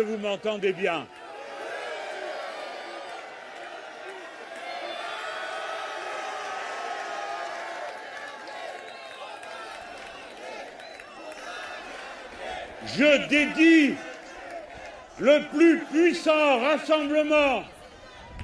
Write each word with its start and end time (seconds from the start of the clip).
vous 0.00 0.18
m'entendez 0.18 0.72
bien. 0.72 1.06
Je 12.96 13.28
dédie 13.28 13.94
le 15.18 15.40
plus 15.50 15.78
puissant 15.90 16.60
rassemblement 16.60 17.64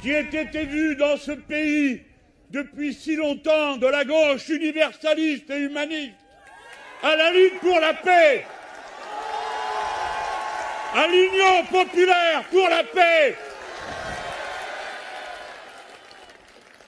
qui 0.03 0.11
ait 0.11 0.21
été 0.21 0.65
vu 0.65 0.97
dans 0.97 1.17
ce 1.17 1.33
pays 1.33 2.03
depuis 2.51 2.95
si 2.95 3.17
longtemps 3.17 3.77
de 3.77 3.87
la 3.87 4.05
gauche 4.05 4.49
universaliste 4.49 5.51
et 5.51 5.61
humaniste 5.61 6.13
à 7.03 7.17
la 7.17 7.33
lutte 7.33 7.59
pour 7.61 7.79
la 7.81 7.95
paix, 7.95 8.45
à 10.95 11.09
l'Union 11.09 11.65
populaire 11.71 12.45
pour 12.51 12.69
la 12.69 12.85
paix. 12.85 13.37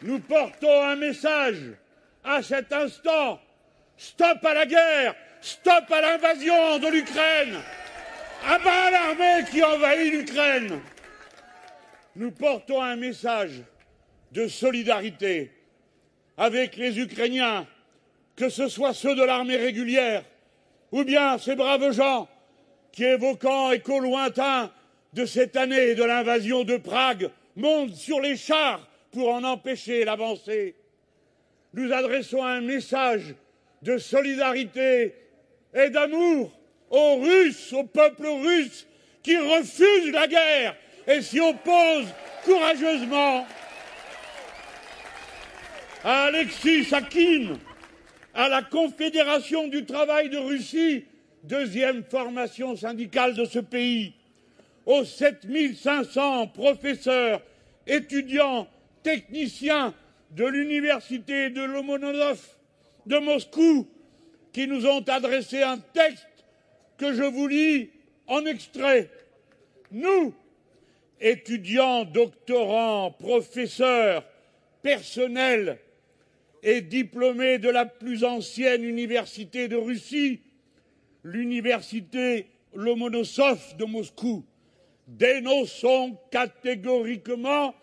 Nous 0.02 0.20
portons 0.20 0.82
un 0.82 0.94
message 0.94 1.58
à 2.22 2.40
cet 2.40 2.72
instant. 2.72 3.40
Stop 3.96 4.44
à 4.44 4.54
la 4.54 4.66
guerre, 4.66 5.14
stop 5.40 5.90
à 5.90 6.00
l'invasion 6.00 6.78
de 6.78 6.88
l'Ukraine, 6.88 7.56
abat 8.46 8.90
l'armée 8.90 9.44
qui 9.50 9.64
envahit 9.64 10.12
l'Ukraine. 10.12 10.80
Nous 12.14 12.30
portons 12.30 12.82
un 12.82 12.96
message 12.96 13.62
de 14.32 14.46
solidarité 14.46 15.50
avec 16.36 16.76
les 16.76 17.00
Ukrainiens, 17.00 17.66
que 18.36 18.50
ce 18.50 18.68
soit 18.68 18.94
ceux 18.94 19.16
de 19.16 19.24
l'armée 19.24 19.56
régulière 19.56 20.22
ou 20.92 21.02
bien 21.02 21.38
ces 21.38 21.56
braves 21.56 21.90
gens 21.92 22.28
qui, 22.96 23.04
évoquant 23.04 23.72
écho 23.72 24.00
lointain 24.00 24.72
de 25.12 25.26
cette 25.26 25.54
année 25.54 25.94
de 25.94 26.02
l'invasion 26.02 26.64
de 26.64 26.78
Prague, 26.78 27.30
montent 27.54 27.94
sur 27.94 28.20
les 28.22 28.36
chars 28.36 28.88
pour 29.12 29.32
en 29.32 29.44
empêcher 29.44 30.04
l'avancée. 30.04 30.74
Nous 31.74 31.92
adressons 31.92 32.42
un 32.42 32.62
message 32.62 33.34
de 33.82 33.98
solidarité 33.98 35.14
et 35.74 35.90
d'amour 35.90 36.58
aux 36.88 37.16
Russes, 37.16 37.72
au 37.74 37.84
peuple 37.84 38.26
russe 38.26 38.86
qui 39.22 39.36
refuse 39.36 40.10
la 40.10 40.26
guerre 40.26 40.74
et 41.06 41.20
s'y 41.20 41.38
oppose 41.38 42.06
courageusement. 42.44 43.46
À 46.02 46.24
Alexis 46.24 46.84
Sakin, 46.84 47.58
à 48.32 48.48
la 48.48 48.62
Confédération 48.62 49.68
du 49.68 49.84
travail 49.84 50.30
de 50.30 50.38
Russie, 50.38 51.04
deuxième 51.46 52.04
formation 52.04 52.76
syndicale 52.76 53.34
de 53.34 53.44
ce 53.44 53.58
pays, 53.58 54.14
aux 54.84 55.04
7500 55.04 56.48
professeurs, 56.48 57.42
étudiants, 57.86 58.68
techniciens 59.02 59.94
de 60.32 60.44
l'université 60.44 61.50
de 61.50 61.62
Lomonosov 61.62 62.40
de 63.06 63.18
Moscou, 63.18 63.88
qui 64.52 64.66
nous 64.66 64.86
ont 64.86 65.02
adressé 65.02 65.62
un 65.62 65.78
texte 65.78 66.26
que 66.98 67.12
je 67.12 67.22
vous 67.22 67.46
lis 67.46 67.90
en 68.26 68.44
extrait. 68.46 69.10
Nous, 69.92 70.34
étudiants, 71.20 72.04
doctorants, 72.04 73.12
professeurs, 73.12 74.24
personnels 74.82 75.78
et 76.62 76.80
diplômés 76.80 77.58
de 77.58 77.68
la 77.68 77.86
plus 77.86 78.24
ancienne 78.24 78.82
université 78.82 79.68
de 79.68 79.76
Russie, 79.76 80.40
l'université 81.26 82.46
Lomonosov 82.74 83.76
de 83.76 83.84
Moscou, 83.84 84.44
dénonçons 85.08 86.16
catégoriquement 86.30 87.74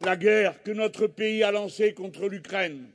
la 0.00 0.16
guerre 0.16 0.62
que 0.64 0.72
notre 0.72 1.06
pays 1.06 1.44
a 1.44 1.52
lancée 1.52 1.94
contre 1.94 2.28
l'Ukraine. 2.28 2.86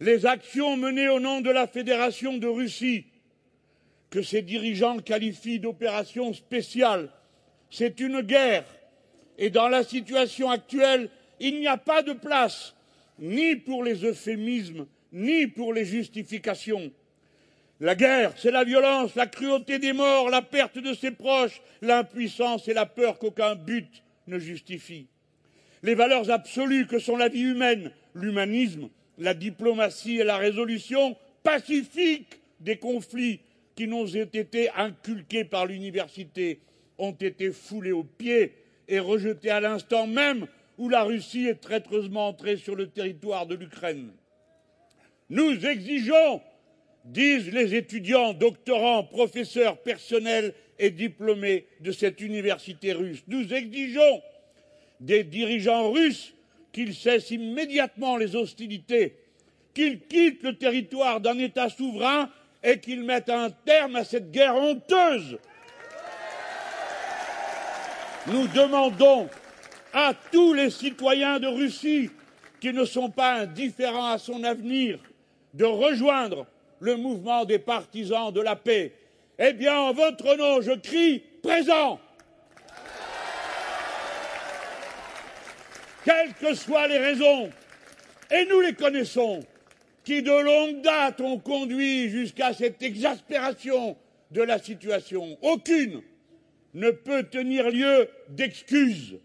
Les 0.00 0.26
actions 0.26 0.76
menées 0.76 1.08
au 1.08 1.20
nom 1.20 1.40
de 1.40 1.50
la 1.50 1.68
Fédération 1.68 2.38
de 2.38 2.48
Russie, 2.48 3.06
que 4.10 4.22
ses 4.22 4.42
dirigeants 4.42 4.98
qualifient 4.98 5.60
d'opération 5.60 6.32
spéciale, 6.32 7.10
c'est 7.70 8.00
une 8.00 8.22
guerre. 8.22 8.64
Et 9.38 9.50
dans 9.50 9.68
la 9.68 9.84
situation 9.84 10.50
actuelle, 10.50 11.08
il 11.38 11.60
n'y 11.60 11.68
a 11.68 11.76
pas 11.76 12.02
de 12.02 12.14
place 12.14 12.74
ni 13.20 13.54
pour 13.54 13.84
les 13.84 14.04
euphémismes, 14.04 14.86
ni 15.12 15.46
pour 15.46 15.72
les 15.72 15.84
justifications. 15.84 16.90
La 17.80 17.94
guerre, 17.94 18.32
c'est 18.36 18.50
la 18.50 18.64
violence, 18.64 19.14
la 19.14 19.26
cruauté 19.26 19.78
des 19.78 19.92
morts, 19.92 20.30
la 20.30 20.42
perte 20.42 20.78
de 20.78 20.94
ses 20.94 21.12
proches, 21.12 21.62
l'impuissance 21.80 22.66
et 22.66 22.74
la 22.74 22.86
peur 22.86 23.18
qu'aucun 23.18 23.54
but 23.54 24.02
ne 24.26 24.38
justifie. 24.38 25.06
Les 25.84 25.94
valeurs 25.94 26.30
absolues 26.30 26.88
que 26.88 26.98
sont 26.98 27.16
la 27.16 27.28
vie 27.28 27.42
humaine, 27.42 27.92
l'humanisme, 28.14 28.88
la 29.16 29.32
diplomatie 29.32 30.18
et 30.18 30.24
la 30.24 30.36
résolution 30.38 31.16
pacifique 31.44 32.40
des 32.58 32.78
conflits 32.78 33.40
qui 33.76 33.86
nous 33.86 34.16
ont 34.16 34.30
été 34.32 34.70
inculqués 34.70 35.44
par 35.44 35.66
l'université 35.66 36.60
ont 36.98 37.12
été 37.12 37.52
foulées 37.52 37.92
aux 37.92 38.02
pieds 38.02 38.54
et 38.88 38.98
rejetées 38.98 39.50
à 39.50 39.60
l'instant 39.60 40.08
même 40.08 40.48
où 40.78 40.88
la 40.88 41.04
Russie 41.04 41.46
est 41.46 41.60
traîtreusement 41.60 42.28
entrée 42.28 42.56
sur 42.56 42.74
le 42.74 42.88
territoire 42.88 43.46
de 43.46 43.54
l'Ukraine. 43.54 44.10
Nous 45.30 45.64
exigeons 45.64 46.40
disent 47.04 47.52
les 47.52 47.74
étudiants, 47.74 48.32
doctorants, 48.32 49.04
professeurs, 49.04 49.78
personnels 49.78 50.54
et 50.78 50.90
diplômés 50.90 51.66
de 51.80 51.92
cette 51.92 52.20
université 52.20 52.92
russe. 52.92 53.22
Nous 53.26 53.52
exigeons 53.52 54.22
des 55.00 55.24
dirigeants 55.24 55.90
russes 55.90 56.34
qu'ils 56.72 56.94
cessent 56.94 57.30
immédiatement 57.30 58.16
les 58.16 58.36
hostilités, 58.36 59.16
qu'ils 59.74 60.00
quittent 60.00 60.42
le 60.42 60.56
territoire 60.56 61.20
d'un 61.20 61.38
État 61.38 61.68
souverain 61.68 62.30
et 62.62 62.78
qu'ils 62.78 63.02
mettent 63.02 63.30
un 63.30 63.50
terme 63.50 63.96
à 63.96 64.04
cette 64.04 64.30
guerre 64.30 64.56
honteuse. 64.56 65.38
Nous 68.26 68.46
demandons 68.48 69.28
à 69.92 70.12
tous 70.30 70.52
les 70.52 70.70
citoyens 70.70 71.40
de 71.40 71.46
Russie 71.46 72.10
qui 72.60 72.72
ne 72.72 72.84
sont 72.84 73.10
pas 73.10 73.34
indifférents 73.34 74.10
à 74.10 74.18
son 74.18 74.44
avenir 74.44 74.98
de 75.54 75.64
rejoindre 75.64 76.46
le 76.80 76.96
mouvement 76.96 77.44
des 77.44 77.58
partisans 77.58 78.32
de 78.32 78.40
la 78.40 78.56
paix. 78.56 78.92
Eh 79.38 79.52
bien, 79.52 79.78
en 79.78 79.92
votre 79.92 80.36
nom, 80.36 80.60
je 80.60 80.72
crie 80.72 81.22
présent. 81.42 82.00
Quelles 86.04 86.34
que 86.34 86.54
soient 86.54 86.88
les 86.88 86.98
raisons, 86.98 87.50
et 88.30 88.46
nous 88.46 88.60
les 88.60 88.74
connaissons, 88.74 89.40
qui 90.04 90.22
de 90.22 90.30
longue 90.30 90.80
date 90.80 91.20
ont 91.20 91.38
conduit 91.38 92.08
jusqu'à 92.08 92.52
cette 92.52 92.82
exaspération 92.82 93.96
de 94.30 94.42
la 94.42 94.58
situation, 94.58 95.38
aucune 95.42 96.02
ne 96.74 96.90
peut 96.90 97.24
tenir 97.24 97.70
lieu 97.70 98.08
d'excuse. 98.28 99.18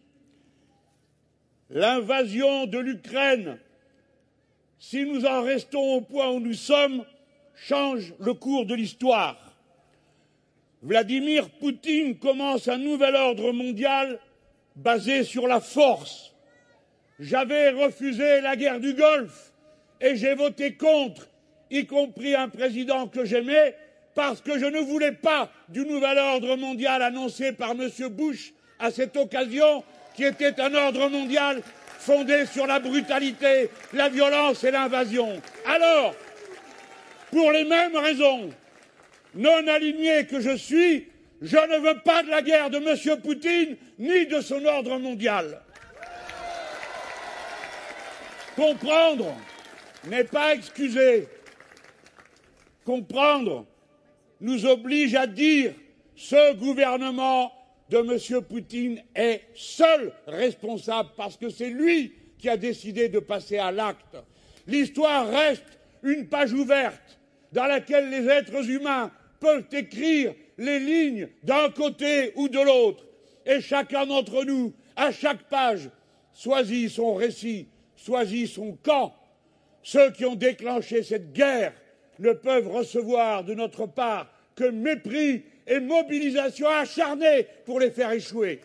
L'invasion 1.70 2.66
de 2.66 2.80
l'Ukraine, 2.80 3.60
si 4.80 5.06
nous 5.06 5.26
en 5.26 5.42
restons 5.42 5.96
au 5.96 6.02
point 6.02 6.30
où 6.30 6.40
nous 6.40 6.54
sommes, 6.54 7.06
change 7.68 8.14
le 8.20 8.34
cours 8.34 8.66
de 8.66 8.76
l'histoire. 8.76 9.38
Vladimir 10.82 11.50
Poutine 11.50 12.18
commence 12.18 12.68
un 12.68 12.78
nouvel 12.78 13.16
ordre 13.16 13.54
mondial 13.54 14.20
basé 14.76 15.24
sur 15.24 15.48
la 15.48 15.62
force. 15.62 16.34
J'avais 17.20 17.70
refusé 17.70 18.42
la 18.42 18.56
guerre 18.58 18.82
du 18.82 18.94
Golfe 18.94 19.54
et 20.02 20.16
j'ai 20.18 20.34
voté 20.34 20.76
contre, 20.76 21.30
y 21.72 21.86
compris 21.86 22.36
un 22.36 22.50
président 22.50 23.08
que 23.08 23.24
j'aimais, 23.24 23.76
parce 24.14 24.42
que 24.42 24.60
je 24.60 24.66
ne 24.66 24.80
voulais 24.80 25.14
pas 25.14 25.50
du 25.70 25.86
nouvel 25.86 26.18
ordre 26.18 26.58
mondial 26.58 27.02
annoncé 27.02 27.54
par 27.54 27.72
M. 27.72 27.90
Bush 28.10 28.54
à 28.78 28.92
cette 28.92 29.16
occasion, 29.16 29.84
qui 30.16 30.26
était 30.26 30.60
un 30.60 30.74
ordre 30.76 31.08
mondial 31.08 31.62
fondé 31.98 32.46
sur 32.46 32.68
la 32.68 32.80
brutalité, 32.80 33.70
la 33.94 34.10
violence 34.10 34.64
et 34.66 34.72
l'invasion. 34.72 35.42
Alors, 35.66 36.14
pour 37.34 37.52
les 37.52 37.64
mêmes 37.64 37.98
raisons, 37.98 38.52
non 39.34 39.68
aligné 39.68 40.28
que 40.28 40.40
je 40.40 40.56
suis, 40.56 41.08
je 41.42 41.58
ne 41.58 41.80
veux 41.80 42.00
pas 42.02 42.22
de 42.22 42.30
la 42.30 42.44
guerre 42.44 42.70
de 42.70 42.78
M. 42.78 43.22
Poutine 43.22 43.76
ni 43.98 44.28
de 44.28 44.40
son 44.40 44.64
ordre 44.64 45.00
mondial. 45.00 45.60
Comprendre 48.56 49.36
n'est 50.08 50.26
pas 50.26 50.54
excuser. 50.54 51.28
Comprendre 52.86 53.66
nous 54.40 54.68
oblige 54.68 55.16
à 55.16 55.26
dire 55.26 55.74
ce 56.16 56.54
gouvernement 56.54 57.52
de 57.90 57.98
M. 57.98 58.44
Poutine 58.44 59.02
est 59.16 59.42
seul 59.56 60.14
responsable 60.28 61.10
parce 61.18 61.38
que 61.38 61.50
c'est 61.50 61.72
lui 61.72 62.14
qui 62.38 62.48
a 62.48 62.58
décidé 62.58 63.10
de 63.10 63.20
passer 63.20 63.58
à 63.58 63.72
l'acte. 63.72 64.18
L'histoire 64.68 65.28
reste 65.28 65.80
une 66.04 66.28
page 66.28 66.54
ouverte 66.54 67.20
dans 67.54 67.66
laquelle 67.66 68.10
les 68.10 68.28
êtres 68.28 68.70
humains 68.70 69.12
peuvent 69.40 69.68
écrire 69.72 70.34
les 70.58 70.80
lignes 70.80 71.30
d'un 71.44 71.70
côté 71.70 72.34
ou 72.36 72.50
de 72.50 72.60
l'autre. 72.60 73.06
Et 73.46 73.62
chacun 73.62 74.06
d'entre 74.06 74.44
nous, 74.44 74.74
à 74.96 75.12
chaque 75.12 75.44
page, 75.44 75.90
choisit 76.34 76.90
son 76.90 77.14
récit, 77.14 77.68
choisit 77.96 78.48
son 78.48 78.78
camp. 78.84 79.14
Ceux 79.84 80.12
qui 80.12 80.26
ont 80.26 80.36
déclenché 80.36 81.04
cette 81.04 81.32
guerre 81.32 81.74
ne 82.20 82.34
peuvent 82.34 82.68
recevoir 82.68 83.44
de 83.44 83.54
notre 83.54 83.86
part 83.86 84.32
que 84.56 84.66
mépris 84.66 85.44
et 85.68 85.80
mobilisation 85.80 86.68
acharnée 86.68 87.48
pour 87.66 87.80
les 87.80 87.92
faire 87.92 88.12
échouer. 88.12 88.62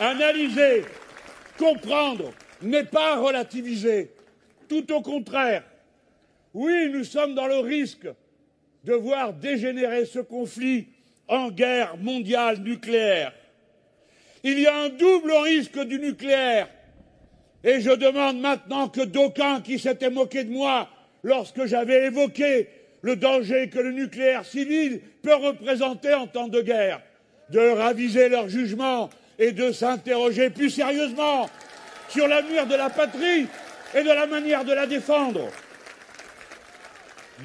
Analyser, 0.00 0.84
comprendre 1.58 2.32
n'est 2.62 2.84
pas 2.84 3.16
relativiser. 3.16 4.10
Tout 4.68 4.92
au 4.92 5.00
contraire. 5.00 5.62
Oui, 6.58 6.88
nous 6.90 7.04
sommes 7.04 7.34
dans 7.34 7.48
le 7.48 7.58
risque 7.58 8.08
de 8.82 8.94
voir 8.94 9.34
dégénérer 9.34 10.06
ce 10.06 10.20
conflit 10.20 10.86
en 11.28 11.50
guerre 11.50 11.98
mondiale 11.98 12.60
nucléaire. 12.60 13.34
Il 14.42 14.58
y 14.58 14.66
a 14.66 14.74
un 14.74 14.88
double 14.88 15.32
risque 15.32 15.78
du 15.80 15.98
nucléaire. 15.98 16.70
Et 17.62 17.82
je 17.82 17.90
demande 17.90 18.40
maintenant 18.40 18.88
que 18.88 19.02
d'aucuns 19.02 19.60
qui 19.60 19.78
s'étaient 19.78 20.08
moqués 20.08 20.44
de 20.44 20.50
moi 20.50 20.88
lorsque 21.22 21.66
j'avais 21.66 22.06
évoqué 22.06 22.68
le 23.02 23.16
danger 23.16 23.68
que 23.68 23.78
le 23.78 23.92
nucléaire 23.92 24.46
civil 24.46 25.02
peut 25.20 25.34
représenter 25.34 26.14
en 26.14 26.26
temps 26.26 26.48
de 26.48 26.62
guerre, 26.62 27.02
de 27.50 27.68
raviser 27.68 28.30
leur 28.30 28.48
jugement 28.48 29.10
et 29.38 29.52
de 29.52 29.72
s'interroger 29.72 30.48
plus 30.48 30.70
sérieusement 30.70 31.50
sur 32.08 32.26
l'avenir 32.26 32.66
de 32.66 32.76
la 32.76 32.88
patrie 32.88 33.46
et 33.94 34.02
de 34.02 34.08
la 34.08 34.26
manière 34.26 34.64
de 34.64 34.72
la 34.72 34.86
défendre. 34.86 35.50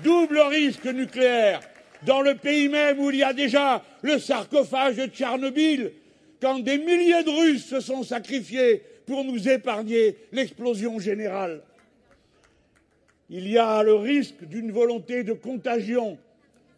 Double 0.04 0.40
risque 0.40 0.86
nucléaire 0.86 1.60
dans 2.06 2.22
le 2.22 2.36
pays 2.36 2.70
même 2.70 3.00
où 3.00 3.12
il 3.12 3.18
y 3.18 3.24
a 3.24 3.34
déjà 3.34 3.84
le 4.02 4.18
sarcophage 4.18 4.96
de 4.96 5.06
Tchernobyl, 5.06 5.92
quand 6.42 6.60
des 6.60 6.78
milliers 6.78 7.24
de 7.24 7.30
Russes 7.30 7.66
se 7.66 7.80
sont 7.80 8.04
sacrifiés 8.04 8.82
pour 9.06 9.24
nous 9.24 9.48
épargner 9.48 10.16
l'explosion 10.32 11.00
générale. 11.00 11.62
Il 13.30 13.48
y 13.48 13.58
a 13.58 13.84
le 13.84 13.96
risque 13.96 14.44
d'une 14.46 14.72
volonté 14.72 15.24
de 15.24 15.34
contagion. 15.34 16.18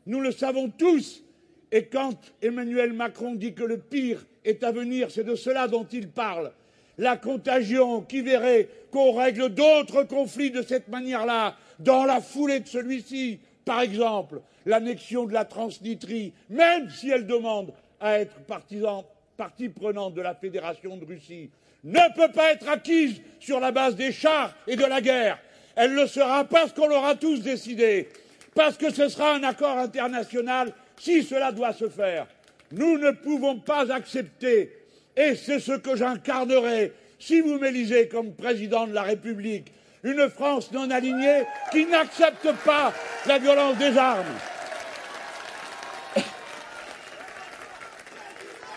Nous 0.06 0.20
le 0.20 0.32
savons 0.32 0.70
tous. 0.70 1.24
Et 1.72 1.86
quand 1.86 2.16
Emmanuel 2.42 2.94
Macron 2.94 3.34
dit 3.34 3.54
que 3.54 3.64
le 3.64 3.80
pire 3.80 4.24
est 4.46 4.64
à 4.64 4.72
venir, 4.72 5.10
c'est 5.10 5.24
de 5.24 5.36
cela 5.36 5.68
dont 5.68 5.88
il 5.92 6.10
parle. 6.10 6.52
La 7.00 7.18
contagion 7.18 8.02
qui 8.02 8.22
verrait 8.22 8.70
qu'on 8.92 9.14
règle 9.14 9.50
d'autres 9.50 10.04
conflits 10.04 10.52
de 10.52 10.62
cette 10.62 10.90
manière-là, 10.90 11.58
dans 11.80 12.06
la 12.06 12.22
foulée 12.22 12.60
de 12.60 12.68
celui-ci, 12.68 13.40
par 13.66 13.82
exemple, 13.82 14.42
l'annexion 14.66 15.26
de 15.26 15.34
la 15.34 15.46
Transnistrie, 15.46 16.34
même 16.50 16.90
si 16.90 17.10
elle 17.10 17.28
demande 17.28 17.74
à 18.00 18.20
être 18.20 18.36
partie 18.42 19.70
prenante 19.70 20.14
de 20.14 20.22
la 20.22 20.36
Fédération 20.36 20.98
de 20.98 21.06
Russie, 21.06 21.50
ne 21.84 22.16
peut 22.16 22.32
pas 22.32 22.52
être 22.52 22.70
acquise 22.70 23.22
sur 23.40 23.60
la 23.60 23.72
base 23.72 23.96
des 23.96 24.12
chars 24.12 24.56
et 24.68 24.76
de 24.76 24.86
la 24.86 25.02
guerre. 25.02 25.40
Elle 25.76 25.94
le 25.94 26.08
sera 26.08 26.46
parce 26.46 26.72
qu'on 26.72 26.88
l'aura 26.88 27.16
tous 27.16 27.42
décidé, 27.42 28.10
parce 28.56 28.78
que 28.78 28.94
ce 28.94 29.10
sera 29.10 29.36
un 29.36 29.44
accord 29.44 29.78
international 29.78 30.74
si 30.98 31.24
cela 31.24 31.52
doit 31.52 31.74
se 31.74 31.90
faire. 31.90 32.28
Nous 32.72 32.98
ne 32.98 33.12
pouvons 33.12 33.60
pas 33.60 33.92
accepter, 33.92 34.72
et 35.16 35.36
c'est 35.36 35.60
ce 35.60 35.74
que 35.74 35.96
j'incarnerai 35.96 36.94
si 37.20 37.40
vous 37.42 37.58
m'élisez 37.58 38.08
comme 38.08 38.34
président 38.34 38.88
de 38.88 38.94
la 38.94 39.04
République, 39.04 39.72
une 40.04 40.30
France 40.30 40.72
non 40.72 40.90
alignée 40.92 41.44
qui 41.72 41.86
n'accepte 41.86 42.52
pas 42.66 42.94
la 43.26 43.40
violence 43.40 43.78
des 43.78 43.98
armes. 43.98 44.26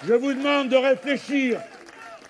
Je 0.07 0.15
vous 0.15 0.35
demande 0.35 0.69
de 0.69 0.77
réfléchir 0.77 1.61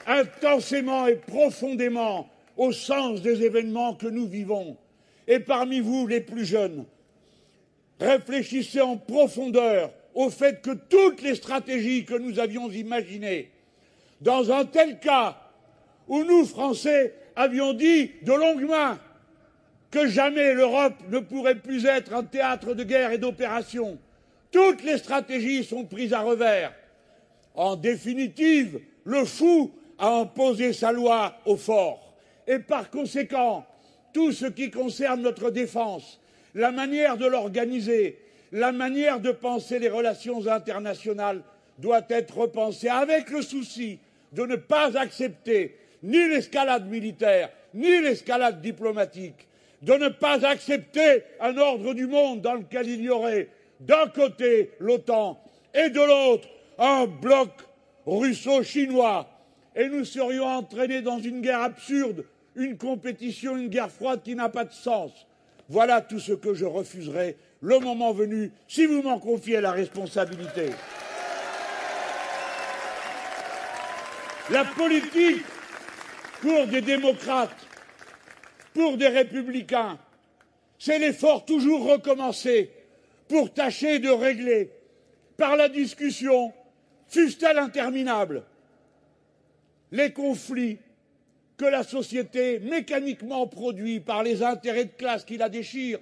intensément 0.06 1.06
et 1.06 1.16
profondément 1.16 2.28
au 2.56 2.72
sens 2.72 3.20
des 3.20 3.42
événements 3.42 3.94
que 3.94 4.06
nous 4.06 4.26
vivons. 4.26 4.78
Et 5.28 5.40
parmi 5.40 5.80
vous, 5.80 6.06
les 6.06 6.20
plus 6.20 6.46
jeunes, 6.46 6.86
réfléchissez 8.00 8.80
en 8.80 8.96
profondeur 8.96 9.90
au 10.14 10.30
fait 10.30 10.62
que 10.62 10.70
toutes 10.70 11.20
les 11.20 11.34
stratégies 11.34 12.06
que 12.06 12.14
nous 12.14 12.38
avions 12.38 12.70
imaginées, 12.70 13.50
dans 14.22 14.50
un 14.50 14.64
tel 14.64 14.98
cas 14.98 15.36
où 16.08 16.24
nous, 16.24 16.46
Français, 16.46 17.12
avions 17.36 17.72
dit 17.72 18.10
de 18.22 18.32
longue 18.32 18.68
main 18.68 18.98
que 19.90 20.06
jamais 20.08 20.54
l'Europe 20.54 20.94
ne 21.08 21.20
pourrait 21.20 21.60
plus 21.60 21.86
être 21.86 22.12
un 22.12 22.24
théâtre 22.24 22.74
de 22.74 22.82
guerre 22.82 23.12
et 23.12 23.18
d'opérations, 23.18 23.98
toutes 24.50 24.82
les 24.82 24.98
stratégies 24.98 25.64
sont 25.64 25.84
prises 25.84 26.12
à 26.12 26.20
revers. 26.20 26.72
En 27.54 27.76
définitive, 27.76 28.80
le 29.04 29.24
fou 29.24 29.70
a 29.98 30.20
imposé 30.20 30.72
sa 30.72 30.92
loi 30.92 31.36
au 31.46 31.56
fort 31.56 32.14
et 32.46 32.58
par 32.58 32.90
conséquent, 32.90 33.66
tout 34.12 34.32
ce 34.32 34.46
qui 34.46 34.70
concerne 34.70 35.22
notre 35.22 35.50
défense, 35.50 36.20
la 36.54 36.70
manière 36.70 37.16
de 37.16 37.26
l'organiser, 37.26 38.18
la 38.52 38.72
manière 38.72 39.20
de 39.20 39.30
penser 39.30 39.78
les 39.78 39.88
relations 39.88 40.46
internationales 40.46 41.42
doit 41.78 42.06
être 42.08 42.38
repensée 42.38 42.88
avec 42.88 43.30
le 43.30 43.42
souci 43.42 43.98
de 44.32 44.46
ne 44.46 44.56
pas 44.56 44.96
accepter 44.96 45.76
ni 46.06 46.28
l'escalade 46.28 46.88
militaire, 46.88 47.50
ni 47.74 48.00
l'escalade 48.00 48.62
diplomatique, 48.62 49.46
de 49.82 49.92
ne 49.92 50.08
pas 50.08 50.46
accepter 50.46 51.24
un 51.40 51.56
ordre 51.58 51.92
du 51.92 52.06
monde 52.06 52.40
dans 52.40 52.54
lequel 52.54 52.88
il 52.88 53.02
y 53.02 53.10
aurait 53.10 53.48
d'un 53.80 54.06
côté 54.06 54.70
l'OTAN 54.80 55.38
et 55.74 55.90
de 55.90 56.00
l'autre 56.00 56.48
un 56.78 57.06
bloc 57.06 57.50
russo-chinois, 58.06 59.28
et 59.74 59.88
nous 59.88 60.04
serions 60.04 60.46
entraînés 60.46 61.02
dans 61.02 61.18
une 61.18 61.42
guerre 61.42 61.60
absurde 61.60 62.24
une 62.54 62.78
compétition, 62.78 63.56
une 63.56 63.68
guerre 63.68 63.90
froide 63.90 64.22
qui 64.22 64.34
n'a 64.34 64.48
pas 64.48 64.64
de 64.64 64.72
sens. 64.72 65.26
Voilà 65.68 66.00
tout 66.00 66.20
ce 66.20 66.32
que 66.32 66.54
je 66.54 66.64
refuserai 66.64 67.36
le 67.60 67.78
moment 67.78 68.12
venu 68.12 68.50
si 68.66 68.86
vous 68.86 69.02
m'en 69.02 69.18
confiez 69.18 69.60
la 69.60 69.72
responsabilité. 69.72 70.70
La 74.50 74.64
politique, 74.64 75.42
pour 76.46 76.68
des 76.68 76.80
démocrates, 76.80 77.66
pour 78.72 78.96
des 78.96 79.08
républicains, 79.08 79.98
c'est 80.78 81.00
l'effort 81.00 81.44
toujours 81.44 81.90
recommencé 81.90 82.70
pour 83.26 83.52
tâcher 83.52 83.98
de 83.98 84.10
régler 84.10 84.70
par 85.36 85.56
la 85.56 85.68
discussion, 85.68 86.52
fût-elle 87.08 87.58
interminable, 87.58 88.44
les 89.90 90.12
conflits 90.12 90.78
que 91.56 91.64
la 91.64 91.82
société 91.82 92.60
mécaniquement 92.60 93.48
produit 93.48 93.98
par 93.98 94.22
les 94.22 94.44
intérêts 94.44 94.84
de 94.84 94.96
classe 94.96 95.24
qui 95.24 95.38
la 95.38 95.48
déchirent 95.48 95.98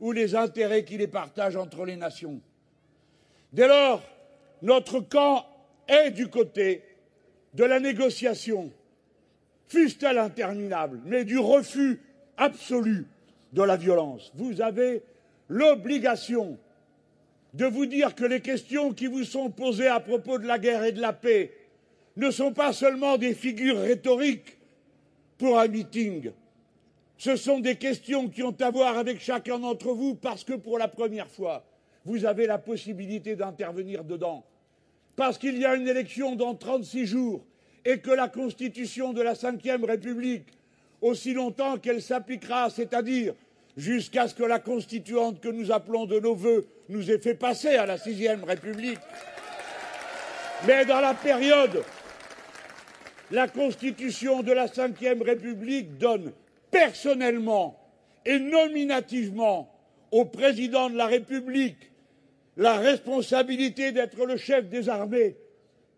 ou 0.00 0.12
les 0.12 0.34
intérêts 0.34 0.84
qui 0.84 0.96
les 0.96 1.06
partagent 1.06 1.56
entre 1.56 1.84
les 1.84 1.96
nations. 1.96 2.40
Dès 3.52 3.68
lors, 3.68 4.02
notre 4.62 5.00
camp 5.00 5.44
est 5.86 6.12
du 6.12 6.28
côté 6.28 6.82
de 7.52 7.64
la 7.64 7.78
négociation, 7.78 8.72
fût-elle 9.68 10.18
interminable, 10.18 11.00
mais 11.04 11.24
du 11.24 11.38
refus 11.38 12.00
absolu 12.36 13.06
de 13.52 13.62
la 13.62 13.76
violence. 13.76 14.32
Vous 14.34 14.60
avez 14.60 15.02
l'obligation 15.48 16.58
de 17.54 17.66
vous 17.66 17.86
dire 17.86 18.14
que 18.14 18.24
les 18.24 18.40
questions 18.40 18.92
qui 18.92 19.06
vous 19.06 19.24
sont 19.24 19.50
posées 19.50 19.88
à 19.88 20.00
propos 20.00 20.38
de 20.38 20.46
la 20.46 20.58
guerre 20.58 20.84
et 20.84 20.92
de 20.92 21.00
la 21.00 21.12
paix 21.12 21.52
ne 22.16 22.30
sont 22.30 22.52
pas 22.52 22.72
seulement 22.72 23.18
des 23.18 23.34
figures 23.34 23.80
rhétoriques 23.80 24.58
pour 25.38 25.58
un 25.58 25.68
meeting. 25.68 26.30
Ce 27.18 27.36
sont 27.36 27.60
des 27.60 27.76
questions 27.76 28.28
qui 28.28 28.42
ont 28.42 28.56
à 28.60 28.70
voir 28.70 28.98
avec 28.98 29.20
chacun 29.20 29.58
d'entre 29.58 29.92
vous 29.92 30.14
parce 30.14 30.44
que 30.44 30.54
pour 30.54 30.78
la 30.78 30.88
première 30.88 31.28
fois, 31.28 31.64
vous 32.04 32.24
avez 32.24 32.46
la 32.46 32.58
possibilité 32.58 33.36
d'intervenir 33.36 34.04
dedans. 34.04 34.44
Parce 35.14 35.38
qu'il 35.38 35.58
y 35.58 35.64
a 35.64 35.74
une 35.74 35.86
élection 35.86 36.34
dans 36.36 36.54
36 36.54 37.06
jours 37.06 37.44
et 37.84 37.98
que 37.98 38.10
la 38.10 38.28
Constitution 38.28 39.12
de 39.12 39.22
la 39.22 39.32
Ve 39.34 39.84
République, 39.84 40.46
aussi 41.00 41.34
longtemps 41.34 41.78
qu'elle 41.78 42.00
s'appliquera, 42.00 42.70
c'est-à-dire 42.70 43.34
jusqu'à 43.76 44.28
ce 44.28 44.34
que 44.34 44.44
la 44.44 44.58
constituante 44.58 45.40
que 45.40 45.48
nous 45.48 45.72
appelons 45.72 46.06
de 46.06 46.20
nos 46.20 46.34
vœux 46.34 46.66
nous 46.88 47.10
ait 47.10 47.18
fait 47.18 47.34
passer 47.34 47.74
à 47.76 47.86
la 47.86 47.98
Sixième 47.98 48.44
République, 48.44 49.00
mais 50.66 50.84
dans 50.84 51.00
la 51.00 51.14
période 51.14 51.82
la 53.30 53.48
Constitution 53.48 54.42
de 54.42 54.52
la 54.52 54.66
Ve 54.66 55.22
République 55.22 55.96
donne 55.96 56.32
personnellement 56.70 57.78
et 58.26 58.38
nominativement 58.38 59.74
au 60.10 60.26
président 60.26 60.90
de 60.90 60.96
la 60.96 61.06
République 61.06 61.90
la 62.58 62.74
responsabilité 62.74 63.92
d'être 63.92 64.26
le 64.26 64.36
chef 64.36 64.68
des 64.68 64.90
armées 64.90 65.36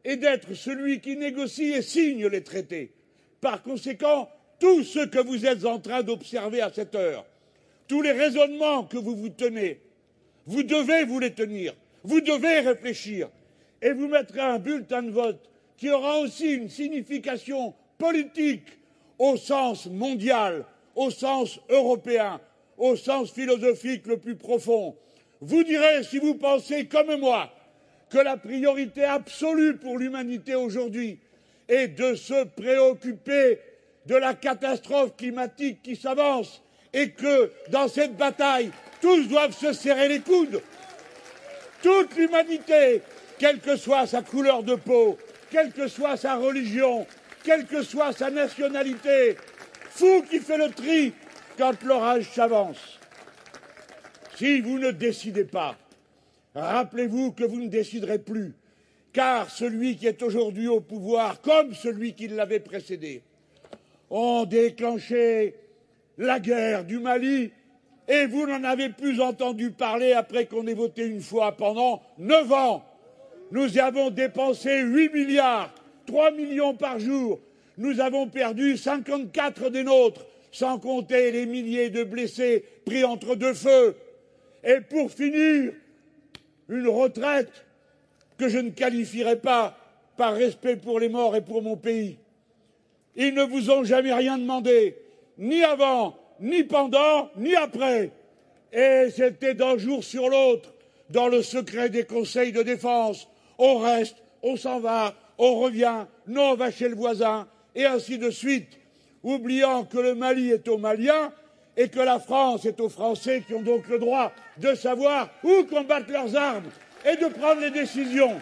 et 0.04 0.16
d'être 0.16 0.54
celui 0.54 1.00
qui 1.00 1.16
négocie 1.16 1.72
et 1.72 1.82
signe 1.82 2.26
les 2.26 2.42
traités. 2.42 2.92
Par 3.40 3.62
conséquent, 3.62 4.28
tout 4.60 4.82
ce 4.82 5.06
que 5.06 5.18
vous 5.18 5.46
êtes 5.46 5.64
en 5.64 5.78
train 5.78 6.02
d'observer 6.02 6.60
à 6.60 6.72
cette 6.72 6.94
heure, 6.94 7.24
tous 7.88 8.02
les 8.02 8.12
raisonnements 8.12 8.84
que 8.84 8.96
vous 8.96 9.16
vous 9.16 9.30
tenez, 9.30 9.80
Vous 10.46 10.62
devez 10.62 11.04
vous 11.04 11.20
les 11.20 11.32
tenir. 11.32 11.74
Vous 12.02 12.20
devez 12.20 12.60
réfléchir. 12.60 13.30
Et 13.80 13.92
vous 13.92 14.08
mettrez 14.08 14.40
un 14.40 14.58
bulletin 14.58 15.02
de 15.02 15.10
vote 15.10 15.40
qui 15.76 15.90
aura 15.90 16.18
aussi 16.18 16.52
une 16.52 16.68
signification 16.68 17.74
politique 17.98 18.78
au 19.18 19.36
sens 19.36 19.86
mondial, 19.86 20.64
au 20.94 21.10
sens 21.10 21.60
européen, 21.68 22.40
au 22.76 22.96
sens 22.96 23.32
philosophique 23.32 24.06
le 24.06 24.18
plus 24.18 24.36
profond. 24.36 24.96
Vous 25.40 25.64
direz, 25.64 26.02
si 26.02 26.18
vous 26.18 26.34
pensez 26.34 26.86
comme 26.86 27.16
moi, 27.16 27.50
que 28.14 28.20
la 28.20 28.36
priorité 28.36 29.02
absolue 29.02 29.76
pour 29.76 29.98
l'humanité 29.98 30.54
aujourd'hui 30.54 31.18
est 31.68 31.88
de 31.88 32.14
se 32.14 32.44
préoccuper 32.44 33.58
de 34.06 34.14
la 34.14 34.34
catastrophe 34.34 35.16
climatique 35.16 35.82
qui 35.82 35.96
s'avance 35.96 36.62
et 36.92 37.10
que 37.10 37.50
dans 37.70 37.88
cette 37.88 38.16
bataille, 38.16 38.70
tous 39.00 39.26
doivent 39.26 39.56
se 39.56 39.72
serrer 39.72 40.06
les 40.06 40.20
coudes. 40.20 40.62
Toute 41.82 42.14
l'humanité, 42.14 43.02
quelle 43.36 43.58
que 43.58 43.74
soit 43.74 44.06
sa 44.06 44.22
couleur 44.22 44.62
de 44.62 44.76
peau, 44.76 45.18
quelle 45.50 45.72
que 45.72 45.88
soit 45.88 46.16
sa 46.16 46.36
religion, 46.36 47.08
quelle 47.42 47.66
que 47.66 47.82
soit 47.82 48.12
sa 48.12 48.30
nationalité, 48.30 49.36
fou 49.90 50.22
qui 50.30 50.38
fait 50.38 50.58
le 50.58 50.70
tri 50.70 51.12
quand 51.58 51.82
l'orage 51.82 52.30
s'avance. 52.30 53.00
Si 54.36 54.60
vous 54.60 54.78
ne 54.78 54.92
décidez 54.92 55.44
pas, 55.44 55.76
rappelez-vous 56.54 57.32
que 57.32 57.44
vous 57.44 57.60
ne 57.60 57.68
déciderez 57.68 58.18
plus, 58.18 58.54
car 59.12 59.50
celui 59.50 59.96
qui 59.96 60.06
est 60.06 60.22
aujourd'hui 60.22 60.68
au 60.68 60.80
pouvoir, 60.80 61.40
comme 61.40 61.74
celui 61.74 62.14
qui 62.14 62.28
l'avait 62.28 62.60
précédé, 62.60 63.22
ont 64.10 64.44
déclenché 64.44 65.54
la 66.18 66.38
guerre 66.40 66.84
du 66.84 66.98
Mali 66.98 67.50
et 68.08 68.26
vous 68.26 68.46
n'en 68.46 68.62
avez 68.64 68.90
plus 68.90 69.20
entendu 69.20 69.70
parler 69.70 70.12
après 70.12 70.46
qu'on 70.46 70.66
ait 70.66 70.74
voté 70.74 71.06
une 71.06 71.20
fois 71.20 71.56
pendant 71.56 72.02
neuf 72.18 72.52
ans. 72.52 72.84
Nous 73.50 73.76
y 73.76 73.80
avons 73.80 74.10
dépensé 74.10 74.82
huit 74.82 75.12
milliards, 75.12 75.72
trois 76.06 76.30
millions 76.30 76.74
par 76.74 76.98
jour. 76.98 77.40
Nous 77.78 78.00
avons 78.00 78.28
perdu 78.28 78.76
cinquante 78.76 79.32
quatre 79.32 79.70
des 79.70 79.82
nôtres, 79.82 80.26
sans 80.52 80.78
compter 80.78 81.32
les 81.32 81.46
milliers 81.46 81.90
de 81.90 82.04
blessés 82.04 82.64
pris 82.84 83.04
entre 83.04 83.34
deux 83.34 83.54
feux. 83.54 83.96
Et 84.62 84.80
pour 84.80 85.10
finir, 85.10 85.72
une 86.68 86.88
retraite 86.88 87.64
que 88.38 88.48
je 88.48 88.58
ne 88.58 88.70
qualifierai 88.70 89.36
pas 89.36 89.76
par 90.16 90.34
respect 90.34 90.76
pour 90.76 91.00
les 91.00 91.08
morts 91.08 91.36
et 91.36 91.40
pour 91.40 91.62
mon 91.62 91.76
pays. 91.76 92.18
Ils 93.16 93.34
ne 93.34 93.42
vous 93.42 93.70
ont 93.70 93.84
jamais 93.84 94.12
rien 94.12 94.38
demandé, 94.38 94.96
ni 95.38 95.62
avant, 95.62 96.16
ni 96.40 96.64
pendant, 96.64 97.30
ni 97.36 97.54
après. 97.54 98.10
Et 98.72 99.08
c'était 99.14 99.54
d'un 99.54 99.78
jour 99.78 100.02
sur 100.02 100.28
l'autre, 100.28 100.72
dans 101.10 101.28
le 101.28 101.42
secret 101.42 101.90
des 101.90 102.04
conseils 102.04 102.52
de 102.52 102.62
défense. 102.62 103.28
On 103.58 103.78
reste, 103.78 104.16
on 104.42 104.56
s'en 104.56 104.80
va, 104.80 105.14
on 105.38 105.60
revient, 105.60 106.06
non, 106.26 106.50
on 106.50 106.54
va 106.54 106.70
chez 106.70 106.88
le 106.88 106.96
voisin, 106.96 107.46
et 107.74 107.84
ainsi 107.84 108.18
de 108.18 108.30
suite, 108.30 108.78
oubliant 109.22 109.84
que 109.84 109.98
le 109.98 110.14
Mali 110.14 110.50
est 110.50 110.68
aux 110.68 110.78
Maliens 110.78 111.32
et 111.76 111.88
que 111.88 112.00
la 112.00 112.18
France 112.18 112.64
est 112.64 112.80
aux 112.80 112.88
Français 112.88 113.42
qui 113.46 113.54
ont 113.54 113.62
donc 113.62 113.88
le 113.88 113.98
droit 113.98 114.32
de 114.58 114.74
savoir 114.74 115.28
où 115.42 115.64
combattre 115.64 116.10
leurs 116.10 116.34
armes 116.36 116.70
et 117.04 117.16
de 117.16 117.26
prendre 117.26 117.60
les 117.60 117.70
décisions. 117.70 118.38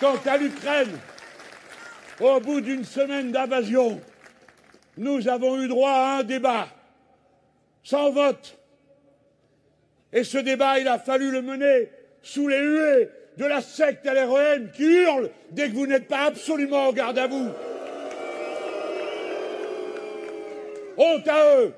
Quant 0.00 0.18
à 0.26 0.36
l'Ukraine, 0.36 0.98
au 2.20 2.40
bout 2.40 2.60
d'une 2.60 2.84
semaine 2.84 3.32
d'invasion, 3.32 4.00
nous 4.98 5.28
avons 5.28 5.60
eu 5.60 5.68
droit 5.68 5.90
à 5.90 6.18
un 6.18 6.22
débat 6.22 6.68
sans 7.82 8.10
vote. 8.10 8.58
Et 10.12 10.24
ce 10.24 10.38
débat, 10.38 10.78
il 10.78 10.88
a 10.88 10.98
fallu 10.98 11.30
le 11.30 11.42
mener 11.42 11.90
sous 12.22 12.48
les 12.48 12.58
huées 12.58 13.08
de 13.36 13.44
la 13.44 13.60
secte 13.60 14.06
LREM 14.06 14.70
qui 14.72 14.84
hurle 14.84 15.30
dès 15.50 15.68
que 15.68 15.74
vous 15.74 15.86
n'êtes 15.86 16.08
pas 16.08 16.24
absolument 16.24 16.88
au 16.88 16.92
garde 16.92 17.18
à 17.18 17.26
vous. 17.26 17.50
Honte 20.96 21.28
à 21.28 21.60
eux 21.60 21.74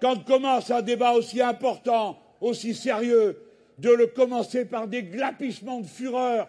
quand 0.00 0.24
commence 0.24 0.70
un 0.70 0.82
débat 0.82 1.12
aussi 1.12 1.40
important, 1.40 2.18
aussi 2.40 2.74
sérieux, 2.74 3.40
de 3.78 3.90
le 3.90 4.06
commencer 4.06 4.64
par 4.64 4.86
des 4.86 5.02
glapissements 5.02 5.80
de 5.80 5.86
fureur 5.86 6.48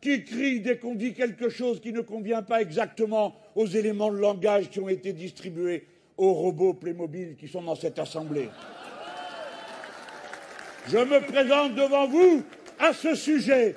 qui 0.00 0.24
crient 0.24 0.60
dès 0.60 0.78
qu'on 0.78 0.94
dit 0.94 1.12
quelque 1.12 1.48
chose 1.48 1.80
qui 1.80 1.92
ne 1.92 2.00
convient 2.00 2.42
pas 2.42 2.62
exactement 2.62 3.34
aux 3.54 3.66
éléments 3.66 4.10
de 4.10 4.16
langage 4.16 4.70
qui 4.70 4.80
ont 4.80 4.88
été 4.88 5.12
distribués 5.12 5.86
aux 6.16 6.32
robots 6.32 6.74
Playmobil 6.74 7.36
qui 7.36 7.48
sont 7.48 7.62
dans 7.62 7.74
cette 7.74 7.98
assemblée. 7.98 8.48
Je 10.86 10.98
me 10.98 11.20
présente 11.20 11.74
devant 11.74 12.06
vous 12.06 12.42
à 12.78 12.92
ce 12.92 13.14
sujet, 13.14 13.76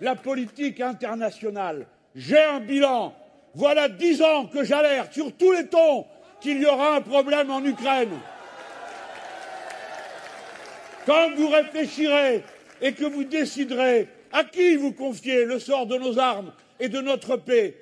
la 0.00 0.14
politique 0.14 0.80
internationale. 0.80 1.86
J'ai 2.14 2.42
un 2.42 2.60
bilan. 2.60 3.14
Voilà 3.54 3.88
dix 3.88 4.20
ans 4.22 4.46
que 4.46 4.64
j'alerte 4.64 5.12
sur 5.12 5.32
tous 5.32 5.52
les 5.52 5.66
tons 5.66 6.06
qu'il 6.42 6.60
y 6.60 6.66
aura 6.66 6.96
un 6.96 7.00
problème 7.00 7.50
en 7.50 7.64
Ukraine. 7.64 8.18
Quand 11.06 11.34
vous 11.36 11.48
réfléchirez 11.48 12.42
et 12.80 12.92
que 12.92 13.04
vous 13.04 13.24
déciderez 13.24 14.08
à 14.32 14.44
qui 14.44 14.76
vous 14.76 14.92
confiez 14.92 15.44
le 15.44 15.58
sort 15.58 15.86
de 15.86 15.96
nos 15.96 16.18
armes 16.18 16.52
et 16.80 16.88
de 16.88 17.00
notre 17.00 17.36
paix, 17.36 17.76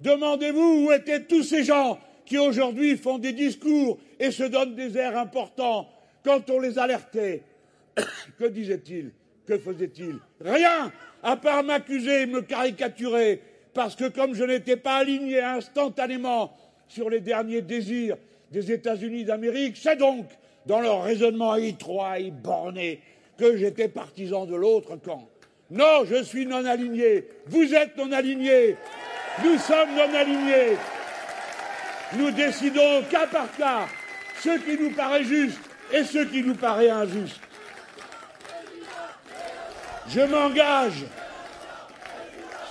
demandez-vous 0.00 0.86
où 0.86 0.92
étaient 0.92 1.24
tous 1.24 1.42
ces 1.42 1.64
gens 1.64 1.98
qui 2.24 2.38
aujourd'hui 2.38 2.96
font 2.96 3.18
des 3.18 3.32
discours 3.32 3.98
et 4.18 4.30
se 4.30 4.44
donnent 4.44 4.74
des 4.74 4.96
airs 4.96 5.16
importants 5.16 5.88
quand 6.24 6.48
on 6.50 6.60
les 6.60 6.78
alertait. 6.78 7.42
que 8.38 8.46
disaient-ils? 8.46 9.12
Que 9.46 9.58
faisaient-ils? 9.58 10.18
Rien, 10.40 10.92
à 11.22 11.36
part 11.36 11.64
m'accuser 11.64 12.22
et 12.22 12.26
me 12.26 12.42
caricaturer, 12.42 13.40
parce 13.74 13.96
que 13.96 14.08
comme 14.08 14.34
je 14.34 14.44
n'étais 14.44 14.76
pas 14.76 14.96
aligné 14.96 15.40
instantanément 15.40 16.54
sur 16.88 17.10
les 17.10 17.20
derniers 17.20 17.62
désirs 17.62 18.16
des 18.50 18.72
États-Unis 18.72 19.24
d'Amérique, 19.24 19.76
c'est 19.76 19.96
donc 19.96 20.26
dans 20.66 20.80
leur 20.80 21.02
raisonnement 21.02 21.54
étroit 21.56 22.18
et 22.18 22.30
borné 22.30 23.00
que 23.38 23.56
j'étais 23.56 23.88
partisan 23.88 24.46
de 24.46 24.56
l'autre 24.56 24.96
camp. 24.96 25.28
Non, 25.70 26.04
je 26.04 26.22
suis 26.22 26.46
non 26.46 26.64
aligné. 26.64 27.26
Vous 27.46 27.74
êtes 27.74 27.96
non 27.96 28.10
aligné. 28.10 28.76
Nous 29.44 29.58
sommes 29.58 29.94
non 29.94 30.14
alignés. 30.14 30.76
Nous 32.16 32.30
décidons 32.30 33.02
cas 33.10 33.26
par 33.26 33.54
cas 33.56 33.86
ce 34.40 34.58
qui 34.58 34.82
nous 34.82 34.90
paraît 34.90 35.24
juste 35.24 35.60
et 35.92 36.04
ce 36.04 36.18
qui 36.18 36.42
nous 36.42 36.54
paraît 36.54 36.90
injuste. 36.90 37.40
Je 40.08 40.20
m'engage, 40.20 41.04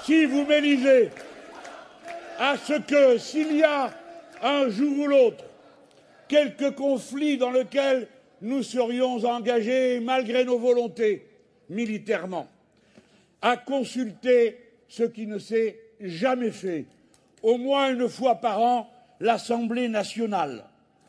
si 0.04 0.26
vous 0.26 0.44
m'élisez, 0.46 1.12
à 2.40 2.56
ce 2.58 2.74
que 2.74 3.18
s'il 3.20 3.58
y 3.58 3.64
a 3.64 3.92
un 4.44 4.70
jour 4.70 5.00
ou 5.00 5.08
l'autre 5.08 5.46
quelque 6.28 6.70
conflit 6.70 7.38
dans 7.38 7.52
lequel 7.52 8.08
nous 8.42 8.64
serions 8.64 9.24
engagés 9.26 10.00
malgré 10.00 10.46
nos 10.46 10.60
volontés 10.60 11.26
militairement, 11.70 12.48
à 13.42 13.58
consulter 13.58 14.58
ce 14.88 15.04
qui 15.04 15.28
ne 15.28 15.40
s'est 15.40 15.80
jamais 16.00 16.52
fait, 16.52 16.86
au 17.42 17.58
moins 17.58 17.92
une 17.92 18.08
fois 18.08 18.36
par 18.36 18.62
an, 18.62 18.90
l'Assemblée 19.20 19.88
nationale 19.88 20.64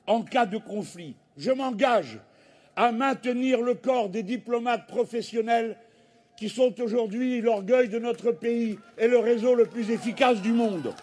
en 0.06 0.23
cas 0.23 0.47
de 0.47 0.58
conflit. 0.58 1.14
Je 1.37 1.50
m'engage 1.50 2.18
à 2.76 2.92
maintenir 2.92 3.61
le 3.61 3.75
corps 3.75 4.08
des 4.08 4.23
diplomates 4.23 4.87
professionnels 4.87 5.76
qui 6.37 6.49
sont 6.49 6.80
aujourd'hui 6.80 7.40
l'orgueil 7.40 7.88
de 7.88 7.99
notre 7.99 8.32
pays 8.32 8.78
et 8.97 9.08
le 9.08 9.18
réseau 9.18 9.54
le 9.54 9.66
plus 9.66 9.90
efficace 9.90 10.40
du 10.40 10.52
monde. 10.52 10.94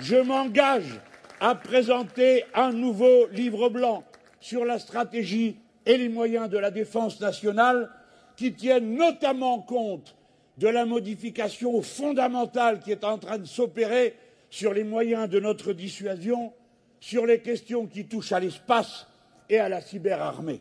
Je 0.00 0.16
m'engage 0.16 0.98
à 1.42 1.56
présenter 1.56 2.44
un 2.54 2.70
nouveau 2.70 3.26
livre 3.32 3.68
blanc 3.68 4.04
sur 4.38 4.64
la 4.64 4.78
stratégie 4.78 5.56
et 5.84 5.96
les 5.96 6.08
moyens 6.08 6.48
de 6.48 6.56
la 6.56 6.70
défense 6.70 7.20
nationale 7.20 7.90
qui 8.36 8.52
tiennent 8.52 8.94
notamment 8.94 9.58
compte 9.58 10.14
de 10.58 10.68
la 10.68 10.86
modification 10.86 11.82
fondamentale 11.82 12.78
qui 12.78 12.92
est 12.92 13.02
en 13.02 13.18
train 13.18 13.38
de 13.38 13.44
s'opérer 13.44 14.14
sur 14.50 14.72
les 14.72 14.84
moyens 14.84 15.28
de 15.28 15.40
notre 15.40 15.72
dissuasion, 15.72 16.52
sur 17.00 17.26
les 17.26 17.40
questions 17.40 17.88
qui 17.88 18.04
touchent 18.04 18.30
à 18.30 18.38
l'espace 18.38 19.08
et 19.48 19.58
à 19.58 19.68
la 19.68 19.80
cyberarmée. 19.80 20.60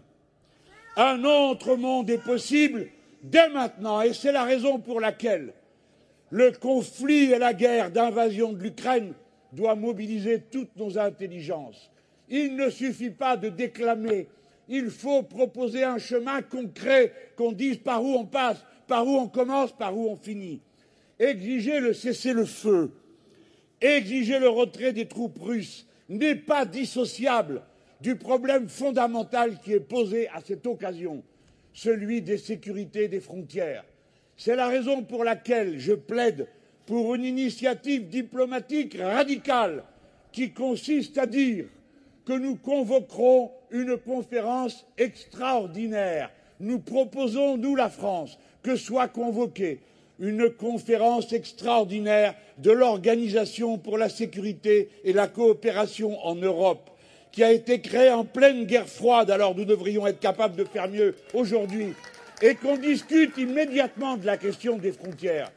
Un 0.98 1.24
autre 1.24 1.76
monde 1.76 2.10
est 2.10 2.24
possible 2.24 2.88
dès 3.22 3.50
maintenant, 3.50 4.02
et 4.02 4.14
c'est 4.14 4.32
la 4.32 4.46
raison 4.46 4.80
pour 4.80 5.00
laquelle 5.00 5.54
le 6.32 6.52
conflit 6.54 7.32
et 7.32 7.38
la 7.38 7.54
guerre 7.54 7.92
d'invasion 7.92 8.52
de 8.52 8.64
l'Ukraine 8.64 9.14
doit 9.52 9.76
mobiliser 9.76 10.42
toutes 10.52 10.76
nos 10.76 10.98
intelligences. 10.98 11.92
Il 12.30 12.56
ne 12.56 12.70
suffit 12.70 13.10
pas 13.10 13.38
de 13.38 13.50
déclamer, 13.50 14.28
il 14.68 14.90
faut 14.90 15.24
proposer 15.24 15.84
un 15.84 15.98
chemin 15.98 16.42
concret, 16.42 17.14
qu'on 17.36 17.52
dise 17.52 17.78
par 17.78 18.04
où 18.04 18.14
on 18.14 18.26
passe, 18.26 18.64
par 18.88 19.06
où 19.06 19.18
on 19.18 19.28
commence, 19.28 19.74
par 19.74 19.98
où 19.98 20.10
on 20.10 20.16
finit. 20.16 20.62
Exiger 21.20 21.80
le 21.80 21.94
cessez-le-feu, 21.94 22.92
exiger 23.82 24.40
le 24.40 24.50
retrait 24.50 24.94
des 24.94 25.08
troupes 25.08 25.40
russes 25.40 25.88
n'est 26.08 26.36
pas 26.36 26.66
dissociable 26.66 27.64
du 28.00 28.16
problème 28.16 28.68
fondamental 28.68 29.60
qui 29.60 29.74
est 29.74 29.80
posé 29.80 30.28
à 30.30 30.42
cette 30.42 30.66
occasion, 30.66 31.24
celui 31.74 32.22
des 32.22 32.38
sécurités 32.38 33.08
des 33.08 33.20
frontières. 33.20 33.86
C'est 34.36 34.56
la 34.56 34.68
raison 34.68 35.04
pour 35.04 35.24
laquelle 35.24 35.80
je 35.80 35.94
plaide 35.94 36.48
pour 36.86 37.16
une 37.16 37.26
initiative 37.26 38.10
diplomatique 38.10 38.98
radicale 39.00 39.84
qui 40.32 40.52
consiste 40.52 41.18
à 41.18 41.26
dire 41.26 41.66
que 42.26 42.34
nous 42.34 42.56
convoquerons 42.56 43.52
une 43.72 43.98
conférence 43.98 44.86
extraordinaire. 44.98 46.32
Nous 46.60 46.80
proposons, 46.80 47.58
nous 47.58 47.76
la 47.76 47.90
France, 47.90 48.38
que 48.62 48.76
soit 48.76 49.08
convoquée 49.08 49.80
une 50.20 50.52
conférence 50.52 51.34
extraordinaire 51.34 52.36
de 52.60 52.72
l'Organisation 52.72 53.80
pour 53.80 53.98
la 53.98 54.08
sécurité 54.08 54.90
et 55.04 55.14
la 55.14 55.28
coopération 55.28 56.24
en 56.26 56.36
Europe, 56.36 56.92
qui 57.32 57.44
a 57.44 57.52
été 57.52 57.82
créée 57.82 58.12
en 58.12 58.24
pleine 58.24 58.66
guerre 58.66 58.88
froide, 58.88 59.32
alors 59.32 59.56
nous 59.56 59.66
devrions 59.66 60.06
être 60.06 60.20
capables 60.20 60.56
de 60.56 60.64
faire 60.64 60.90
mieux 60.90 61.16
aujourd'hui, 61.34 61.94
et 62.42 62.56
qu'on 62.56 62.78
discute 62.78 63.38
immédiatement 63.38 64.18
de 64.18 64.26
la 64.26 64.38
question 64.38 64.78
des 64.78 64.92
frontières, 64.92 65.52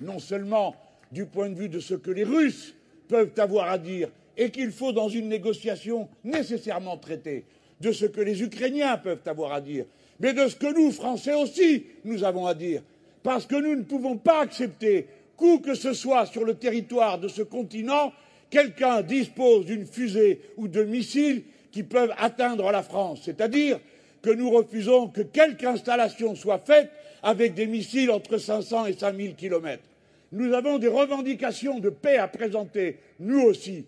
non 0.00 0.18
seulement 0.18 0.74
du 1.12 1.26
point 1.26 1.48
de 1.48 1.54
vue 1.54 1.68
de 1.68 1.80
ce 1.80 1.94
que 1.94 2.10
les 2.10 2.24
Russes 2.24 2.74
peuvent 3.08 3.32
avoir 3.38 3.70
à 3.70 3.78
dire 3.78 4.08
et 4.36 4.50
qu'il 4.50 4.72
faut 4.72 4.92
dans 4.92 5.08
une 5.08 5.28
négociation 5.28 6.08
nécessairement 6.24 6.96
traiter, 6.96 7.44
de 7.80 7.92
ce 7.92 8.06
que 8.06 8.20
les 8.20 8.42
Ukrainiens 8.42 8.96
peuvent 8.96 9.20
avoir 9.26 9.52
à 9.52 9.60
dire, 9.60 9.84
mais 10.20 10.32
de 10.32 10.48
ce 10.48 10.56
que 10.56 10.72
nous, 10.74 10.90
Français 10.90 11.34
aussi, 11.34 11.84
nous 12.04 12.24
avons 12.24 12.46
à 12.46 12.54
dire, 12.54 12.82
parce 13.22 13.46
que 13.46 13.56
nous 13.56 13.76
ne 13.76 13.82
pouvons 13.82 14.16
pas 14.16 14.40
accepter 14.40 15.06
qu'où 15.36 15.58
que 15.58 15.74
ce 15.74 15.92
soit 15.92 16.26
sur 16.26 16.44
le 16.44 16.54
territoire 16.54 17.18
de 17.18 17.28
ce 17.28 17.42
continent, 17.42 18.12
quelqu'un 18.50 19.02
dispose 19.02 19.66
d'une 19.66 19.86
fusée 19.86 20.40
ou 20.56 20.68
de 20.68 20.84
missiles 20.84 21.42
qui 21.72 21.82
peuvent 21.82 22.14
atteindre 22.18 22.70
la 22.70 22.82
France, 22.82 23.22
c'est-à-dire 23.24 23.80
que 24.22 24.30
nous 24.30 24.50
refusons 24.50 25.08
que 25.08 25.22
quelque 25.22 25.66
installation 25.66 26.34
soit 26.34 26.62
faite 26.64 26.90
avec 27.24 27.54
des 27.54 27.66
missiles 27.66 28.10
entre 28.10 28.36
500 28.36 28.86
et 28.86 28.92
5000 28.92 29.34
kilomètres. 29.34 29.82
Nous 30.30 30.52
avons 30.52 30.78
des 30.78 30.88
revendications 30.88 31.80
de 31.80 31.88
paix 31.88 32.18
à 32.18 32.28
présenter, 32.28 32.98
nous 33.18 33.40
aussi. 33.40 33.86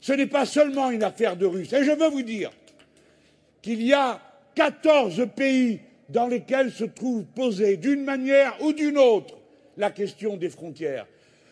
Ce 0.00 0.12
n'est 0.12 0.26
pas 0.26 0.44
seulement 0.44 0.90
une 0.90 1.04
affaire 1.04 1.36
de 1.36 1.46
Russes. 1.46 1.72
Et 1.72 1.84
je 1.84 1.92
veux 1.92 2.08
vous 2.08 2.22
dire 2.22 2.50
qu'il 3.62 3.80
y 3.80 3.92
a 3.92 4.20
14 4.56 5.28
pays 5.36 5.80
dans 6.08 6.26
lesquels 6.26 6.72
se 6.72 6.84
trouve 6.84 7.24
posée 7.24 7.76
d'une 7.76 8.04
manière 8.04 8.56
ou 8.60 8.72
d'une 8.72 8.98
autre 8.98 9.36
la 9.76 9.90
question 9.90 10.36
des 10.36 10.50
frontières. 10.50 11.06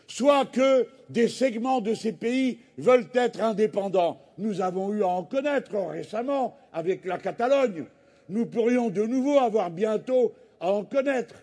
Soit 0.08 0.46
que 0.46 0.88
des 1.08 1.28
segments 1.28 1.80
de 1.80 1.94
ces 1.94 2.12
pays 2.12 2.58
veulent 2.78 3.08
être 3.14 3.40
indépendants. 3.40 4.20
Nous 4.38 4.60
avons 4.60 4.92
eu 4.92 5.02
à 5.02 5.08
en 5.08 5.22
connaître 5.22 5.76
récemment 5.88 6.56
avec 6.72 7.04
la 7.04 7.18
Catalogne. 7.18 7.84
Nous 8.28 8.46
pourrions 8.46 8.90
de 8.90 9.02
nouveau 9.02 9.38
avoir 9.38 9.70
bientôt 9.70 10.32
à 10.62 10.72
en 10.72 10.84
connaître 10.84 11.34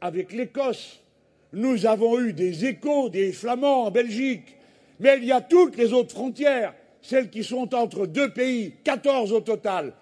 avec 0.00 0.32
l'Écosse. 0.32 1.00
Nous 1.52 1.86
avons 1.86 2.20
eu 2.20 2.34
des 2.34 2.66
échos 2.66 3.08
des 3.08 3.32
Flamands 3.32 3.84
en 3.84 3.90
Belgique. 3.90 4.56
Mais 5.00 5.16
il 5.18 5.24
y 5.24 5.32
a 5.32 5.40
toutes 5.40 5.76
les 5.76 5.92
autres 5.92 6.10
frontières, 6.10 6.74
celles 7.00 7.30
qui 7.30 7.44
sont 7.44 7.74
entre 7.74 8.06
deux 8.06 8.30
pays, 8.30 8.74
14 8.84 9.32
au 9.32 9.40
total, 9.40 9.92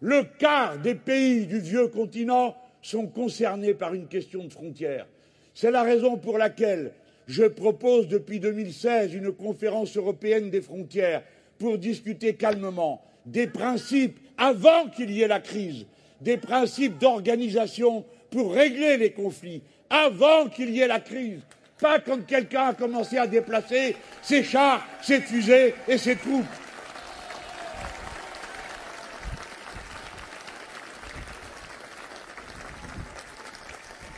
le 0.00 0.24
quart 0.38 0.78
des 0.78 0.94
pays 0.94 1.46
du 1.46 1.60
vieux 1.60 1.88
continent 1.88 2.56
sont 2.82 3.06
concernés 3.06 3.74
par 3.74 3.94
une 3.94 4.08
question 4.08 4.44
de 4.44 4.52
frontières. 4.52 5.06
C'est 5.54 5.70
la 5.70 5.82
raison 5.82 6.16
pour 6.16 6.38
laquelle 6.38 6.92
je 7.26 7.44
propose 7.44 8.08
depuis 8.08 8.40
2016 8.40 9.14
une 9.14 9.32
conférence 9.32 9.96
européenne 9.96 10.50
des 10.50 10.60
frontières 10.60 11.22
pour 11.58 11.78
discuter 11.78 12.34
calmement 12.34 13.02
des 13.26 13.46
principes 13.46 14.18
avant 14.38 14.88
qu'il 14.88 15.10
y 15.10 15.22
ait 15.22 15.28
la 15.28 15.40
crise, 15.40 15.86
des 16.20 16.36
principes 16.36 16.98
d'organisation 16.98 18.04
pour 18.36 18.52
régler 18.52 18.98
les 18.98 19.12
conflits 19.12 19.62
avant 19.88 20.50
qu'il 20.50 20.68
y 20.68 20.82
ait 20.82 20.86
la 20.86 21.00
crise, 21.00 21.40
pas 21.80 22.00
quand 22.00 22.26
quelqu'un 22.26 22.66
a 22.66 22.74
commencé 22.74 23.16
à 23.16 23.26
déplacer 23.26 23.96
ses 24.20 24.44
chars, 24.44 24.86
ses 25.00 25.22
fusées 25.22 25.74
et 25.88 25.96
ses 25.96 26.16
troupes. 26.16 26.44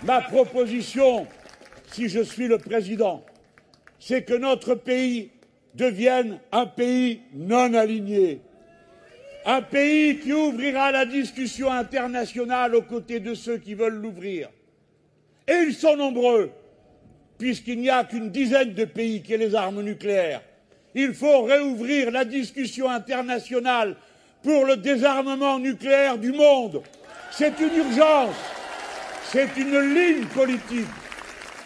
Ma 0.03 0.21
proposition, 0.23 1.29
si 1.93 2.09
je 2.09 2.25
suis 2.25 2.49
le 2.49 2.59
président, 2.59 3.25
c'est 4.01 4.25
que 4.25 4.35
notre 4.35 4.75
pays 4.75 5.31
devienne 5.77 6.41
un 6.51 6.67
pays 6.67 7.21
non 7.35 7.73
aligné, 7.73 8.41
un 9.49 9.63
pays 9.63 10.19
qui 10.19 10.31
ouvrira 10.35 10.93
la 10.93 11.07
discussion 11.07 11.73
internationale 11.73 12.75
aux 12.75 12.83
côtés 12.83 13.19
de 13.19 13.33
ceux 13.33 13.57
qui 13.57 13.73
veulent 13.73 13.95
l'ouvrir. 13.95 14.51
Et 15.49 15.55
ils 15.67 15.73
sont 15.73 15.97
nombreux, 15.97 16.51
puisqu'il 17.39 17.81
n'y 17.81 17.89
a 17.89 18.05
qu'une 18.05 18.29
dizaine 18.29 18.75
de 18.75 18.85
pays 18.85 19.23
qui 19.23 19.33
aient 19.33 19.39
les 19.39 19.55
armes 19.55 19.81
nucléaires. 19.81 20.43
Il 20.95 21.15
faut 21.15 21.45
réouvrir 21.45 22.11
la 22.11 22.27
discussion 22.27 22.91
internationale 22.91 23.97
pour 24.43 24.67
le 24.67 24.77
désarmement 24.77 25.59
nucléaire 25.59 26.19
du 26.19 26.33
monde. 26.33 26.83
C'est 27.31 27.59
une 27.59 27.75
urgence. 27.75 28.37
C'est 29.33 29.57
une 29.57 29.95
ligne 29.95 30.27
politique. 30.27 30.87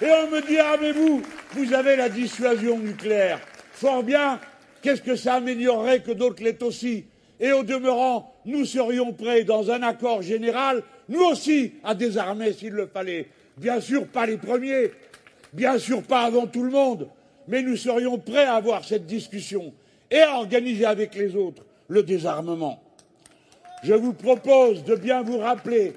Et 0.01 0.09
on 0.09 0.31
me 0.31 0.41
dit, 0.47 0.59
ah 0.61 0.77
vous, 0.95 1.21
vous 1.55 1.75
avez 1.75 1.97
la 1.97 2.09
dissuasion 2.09 2.79
nucléaire. 2.79 3.41
Fort 3.73 4.05
bien, 4.05 4.39
qu'est-ce 4.83 5.03
que 5.03 5.17
ça 5.17 5.35
améliorerait 5.35 6.03
que 6.03 6.13
d'autres 6.13 6.45
l'aient 6.45 6.63
aussi 6.63 7.07
Et 7.43 7.51
au 7.51 7.65
demeurant, 7.65 8.33
nous 8.45 8.65
serions 8.65 9.13
prêts, 9.13 9.43
dans 9.43 9.73
un 9.73 9.83
accord 9.83 10.23
général, 10.23 10.81
nous 11.09 11.25
aussi, 11.25 11.73
à 11.83 11.93
désarmer 11.93 12.53
s'il 12.53 12.73
le 12.73 12.87
fallait. 12.87 13.27
Bien 13.57 13.81
sûr, 13.81 14.07
pas 14.07 14.27
les 14.27 14.37
premiers, 14.37 14.93
bien 15.53 15.77
sûr, 15.77 16.05
pas 16.05 16.23
avant 16.23 16.47
tout 16.47 16.63
le 16.63 16.71
monde, 16.71 17.09
mais 17.49 17.63
nous 17.63 17.77
serions 17.77 18.17
prêts 18.17 18.45
à 18.45 18.55
avoir 18.55 18.85
cette 18.85 19.07
discussion 19.07 19.75
et 20.09 20.21
à 20.21 20.37
organiser 20.37 20.85
avec 20.85 21.17
les 21.17 21.35
autres 21.35 21.65
le 21.89 22.05
désarmement. 22.05 22.81
Je 23.83 23.95
vous 23.95 24.13
propose 24.13 24.85
de 24.85 24.95
bien 24.95 25.23
vous 25.23 25.39
rappeler 25.39 25.95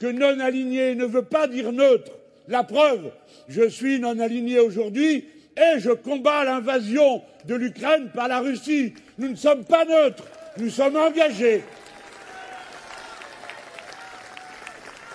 que 0.00 0.08
non 0.08 0.40
aligné 0.40 0.96
ne 0.96 1.04
veut 1.04 1.22
pas 1.22 1.46
dire 1.46 1.70
neutre. 1.70 2.10
La 2.48 2.64
preuve, 2.64 3.12
je 3.46 3.68
suis 3.68 4.00
non 4.00 4.18
aligné 4.18 4.58
aujourd'hui 4.58 5.24
et 5.56 5.78
je 5.78 5.90
combats 5.90 6.44
l'invasion 6.44 7.22
de 7.46 7.54
l'Ukraine 7.54 8.10
par 8.12 8.26
la 8.26 8.40
Russie. 8.40 8.92
Nous 9.18 9.28
ne 9.28 9.36
sommes 9.36 9.64
pas 9.64 9.84
neutres, 9.84 10.24
nous 10.56 10.70
sommes 10.70 10.96
engagés. 10.96 11.64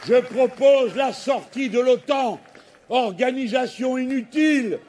Je 0.08 0.16
propose 0.16 0.96
la 0.96 1.14
sortie 1.14 1.70
de 1.70 1.80
l'OTAN, 1.80 2.40
organisation 2.90 3.98
inutile, 3.98 4.80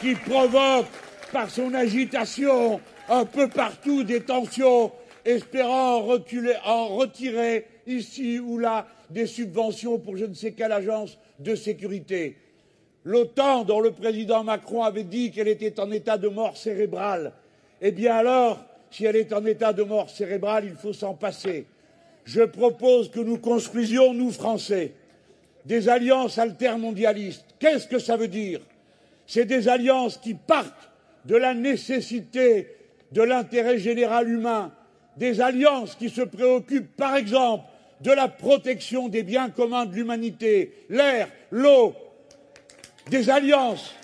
qui 0.00 0.14
provoque 0.14 0.86
par 1.32 1.50
son 1.50 1.74
agitation 1.74 2.80
un 3.08 3.24
peu 3.24 3.48
partout 3.48 4.04
des 4.04 4.20
tensions, 4.22 4.92
espérant 5.24 5.96
en 6.64 6.88
retirer 6.88 7.66
ici 7.86 8.38
ou 8.38 8.58
là 8.58 8.86
des 9.10 9.26
subventions 9.26 9.98
pour 9.98 10.16
je 10.16 10.26
ne 10.26 10.34
sais 10.34 10.52
quelle 10.52 10.72
agence 10.72 11.18
de 11.38 11.54
sécurité. 11.54 12.36
L'OTAN, 13.08 13.64
dont 13.64 13.80
le 13.80 13.92
président 13.92 14.44
Macron 14.44 14.82
avait 14.82 15.02
dit 15.02 15.30
qu'elle 15.30 15.48
était 15.48 15.80
en 15.80 15.90
état 15.90 16.18
de 16.18 16.28
mort 16.28 16.58
cérébrale, 16.58 17.32
eh 17.80 17.90
bien 17.90 18.14
alors, 18.14 18.62
si 18.90 19.06
elle 19.06 19.16
est 19.16 19.32
en 19.32 19.46
état 19.46 19.72
de 19.72 19.82
mort 19.82 20.10
cérébrale, 20.10 20.66
il 20.66 20.74
faut 20.74 20.92
s'en 20.92 21.14
passer. 21.14 21.64
Je 22.26 22.42
propose 22.42 23.10
que 23.10 23.20
nous 23.20 23.38
construisions, 23.38 24.12
nous 24.12 24.30
Français, 24.30 24.92
des 25.64 25.88
alliances 25.88 26.36
altermondialistes. 26.36 27.46
Qu'est-ce 27.58 27.86
que 27.86 27.98
ça 27.98 28.18
veut 28.18 28.28
dire? 28.28 28.60
C'est 29.26 29.46
des 29.46 29.68
alliances 29.68 30.18
qui 30.18 30.34
partent 30.34 30.90
de 31.24 31.36
la 31.36 31.54
nécessité 31.54 32.76
de 33.12 33.22
l'intérêt 33.22 33.78
général 33.78 34.28
humain, 34.28 34.70
des 35.16 35.40
alliances 35.40 35.94
qui 35.94 36.10
se 36.10 36.20
préoccupent, 36.20 36.94
par 36.94 37.16
exemple, 37.16 37.64
de 38.02 38.12
la 38.12 38.28
protection 38.28 39.08
des 39.08 39.22
biens 39.22 39.48
communs 39.48 39.86
de 39.86 39.94
l'humanité, 39.94 40.74
l'air, 40.90 41.30
l'eau, 41.50 41.94
des 43.10 43.30
alliances 43.30 43.94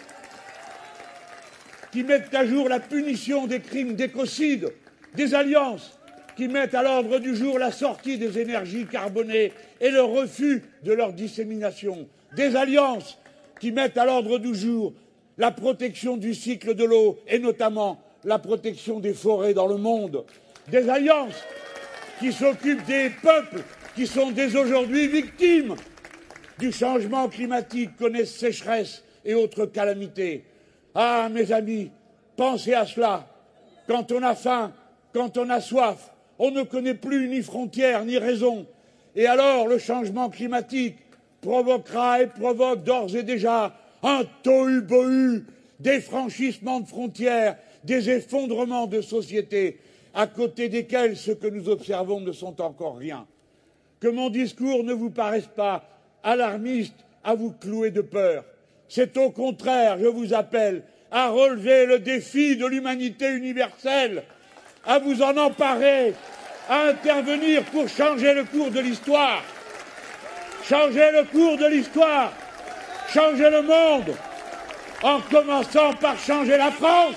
qui 1.93 2.03
mettent 2.03 2.35
à 2.35 2.47
jour 2.47 2.69
la 2.69 2.81
punition 2.81 3.47
des 3.47 3.61
crimes 3.61 3.95
d'écocide, 3.95 4.73
des 5.15 5.35
alliances 5.35 5.99
qui 6.37 6.49
mettent 6.49 6.75
à 6.75 6.83
l'ordre 6.83 7.19
du 7.19 7.37
jour 7.37 7.59
la 7.59 7.71
sortie 7.71 8.19
des 8.19 8.39
énergies 8.39 8.87
carbonées 8.87 9.53
et 9.81 9.91
le 9.91 10.03
refus 10.03 10.65
de 10.83 10.93
leur 10.93 11.13
dissémination, 11.13 12.09
des 12.37 12.57
alliances 12.57 13.19
qui 13.61 13.71
mettent 13.71 13.97
à 13.97 14.05
l'ordre 14.05 14.39
du 14.39 14.55
jour 14.55 14.93
la 15.39 15.53
protection 15.53 16.17
du 16.17 16.35
cycle 16.35 16.75
de 16.75 16.85
l'eau 16.85 17.19
et 17.29 17.39
notamment 17.39 18.01
la 18.25 18.39
protection 18.39 19.01
des 19.01 19.15
forêts 19.15 19.55
dans 19.55 19.67
le 19.67 19.77
monde, 19.77 20.25
des 20.69 20.89
alliances 20.89 21.45
qui 22.19 22.33
s'occupent 22.33 22.85
des 22.87 23.11
peuples 23.11 23.63
qui 23.95 24.07
sont 24.07 24.31
dès 24.33 24.57
aujourd'hui 24.57 25.07
victimes 25.07 25.77
du 26.59 26.73
changement 26.73 27.29
climatique, 27.29 27.97
connaissent 27.97 28.37
sécheresse 28.37 29.03
et 29.25 29.35
autres 29.35 29.67
calamités. 29.67 30.45
Ah, 30.95 31.29
mes 31.31 31.53
amis, 31.53 31.91
pensez 32.37 32.75
à 32.75 32.87
cela. 32.87 33.27
Quand 33.87 34.13
on 34.13 34.23
a 34.23 34.35
faim, 34.35 34.73
quand 35.13 35.37
on 35.39 35.51
a 35.51 35.61
soif, 35.61 36.13
on 36.39 36.51
ne 36.51 36.63
connaît 36.63 36.95
plus 36.95 37.29
ni 37.29 37.43
frontières 37.43 38.05
ni 38.05 38.19
raison. 38.19 38.67
Et 39.15 39.27
alors, 39.27 39.69
le 39.69 39.79
changement 39.79 40.31
climatique 40.31 40.97
provoquera 41.41 42.23
et 42.23 42.27
provoque 42.27 42.85
d'ores 42.85 43.15
et 43.15 43.23
déjà 43.23 43.77
un 44.03 44.23
tohu-bohu, 44.43 45.45
des 45.81 46.01
franchissements 46.01 46.81
de 46.81 46.87
frontières, 46.87 47.57
des 47.85 48.11
effondrements 48.11 48.87
de 48.87 49.01
sociétés, 49.01 49.79
à 50.15 50.27
côté 50.27 50.69
desquels 50.69 51.17
ce 51.17 51.33
que 51.33 51.47
nous 51.47 51.69
observons 51.69 52.21
ne 52.21 52.33
sont 52.33 52.61
encore 52.61 52.97
rien. 52.97 53.27
Que 54.01 54.09
mon 54.09 54.31
discours 54.31 54.85
ne 54.85 54.93
vous 54.93 55.11
paraisse 55.11 55.49
pas 55.55 55.89
alarmiste 56.25 56.97
à 57.23 57.35
vous 57.35 57.53
clouer 57.53 57.91
de 57.91 58.01
peur. 58.01 58.45
C'est 58.89 59.17
au 59.17 59.31
contraire, 59.31 59.99
je 60.01 60.07
vous 60.07 60.35
appelle 60.35 60.83
à 61.11 61.29
relever 61.29 61.87
le 61.87 62.01
défi 62.01 62.57
de 62.57 62.67
l'humanité 62.67 63.31
universelle, 63.31 64.25
à 64.85 64.99
vous 64.99 65.23
en 65.23 65.37
emparer, 65.37 66.15
à 66.69 66.89
intervenir 66.89 67.63
pour 67.65 67.89
changer 67.89 68.35
le 68.35 68.45
cours 68.45 68.71
de 68.71 68.81
l'histoire. 68.81 69.43
Changer 70.69 71.11
le 71.13 71.25
cours 71.25 71.59
de 71.59 71.67
l'histoire, 71.67 72.33
changer 73.13 73.51
le 73.51 73.63
monde, 73.63 74.17
en 75.03 75.21
commençant 75.21 75.93
par 75.95 76.19
changer 76.19 76.57
la 76.57 76.71
France. 76.71 77.17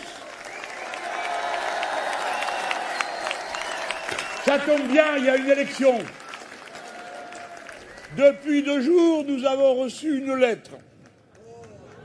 Ça 4.46 4.60
tombe 4.60 4.88
bien, 4.88 5.18
il 5.18 5.26
y 5.26 5.30
a 5.30 5.38
une 5.38 5.50
élection. 5.50 5.98
Depuis 8.18 8.64
deux 8.64 8.82
jours, 8.82 9.24
nous 9.26 9.46
avons 9.46 9.76
reçu 9.76 10.18
une 10.18 10.34
lettre. 10.34 10.72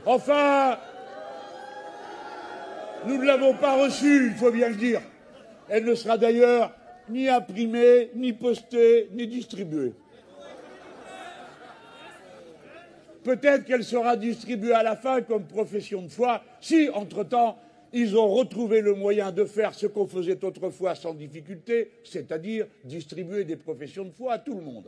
Enfin, 0.05 0.77
nous 3.07 3.17
ne 3.17 3.25
l'avons 3.25 3.55
pas 3.55 3.81
reçue, 3.81 4.27
il 4.27 4.33
faut 4.33 4.51
bien 4.51 4.69
le 4.69 4.75
dire. 4.75 5.01
Elle 5.69 5.85
ne 5.85 5.95
sera 5.95 6.19
d'ailleurs 6.19 6.71
ni 7.09 7.27
imprimée, 7.27 8.11
ni 8.13 8.31
postée, 8.31 9.09
ni 9.13 9.25
distribuée. 9.25 9.93
Peut-être 13.23 13.65
qu'elle 13.65 13.83
sera 13.83 14.15
distribuée 14.15 14.73
à 14.73 14.83
la 14.83 14.95
fin 14.95 15.23
comme 15.23 15.45
profession 15.45 16.03
de 16.03 16.09
foi, 16.09 16.43
si, 16.61 16.89
entre-temps, 16.93 17.57
ils 17.91 18.15
ont 18.15 18.27
retrouvé 18.27 18.81
le 18.81 18.93
moyen 18.93 19.31
de 19.31 19.45
faire 19.45 19.73
ce 19.73 19.87
qu'on 19.87 20.05
faisait 20.05 20.43
autrefois 20.43 20.93
sans 20.93 21.15
difficulté, 21.15 21.89
c'est-à-dire 22.03 22.67
distribuer 22.83 23.45
des 23.45 23.55
professions 23.55 24.05
de 24.05 24.11
foi 24.11 24.33
à 24.33 24.39
tout 24.39 24.53
le 24.53 24.61
monde. 24.61 24.85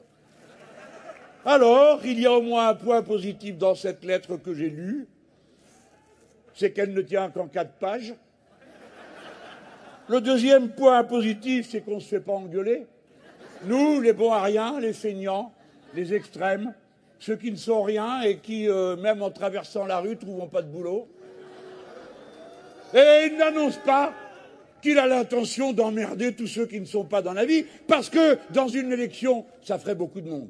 Alors, 1.47 1.99
il 2.03 2.19
y 2.19 2.25
a 2.25 2.31
au 2.31 2.41
moins 2.41 2.69
un 2.69 2.73
point 2.73 3.03
positif 3.03 3.55
dans 3.60 3.75
cette 3.75 4.03
lettre 4.03 4.36
que 4.36 4.55
j'ai 4.55 4.71
lue, 4.71 5.08
c'est 6.55 6.71
qu'elle 6.71 6.91
ne 6.91 7.01
tient 7.01 7.29
qu'en 7.29 7.47
quatre 7.47 7.73
pages. 7.73 8.15
Le 10.08 10.21
deuxième 10.21 10.69
point 10.69 11.03
positif, 11.03 11.69
c'est 11.69 11.81
qu'on 11.81 11.97
ne 11.97 11.99
se 11.99 12.08
fait 12.08 12.19
pas 12.19 12.34
engueuler. 12.34 12.88
Nous, 13.65 14.01
les 14.01 14.13
bons 14.13 14.31
à 14.31 14.49
les 14.79 14.93
feignants, 14.93 15.53
les 15.93 16.15
extrêmes, 16.15 16.73
ceux 17.19 17.36
qui 17.36 17.51
ne 17.51 17.58
sont 17.58 17.84
rien 17.84 18.21
et 18.21 18.38
qui, 18.38 18.67
euh, 18.67 18.95
même 18.95 19.21
en 19.21 19.29
traversant 19.29 19.86
la 19.86 19.99
rue, 19.99 20.17
trouvent 20.17 20.49
pas 20.49 20.63
de 20.63 20.67
boulot. 20.67 21.08
Et 22.95 23.27
il 23.27 23.38
n'annonce 23.38 23.77
pas 23.77 24.13
qu'il 24.81 24.97
a 24.97 25.05
l'intention 25.05 25.73
d'emmerder 25.73 26.34
tous 26.34 26.47
ceux 26.47 26.65
qui 26.65 26.79
ne 26.79 26.86
sont 26.86 27.05
pas 27.05 27.21
dans 27.21 27.34
la 27.34 27.45
vie, 27.45 27.65
parce 27.88 28.10
que 28.10 28.39
dans 28.49 28.67
une 28.67 28.91
élection, 28.91 29.45
ça 29.62 29.77
ferait 29.77 29.95
beaucoup 29.95 30.21
de 30.21 30.29
monde. 30.29 30.49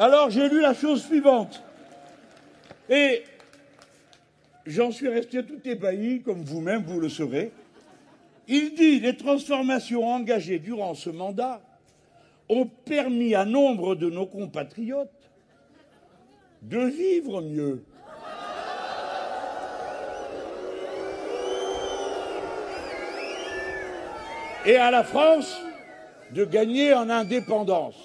Alors 0.00 0.30
j'ai 0.30 0.48
lu 0.48 0.62
la 0.62 0.72
chose 0.72 1.04
suivante. 1.04 1.62
Et 2.88 3.22
j'en 4.64 4.90
suis 4.90 5.08
resté 5.08 5.44
tout 5.44 5.60
ébahi, 5.62 6.22
comme 6.22 6.42
vous-même 6.42 6.84
vous 6.84 7.00
le 7.00 7.10
serez. 7.10 7.52
Il 8.48 8.74
dit 8.74 8.98
les 8.98 9.14
transformations 9.14 10.08
engagées 10.08 10.58
durant 10.58 10.94
ce 10.94 11.10
mandat 11.10 11.60
ont 12.48 12.64
permis 12.64 13.34
à 13.34 13.44
nombre 13.44 13.94
de 13.94 14.08
nos 14.08 14.24
compatriotes 14.24 15.10
de 16.62 16.78
vivre 16.78 17.42
mieux. 17.42 17.84
Et 24.64 24.76
à 24.76 24.90
la 24.90 25.04
France 25.04 25.60
de 26.30 26.46
gagner 26.46 26.94
en 26.94 27.10
indépendance. 27.10 27.96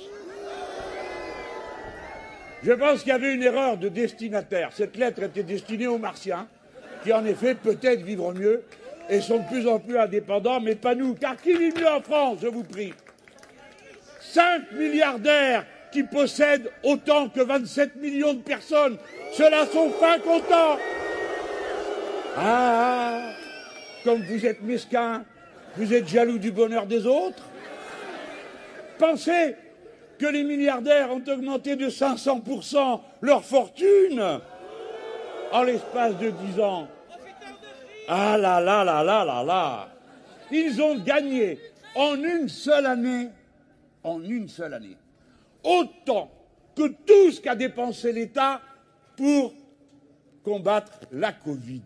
Je 2.65 2.71
pense 2.71 3.01
qu'il 3.01 3.09
y 3.09 3.11
avait 3.11 3.35
une 3.35 3.43
erreur 3.43 3.77
de 3.77 3.89
destinataire. 3.89 4.71
Cette 4.73 4.97
lettre 4.97 5.21
était 5.21 5.43
destinée 5.43 5.85
aux 5.85 5.99
Martiens, 5.99 6.47
qui 7.03 7.13
en 7.13 7.23
effet 7.23 7.53
peut-être 7.53 8.01
vivre 8.01 8.33
mieux 8.33 8.63
et 9.07 9.21
sont 9.21 9.37
de 9.37 9.47
plus 9.47 9.67
en 9.67 9.77
plus 9.77 9.99
indépendants, 9.99 10.59
mais 10.59 10.73
pas 10.73 10.95
nous. 10.95 11.13
Car 11.13 11.39
qui 11.39 11.53
vit 11.53 11.71
mieux 11.71 11.87
en 11.87 12.01
France, 12.01 12.39
je 12.41 12.47
vous 12.47 12.63
prie 12.63 12.91
Cinq 14.19 14.71
milliardaires 14.71 15.63
qui 15.91 16.01
possèdent 16.01 16.71
autant 16.81 17.29
que 17.29 17.41
27 17.41 17.97
millions 17.97 18.33
de 18.33 18.41
personnes. 18.41 18.97
Ceux-là 19.33 19.67
sont 19.67 19.91
fin 19.91 20.17
contents. 20.17 20.79
Ah, 22.35 23.29
comme 24.03 24.23
vous 24.23 24.43
êtes 24.43 24.63
mesquins, 24.63 25.23
vous 25.77 25.93
êtes 25.93 26.07
jaloux 26.07 26.39
du 26.39 26.51
bonheur 26.51 26.87
des 26.87 27.05
autres. 27.05 27.43
Pensez 28.97 29.55
que 30.17 30.25
les 30.25 30.43
milliardaires 30.43 31.11
ont 31.11 31.23
augmenté 31.27 31.75
de 31.75 31.89
500% 31.89 33.01
leur 33.21 33.43
fortune 33.43 34.39
en 35.51 35.63
l'espace 35.63 36.17
de 36.17 36.29
dix 36.29 36.59
ans. 36.59 36.87
Ah 38.07 38.37
là 38.37 38.59
là 38.59 38.83
là 38.83 39.03
là 39.03 39.25
là 39.25 39.43
là 39.43 39.89
Ils 40.51 40.81
ont 40.81 40.97
gagné 40.97 41.59
en 41.95 42.15
une 42.15 42.49
seule 42.49 42.85
année 42.85 43.29
en 44.03 44.21
une 44.23 44.47
seule 44.47 44.73
année. 44.73 44.97
Autant 45.63 46.29
que 46.75 46.87
tout 46.87 47.31
ce 47.31 47.41
qu'a 47.41 47.55
dépensé 47.55 48.11
l'État 48.11 48.61
pour 49.17 49.53
combattre 50.43 50.99
la 51.11 51.31
Covid. 51.31 51.81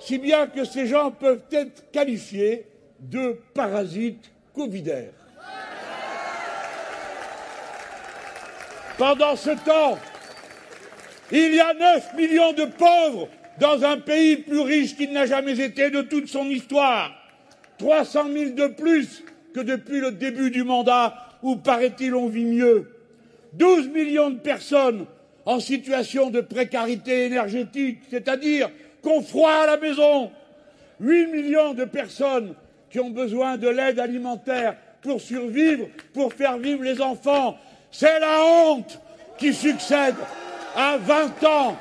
Si 0.00 0.18
bien 0.18 0.46
que 0.46 0.64
ces 0.64 0.86
gens 0.86 1.10
peuvent 1.10 1.44
être 1.50 1.90
qualifiés 1.90 2.66
de 2.98 3.38
parasites 3.52 4.30
covidaires. 4.54 5.12
Pendant 8.98 9.36
ce 9.36 9.50
temps, 9.50 9.98
il 11.30 11.54
y 11.54 11.60
a 11.60 11.74
9 11.74 12.14
millions 12.16 12.52
de 12.52 12.64
pauvres 12.64 13.28
dans 13.60 13.84
un 13.84 13.98
pays 13.98 14.36
plus 14.36 14.60
riche 14.60 14.96
qu'il 14.96 15.12
n'a 15.12 15.26
jamais 15.26 15.60
été 15.60 15.90
de 15.90 16.02
toute 16.02 16.28
son 16.28 16.46
histoire. 16.46 17.12
300 17.78 18.26
000 18.32 18.50
de 18.50 18.68
plus 18.68 19.22
que 19.54 19.60
depuis 19.60 20.00
le 20.00 20.12
début 20.12 20.50
du 20.50 20.62
mandat 20.62 21.14
où, 21.42 21.56
paraît-il, 21.56 22.14
on 22.14 22.28
vit 22.28 22.44
mieux. 22.44 22.90
12 23.52 23.88
millions 23.88 24.30
de 24.30 24.38
personnes 24.38 25.06
en 25.44 25.60
situation 25.60 26.30
de 26.30 26.40
précarité 26.40 27.26
énergétique, 27.26 27.98
c'est-à-dire 28.10 28.70
qu'on 29.02 29.22
froid 29.22 29.52
à 29.52 29.66
la 29.66 29.76
maison. 29.76 30.30
8 31.00 31.26
millions 31.26 31.74
de 31.74 31.84
personnes 31.84 32.54
qui 32.90 32.98
ont 32.98 33.10
besoin 33.10 33.58
de 33.58 33.68
l'aide 33.68 33.98
alimentaire 33.98 34.76
pour 35.02 35.20
survivre, 35.20 35.86
pour 36.14 36.32
faire 36.32 36.56
vivre 36.56 36.82
les 36.82 37.00
enfants. 37.00 37.58
C'est 37.90 38.20
la 38.20 38.44
honte 38.44 39.00
qui 39.38 39.52
succède 39.54 40.16
à 40.74 40.96
20 40.98 41.44
ans 41.44 41.76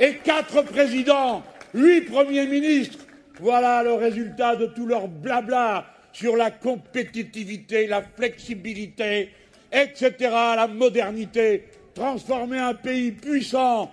et 0.00 0.16
quatre 0.16 0.62
présidents, 0.62 1.42
huit 1.74 2.02
premiers 2.02 2.46
ministres. 2.46 2.98
Voilà 3.40 3.82
le 3.82 3.94
résultat 3.94 4.56
de 4.56 4.66
tout 4.66 4.86
leur 4.86 5.08
blabla 5.08 5.86
sur 6.12 6.36
la 6.36 6.50
compétitivité, 6.50 7.86
la 7.86 8.02
flexibilité, 8.02 9.30
etc., 9.72 10.14
la 10.20 10.68
modernité, 10.68 11.68
transformer 11.94 12.58
un 12.58 12.74
pays 12.74 13.12
puissant, 13.12 13.90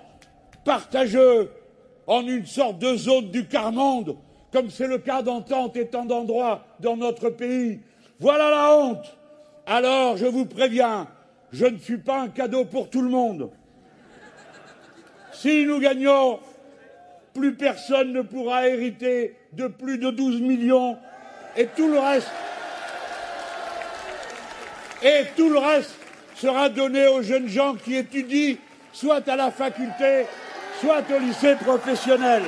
partageux, 0.65 1.52
en 2.06 2.26
une 2.26 2.46
sorte 2.46 2.80
de 2.80 2.96
zone 2.96 3.30
du 3.30 3.46
quart-monde, 3.46 4.18
comme 4.52 4.70
c'est 4.70 4.88
le 4.88 4.98
cas 4.98 5.22
dans 5.22 5.42
tant 5.42 5.72
et 5.74 5.88
tant 5.88 6.06
d'endroits 6.06 6.65
dans 6.80 6.98
notre 6.98 7.30
pays. 7.30 7.80
Voilà 8.20 8.50
la 8.50 8.76
honte. 8.76 9.15
Alors, 9.65 10.18
je 10.18 10.26
vous 10.26 10.46
préviens, 10.46 11.08
je 11.51 11.65
ne 11.65 11.77
suis 11.77 11.97
pas 11.97 12.21
un 12.21 12.29
cadeau 12.29 12.65
pour 12.65 12.89
tout 12.89 13.01
le 13.01 13.09
monde. 13.09 13.51
Si 15.33 15.65
nous 15.65 15.79
gagnons, 15.79 16.39
plus 17.33 17.55
personne 17.55 18.13
ne 18.13 18.21
pourra 18.21 18.67
hériter 18.67 19.35
de 19.53 19.67
plus 19.67 19.97
de 19.97 20.09
12 20.09 20.41
millions 20.41 20.97
et 21.55 21.65
tout 21.67 21.88
le 21.88 21.99
reste 21.99 22.29
et 25.01 25.23
tout 25.35 25.49
le 25.49 25.59
reste 25.59 25.95
sera 26.35 26.69
donné 26.69 27.07
aux 27.07 27.21
jeunes 27.21 27.47
gens 27.47 27.75
qui 27.75 27.95
étudient 27.95 28.55
soit 28.91 29.27
à 29.29 29.35
la 29.35 29.51
faculté, 29.51 30.25
soit 30.81 31.03
au 31.15 31.19
lycée 31.19 31.55
professionnel. 31.55 32.43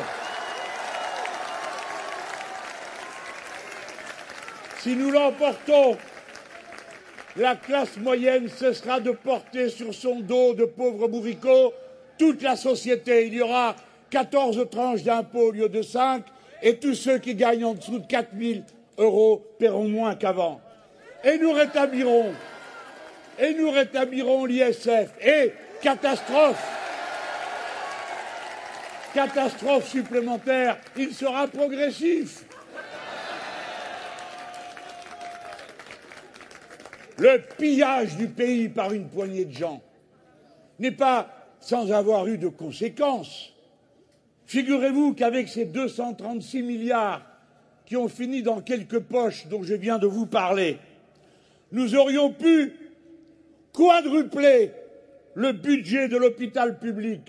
Si 4.79 4.95
nous 4.95 5.11
l'emportons, 5.11 5.97
la 7.38 7.56
classe 7.56 7.98
moyenne 7.98 8.50
cessera 8.50 9.00
de 9.00 9.12
porter 9.12 9.70
sur 9.70 9.94
son 9.94 10.20
dos 10.20 10.54
de 10.54 10.65
pauvres 10.65 11.08
bourricots 11.08 11.74
toute 12.17 12.41
la 12.41 12.56
société. 12.56 13.28
Il 13.28 13.36
y 13.36 13.41
aura 13.41 13.76
14 14.10 14.67
tranches 14.70 15.04
d'impôts 15.04 15.48
au 15.48 15.52
lieu 15.52 15.70
de 15.70 15.82
5 15.82 16.24
et 16.62 16.78
tous 16.78 16.96
ceux 16.96 17.17
qui 17.17 17.36
gagnent 17.36 17.65
en 17.65 17.74
dessous 17.74 18.00
de 18.00 18.06
4 18.06 18.30
000 18.39 18.60
euros 18.98 19.44
paieront 19.58 19.88
moins 19.88 20.15
qu'avant. 20.15 20.62
Et 21.24 21.38
nous 21.38 21.52
rétablirons, 21.52 22.34
et 23.39 23.54
nous 23.54 23.72
rétablirons 23.72 24.46
l'ISF. 24.46 25.10
Et 25.22 25.54
catastrophe, 25.82 26.63
catastrophe 29.13 29.88
supplémentaire, 29.88 30.78
il 30.98 31.13
sera 31.13 31.48
progressif. 31.48 32.46
Le 37.21 37.39
pillage 37.55 38.17
du 38.17 38.27
pays 38.29 38.67
par 38.67 38.91
une 38.93 39.07
poignée 39.07 39.45
de 39.45 39.53
gens 39.53 39.79
n'est 40.79 40.89
pas 40.89 41.29
sans 41.60 41.91
avoir 41.91 42.25
eu 42.25 42.39
de 42.39 42.47
conséquences. 42.47 43.53
Figurez-vous 44.47 45.13
qu'avec 45.13 45.47
ces 45.47 45.65
236 45.65 46.63
milliards 46.63 47.21
qui 47.86 47.95
ont 47.95 48.07
fini 48.07 48.41
dans 48.41 48.60
quelques 48.62 48.97
poches 48.97 49.45
dont 49.45 49.62
je 49.62 49.75
viens 49.75 49.99
de 49.99 50.07
vous 50.07 50.25
parler, 50.25 50.79
nous 51.71 51.93
aurions 51.93 52.31
pu 52.31 52.73
quadrupler 53.71 54.71
le 55.36 55.51
budget 55.51 56.07
de 56.07 56.17
l'hôpital 56.17 56.79
public. 56.79 57.21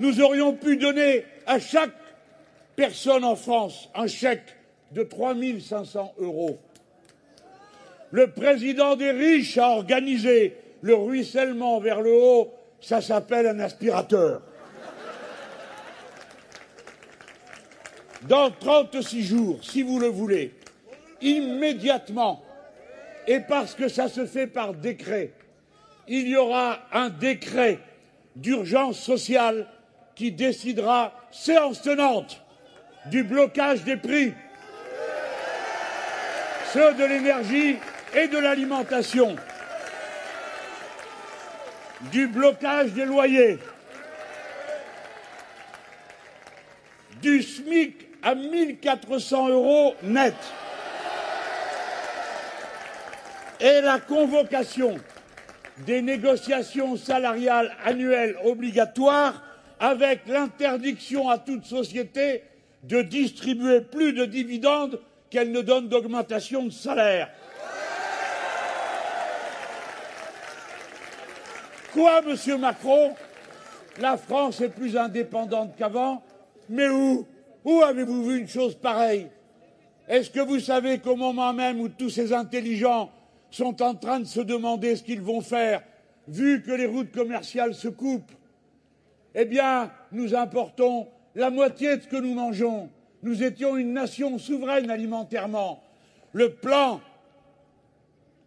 Nous 0.00 0.20
aurions 0.20 0.54
pu 0.54 0.76
donner 0.76 1.24
à 1.46 1.60
chaque 1.60 1.94
personne 2.74 3.22
en 3.22 3.36
France 3.36 3.88
un 3.94 4.08
chèque 4.08 4.56
de 4.90 5.04
3 5.04 5.36
500 5.60 6.14
euros. 6.18 6.58
Le 8.10 8.30
président 8.30 8.96
des 8.96 9.10
riches 9.10 9.58
a 9.58 9.68
organisé 9.68 10.56
le 10.80 10.94
ruissellement 10.94 11.80
vers 11.80 12.00
le 12.00 12.12
haut, 12.12 12.54
ça 12.80 13.00
s'appelle 13.00 13.46
un 13.46 13.60
aspirateur. 13.60 14.42
Dans 18.22 18.50
36 18.50 19.22
jours, 19.22 19.58
si 19.62 19.82
vous 19.82 19.98
le 19.98 20.08
voulez, 20.08 20.54
immédiatement, 21.20 22.42
et 23.26 23.40
parce 23.40 23.74
que 23.74 23.88
ça 23.88 24.08
se 24.08 24.26
fait 24.26 24.46
par 24.46 24.74
décret, 24.74 25.32
il 26.08 26.28
y 26.28 26.36
aura 26.36 26.80
un 26.92 27.10
décret 27.10 27.78
d'urgence 28.34 28.98
sociale 28.98 29.66
qui 30.14 30.32
décidera, 30.32 31.12
séance 31.30 31.82
tenante, 31.82 32.42
du 33.06 33.22
blocage 33.22 33.84
des 33.84 33.96
prix, 33.96 34.32
ceux 36.72 36.94
de 36.94 37.04
l'énergie 37.04 37.76
et 38.14 38.28
de 38.28 38.38
l'alimentation, 38.38 39.36
du 42.12 42.26
blocage 42.26 42.92
des 42.92 43.04
loyers, 43.04 43.58
du 47.20 47.42
SMIC 47.42 48.08
à 48.22 48.34
1400 48.34 49.48
euros 49.48 49.94
net 50.02 50.34
et 53.60 53.80
la 53.80 53.98
convocation 53.98 54.96
des 55.78 56.02
négociations 56.02 56.96
salariales 56.96 57.74
annuelles 57.84 58.36
obligatoires 58.44 59.42
avec 59.80 60.26
l'interdiction 60.26 61.28
à 61.28 61.38
toute 61.38 61.64
société 61.64 62.42
de 62.84 63.02
distribuer 63.02 63.80
plus 63.80 64.12
de 64.12 64.24
dividendes 64.24 65.00
qu'elle 65.30 65.52
ne 65.52 65.60
donne 65.60 65.88
d'augmentation 65.88 66.64
de 66.64 66.70
salaire. 66.70 67.30
Monsieur 72.24 72.56
Macron 72.56 73.14
La 74.00 74.16
France 74.16 74.60
est 74.60 74.68
plus 74.68 74.96
indépendante 74.96 75.74
qu'avant 75.76 76.22
Mais 76.68 76.88
où 76.88 77.26
Où 77.64 77.82
avez-vous 77.82 78.24
vu 78.24 78.38
une 78.38 78.48
chose 78.48 78.76
pareille 78.76 79.26
Est-ce 80.06 80.30
que 80.30 80.40
vous 80.40 80.60
savez 80.60 81.00
qu'au 81.00 81.16
moment 81.16 81.52
même 81.52 81.80
où 81.80 81.88
tous 81.88 82.10
ces 82.10 82.32
intelligents 82.32 83.10
sont 83.50 83.82
en 83.82 83.94
train 83.94 84.20
de 84.20 84.26
se 84.26 84.40
demander 84.40 84.94
ce 84.94 85.02
qu'ils 85.02 85.22
vont 85.22 85.40
faire, 85.40 85.82
vu 86.28 86.62
que 86.62 86.70
les 86.70 86.86
routes 86.86 87.10
commerciales 87.10 87.74
se 87.74 87.88
coupent, 87.88 88.32
eh 89.34 89.44
bien, 89.44 89.90
nous 90.12 90.34
importons 90.34 91.08
la 91.34 91.50
moitié 91.50 91.96
de 91.96 92.02
ce 92.02 92.08
que 92.08 92.16
nous 92.16 92.34
mangeons. 92.34 92.90
Nous 93.22 93.42
étions 93.42 93.76
une 93.76 93.92
nation 93.92 94.38
souveraine 94.38 94.90
alimentairement. 94.90 95.82
Le 96.32 96.50
plan 96.52 97.00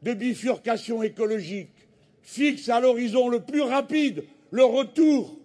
de 0.04 0.14
bifurcation 0.14 1.04
écologique 1.04 1.81
fixe 2.22 2.70
à 2.70 2.80
l'horizon 2.80 3.30
le 3.30 3.40
plus 3.40 3.62
rapide 3.62 4.24
le 4.52 4.64
retour 4.64 5.38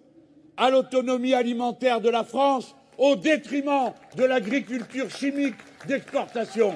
à 0.57 0.69
l'autonomie 0.69 1.33
alimentaire 1.33 2.01
de 2.01 2.09
la 2.09 2.23
France 2.23 2.75
au 2.97 3.15
détriment 3.15 3.93
de 4.15 4.23
l'agriculture 4.23 5.09
chimique 5.09 5.55
d'exportation. 5.87 6.73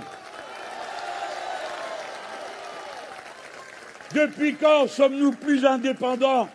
Depuis 4.14 4.56
quand 4.56 4.88
sommes-nous 4.88 5.32
plus 5.32 5.66
indépendants 5.66 6.50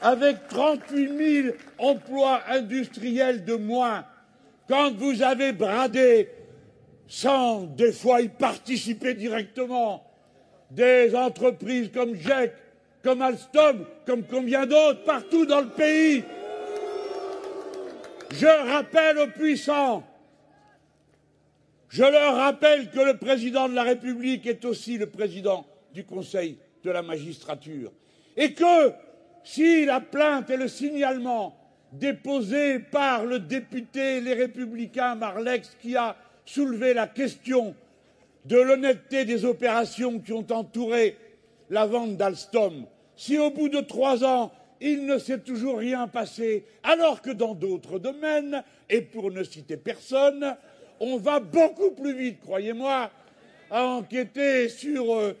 avec 0.00 0.48
38 0.48 1.42
000 1.42 1.54
emplois 1.78 2.40
industriels 2.48 3.44
de 3.44 3.54
moins 3.54 4.04
Quand 4.68 4.94
vous 4.94 5.22
avez 5.22 5.52
bradé, 5.52 6.28
sans 7.06 7.62
des 7.62 7.92
fois 7.92 8.22
y 8.22 8.28
participer 8.28 9.14
directement, 9.14 10.02
des 10.70 11.14
entreprises 11.14 11.90
comme 11.92 12.14
GEC, 12.14 12.52
comme 13.02 13.22
Alstom, 13.22 13.84
comme 14.06 14.24
combien 14.24 14.66
d'autres, 14.66 15.02
partout 15.04 15.44
dans 15.44 15.60
le 15.60 15.68
pays, 15.68 16.22
je 18.30 18.46
rappelle 18.46 19.18
aux 19.18 19.26
puissants, 19.28 20.04
je 21.88 22.04
leur 22.04 22.36
rappelle 22.36 22.90
que 22.90 23.00
le 23.00 23.18
président 23.18 23.68
de 23.68 23.74
la 23.74 23.82
République 23.82 24.46
est 24.46 24.64
aussi 24.64 24.96
le 24.96 25.06
président 25.06 25.66
du 25.92 26.04
Conseil 26.04 26.56
de 26.82 26.90
la 26.90 27.02
magistrature. 27.02 27.92
Et 28.36 28.54
que 28.54 28.92
si 29.44 29.84
la 29.84 30.00
plainte 30.00 30.48
et 30.48 30.56
le 30.56 30.68
signalement 30.68 31.58
déposés 31.92 32.78
par 32.78 33.26
le 33.26 33.38
député 33.38 34.20
Les 34.20 34.32
Républicains 34.32 35.14
Marlex 35.14 35.76
qui 35.80 35.96
a 35.96 36.16
soulevé 36.46 36.94
la 36.94 37.06
question 37.06 37.74
de 38.46 38.56
l'honnêteté 38.56 39.24
des 39.24 39.44
opérations 39.44 40.18
qui 40.18 40.32
ont 40.32 40.46
entouré 40.50 41.16
la 41.72 41.86
vente 41.86 42.18
d'Alstom, 42.18 42.84
si 43.16 43.38
au 43.38 43.50
bout 43.50 43.70
de 43.70 43.80
trois 43.80 44.24
ans 44.24 44.52
il 44.82 45.06
ne 45.06 45.16
s'est 45.16 45.38
toujours 45.38 45.78
rien 45.78 46.06
passé, 46.06 46.64
alors 46.82 47.22
que 47.22 47.30
dans 47.30 47.54
d'autres 47.54 47.98
domaines, 47.98 48.62
et 48.90 49.00
pour 49.00 49.30
ne 49.30 49.42
citer 49.42 49.78
personne, 49.78 50.54
on 51.00 51.16
va 51.16 51.40
beaucoup 51.40 51.92
plus 51.92 52.14
vite, 52.14 52.40
croyez-moi, 52.42 53.10
à 53.70 53.84
enquêter 53.86 54.68
sur 54.68 55.14
euh, 55.14 55.36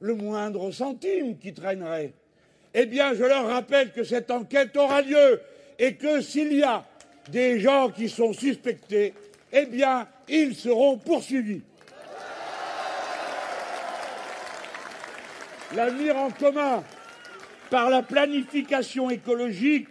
le 0.00 0.14
moindre 0.14 0.72
centime 0.72 1.38
qui 1.38 1.54
traînerait. 1.54 2.12
Eh 2.74 2.86
bien, 2.86 3.14
je 3.14 3.24
leur 3.24 3.46
rappelle 3.46 3.92
que 3.92 4.02
cette 4.02 4.30
enquête 4.30 4.76
aura 4.76 5.02
lieu 5.02 5.40
et 5.78 5.94
que 5.94 6.20
s'il 6.20 6.54
y 6.54 6.62
a 6.62 6.84
des 7.30 7.60
gens 7.60 7.90
qui 7.90 8.08
sont 8.08 8.32
suspectés, 8.32 9.14
eh 9.52 9.66
bien, 9.66 10.08
ils 10.28 10.56
seront 10.56 10.98
poursuivis. 10.98 11.62
L'avenir 15.74 16.16
en 16.16 16.30
commun 16.30 16.82
par 17.70 17.90
la 17.90 18.02
planification 18.02 19.10
écologique 19.10 19.88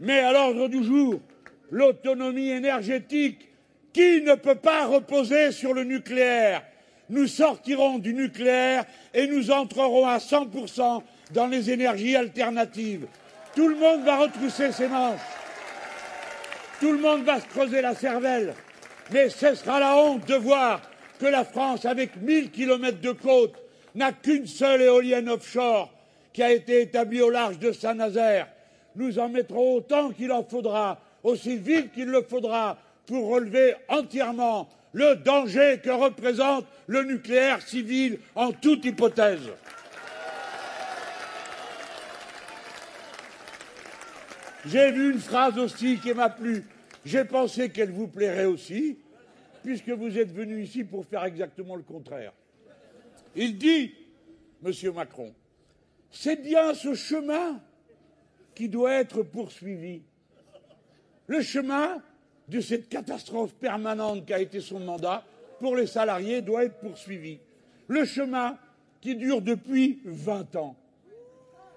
met 0.00 0.20
à 0.20 0.32
l'ordre 0.32 0.68
du 0.68 0.84
jour 0.84 1.20
l'autonomie 1.70 2.50
énergétique 2.50 3.48
qui 3.92 4.22
ne 4.22 4.34
peut 4.34 4.54
pas 4.54 4.86
reposer 4.86 5.50
sur 5.52 5.74
le 5.74 5.84
nucléaire 5.84 6.62
nous 7.10 7.26
sortirons 7.26 7.98
du 7.98 8.12
nucléaire 8.14 8.84
et 9.14 9.26
nous 9.26 9.50
entrerons 9.50 10.06
à 10.06 10.18
100% 10.18 11.02
dans 11.32 11.46
les 11.46 11.70
énergies 11.70 12.16
alternatives. 12.16 13.06
Tout 13.54 13.68
le 13.68 13.76
monde 13.76 14.04
va 14.04 14.18
retrousser 14.18 14.72
ses 14.72 14.88
manches. 14.88 15.20
Tout 16.80 16.92
le 16.92 16.98
monde 16.98 17.24
va 17.24 17.40
se 17.40 17.46
creuser 17.46 17.80
la 17.80 17.94
cervelle. 17.94 18.54
Mais 19.10 19.30
ce 19.30 19.54
sera 19.54 19.80
la 19.80 19.96
honte 19.96 20.26
de 20.26 20.34
voir 20.34 20.82
que 21.18 21.26
la 21.26 21.44
France, 21.44 21.84
avec 21.86 22.16
1000 22.16 22.50
kilomètres 22.50 23.00
de 23.00 23.12
côte, 23.12 23.56
n'a 23.94 24.12
qu'une 24.12 24.46
seule 24.46 24.82
éolienne 24.82 25.28
offshore 25.28 25.92
qui 26.32 26.42
a 26.42 26.52
été 26.52 26.82
établie 26.82 27.20
au 27.20 27.30
large 27.30 27.58
de 27.58 27.72
Saint-Nazaire. 27.72 28.48
Nous 28.96 29.18
en 29.18 29.28
mettrons 29.28 29.76
autant 29.76 30.10
qu'il 30.10 30.32
en 30.32 30.44
faudra, 30.44 31.00
aussi 31.22 31.56
vite 31.56 31.92
qu'il 31.92 32.06
le 32.06 32.22
faudra, 32.22 32.78
pour 33.06 33.28
relever 33.28 33.74
entièrement 33.88 34.68
le 34.92 35.16
danger 35.16 35.80
que 35.82 35.90
représente 35.90 36.66
le 36.86 37.04
nucléaire 37.04 37.62
civil 37.62 38.18
en 38.34 38.52
toute 38.52 38.84
hypothèse. 38.84 39.50
J'ai 44.66 44.90
vu 44.90 45.12
une 45.12 45.20
phrase 45.20 45.56
aussi 45.58 45.98
qui 45.98 46.12
m'a 46.12 46.28
plu. 46.28 46.64
J'ai 47.04 47.24
pensé 47.24 47.70
qu'elle 47.70 47.90
vous 47.90 48.08
plairait 48.08 48.44
aussi, 48.44 48.98
puisque 49.62 49.88
vous 49.88 50.18
êtes 50.18 50.32
venu 50.32 50.62
ici 50.62 50.84
pour 50.84 51.06
faire 51.06 51.24
exactement 51.24 51.76
le 51.76 51.82
contraire. 51.82 52.32
Il 53.36 53.58
dit, 53.58 53.94
Monsieur 54.62 54.92
Macron, 54.92 55.34
c'est 56.10 56.42
bien 56.42 56.74
ce 56.74 56.94
chemin 56.94 57.60
qui 58.54 58.68
doit 58.68 58.94
être 58.94 59.22
poursuivi. 59.22 60.02
Le 61.26 61.42
chemin 61.42 62.02
de 62.48 62.60
cette 62.60 62.88
catastrophe 62.88 63.54
permanente 63.54 64.26
qu'a 64.26 64.40
été 64.40 64.60
son 64.60 64.80
mandat 64.80 65.24
pour 65.60 65.76
les 65.76 65.86
salariés 65.86 66.42
doit 66.42 66.64
être 66.64 66.78
poursuivi. 66.80 67.38
Le 67.86 68.04
chemin 68.04 68.58
qui 69.00 69.14
dure 69.14 69.42
depuis 69.42 70.00
20 70.04 70.56
ans. 70.56 70.76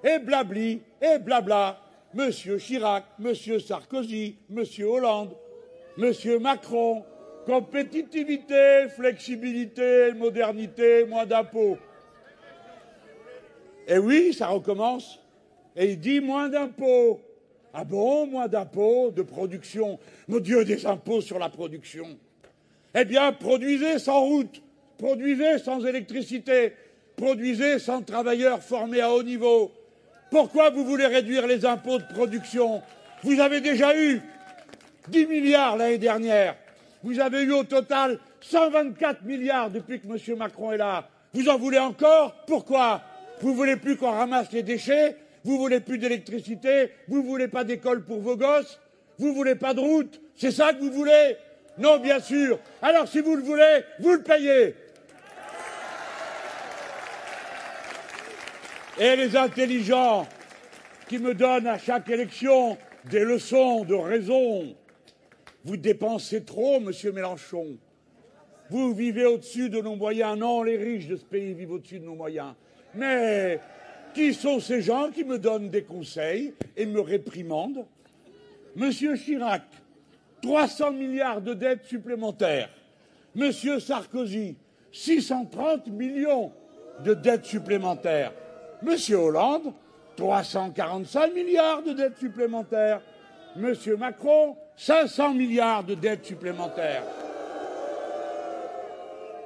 Et 0.03 0.19
blabli, 0.19 0.81
et 1.01 1.19
blabla, 1.19 1.79
Monsieur 2.13 2.57
Chirac, 2.57 3.05
Monsieur 3.19 3.59
Sarkozy, 3.59 4.35
Monsieur 4.49 4.87
Hollande, 4.87 5.35
Monsieur 5.97 6.39
Macron, 6.39 7.05
compétitivité, 7.45 8.87
flexibilité, 8.89 10.13
modernité, 10.13 11.05
moins 11.05 11.25
d'impôts. 11.25 11.77
Et 13.87 13.97
oui, 13.97 14.33
ça 14.33 14.47
recommence. 14.47 15.19
Et 15.75 15.91
il 15.91 15.99
dit 15.99 16.19
moins 16.19 16.49
d'impôts. 16.49 17.19
Ah 17.73 17.83
bon, 17.83 18.27
moins 18.27 18.47
d'impôts, 18.47 19.11
de 19.11 19.21
production? 19.21 19.97
Mon 20.27 20.39
Dieu, 20.39 20.65
des 20.65 20.85
impôts 20.85 21.21
sur 21.21 21.39
la 21.39 21.49
production. 21.49 22.17
Eh 22.93 23.05
bien, 23.05 23.31
produisez 23.31 23.97
sans 23.99 24.21
route, 24.21 24.61
produisez 24.97 25.57
sans 25.59 25.85
électricité, 25.85 26.73
produisez 27.15 27.79
sans 27.79 28.01
travailleurs 28.01 28.61
formés 28.61 28.99
à 28.99 29.13
haut 29.13 29.23
niveau. 29.23 29.71
Pourquoi 30.29 30.69
vous 30.69 30.83
voulez 30.83 31.07
réduire 31.07 31.47
les 31.47 31.65
impôts 31.65 31.99
de 31.99 32.13
production? 32.13 32.81
Vous 33.23 33.39
avez 33.39 33.61
déjà 33.61 33.97
eu 33.97 34.21
10 35.07 35.27
milliards 35.27 35.77
l'année 35.77 35.97
dernière. 35.97 36.55
Vous 37.03 37.19
avez 37.19 37.41
eu 37.43 37.51
au 37.51 37.63
total 37.63 38.19
124 38.41 39.23
milliards 39.23 39.69
depuis 39.71 39.99
que 39.99 40.07
M. 40.07 40.37
Macron 40.37 40.71
est 40.71 40.77
là. 40.77 41.07
Vous 41.33 41.49
en 41.49 41.57
voulez 41.57 41.79
encore? 41.79 42.35
Pourquoi? 42.45 43.01
Vous 43.41 43.55
voulez 43.55 43.75
plus 43.75 43.97
qu'on 43.97 44.11
ramasse 44.11 44.51
les 44.51 44.63
déchets? 44.63 45.17
Vous 45.43 45.57
voulez 45.57 45.79
plus 45.79 45.97
d'électricité? 45.97 46.91
Vous 47.07 47.23
voulez 47.23 47.47
pas 47.47 47.63
d'école 47.63 48.03
pour 48.03 48.19
vos 48.19 48.37
gosses? 48.37 48.79
Vous 49.17 49.33
voulez 49.33 49.55
pas 49.55 49.73
de 49.73 49.79
route? 49.79 50.21
C'est 50.35 50.51
ça 50.51 50.73
que 50.73 50.79
vous 50.79 50.91
voulez? 50.91 51.37
Non, 51.77 51.97
bien 51.97 52.19
sûr. 52.19 52.59
Alors 52.81 53.07
si 53.07 53.19
vous 53.21 53.35
le 53.35 53.43
voulez, 53.43 53.83
vous 53.99 54.11
le 54.11 54.21
payez. 54.21 54.75
Et 58.99 59.15
les 59.15 59.35
intelligents 59.35 60.27
qui 61.07 61.17
me 61.17 61.33
donnent 61.33 61.67
à 61.67 61.79
chaque 61.79 62.09
élection 62.09 62.77
des 63.05 63.23
leçons 63.23 63.83
de 63.85 63.95
raison 63.95 64.75
vous 65.63 65.77
dépensez 65.77 66.43
trop, 66.43 66.79
monsieur 66.79 67.11
Mélenchon. 67.11 67.77
Vous 68.69 68.93
vivez 68.93 69.25
au-dessus 69.25 69.69
de 69.69 69.81
nos 69.81 69.95
moyens. 69.95 70.37
Non, 70.37 70.63
les 70.63 70.77
riches 70.77 71.07
de 71.07 71.17
ce 71.17 71.25
pays 71.25 71.53
vivent 71.53 71.73
au-dessus 71.73 71.99
de 71.99 72.05
nos 72.05 72.15
moyens. 72.15 72.53
Mais 72.95 73.59
qui 74.13 74.33
sont 74.33 74.59
ces 74.59 74.81
gens 74.81 75.11
qui 75.11 75.23
me 75.23 75.37
donnent 75.37 75.69
des 75.69 75.83
conseils 75.83 76.53
et 76.75 76.85
me 76.85 77.01
réprimandent? 77.01 77.85
Monsieur 78.75 79.15
Chirac, 79.15 79.63
300 80.41 80.93
milliards 80.93 81.41
de 81.41 81.53
dettes 81.53 81.85
supplémentaires. 81.85 82.69
Monsieur 83.35 83.79
Sarkozy, 83.79 84.55
630 84.91 85.87
millions 85.87 86.51
de 87.03 87.13
dettes 87.13 87.45
supplémentaires. 87.45 88.33
Monsieur 88.81 89.17
Hollande, 89.17 89.73
345 90.15 91.33
milliards 91.33 91.83
de 91.83 91.93
dettes 91.93 92.17
supplémentaires. 92.17 93.01
Monsieur 93.55 93.97
Macron, 93.97 94.55
500 94.81 95.35
milliards 95.35 95.83
de 95.83 95.93
dettes 95.93 96.25
supplémentaires. 96.25 97.03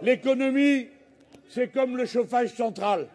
L'économie, 0.02 0.88
c'est 1.50 1.74
comme 1.74 1.98
le 1.98 2.06
chauffage 2.06 2.54
central. 2.54 3.10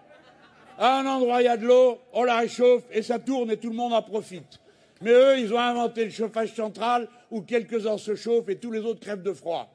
À 0.76 0.98
un 0.98 1.06
endroit, 1.06 1.40
il 1.40 1.46
y 1.46 1.48
a 1.48 1.56
de 1.56 1.66
l'eau, 1.66 1.98
on 2.12 2.24
la 2.24 2.36
réchauffe 2.36 2.82
et 2.92 3.00
ça 3.00 3.18
tourne 3.18 3.50
et 3.50 3.56
tout 3.56 3.70
le 3.70 3.74
monde 3.74 3.94
en 3.94 4.02
profite. 4.02 4.60
Mais 5.00 5.12
eux, 5.12 5.38
ils 5.38 5.54
ont 5.54 5.58
inventé 5.58 6.04
le 6.04 6.10
chauffage 6.10 6.52
central 6.52 7.08
où 7.30 7.40
quelques-uns 7.40 7.96
se 7.96 8.14
chauffent 8.14 8.50
et 8.50 8.56
tous 8.56 8.70
les 8.70 8.80
autres 8.80 9.00
crèvent 9.00 9.22
de 9.22 9.32
froid. 9.32 9.70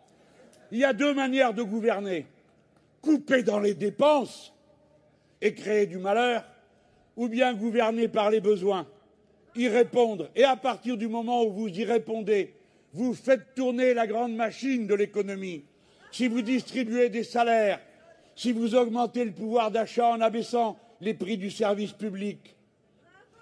Il 0.72 0.78
y 0.78 0.86
a 0.86 0.94
deux 0.94 1.16
manières 1.16 1.56
de 1.56 1.64
gouverner. 1.64 2.28
Couper 3.02 3.42
dans 3.42 3.60
les 3.60 3.74
dépenses 3.74 4.54
et 5.42 5.56
créer 5.56 5.88
du 5.88 5.98
malheur, 5.98 6.44
ou 7.16 7.28
bien 7.28 7.56
gouverner 7.56 8.08
par 8.08 8.30
les 8.30 8.40
besoins 8.40 8.86
y 9.56 9.68
répondre. 9.68 10.30
Et 10.36 10.44
à 10.44 10.56
partir 10.56 10.98
du 10.98 11.08
moment 11.08 11.44
où 11.44 11.52
vous 11.52 11.70
y 11.70 11.84
répondez, 11.84 12.54
vous 12.94 13.14
faites 13.14 13.56
tourner 13.56 13.94
la 13.94 14.08
grande 14.08 14.36
machine 14.36 14.88
de 14.88 14.96
l'économie. 14.96 15.64
Si 16.12 16.28
vous 16.28 16.42
distribuez 16.42 17.10
des 17.10 17.24
salaires, 17.24 17.80
si 18.36 18.52
vous 18.52 18.76
augmentez 18.76 19.26
le 19.26 19.32
pouvoir 19.32 19.72
d'achat 19.72 20.10
en 20.10 20.22
abaissant 20.22 20.78
les 21.02 21.14
prix 21.14 21.38
du 21.38 21.52
service 21.52 21.92
public, 21.92 22.56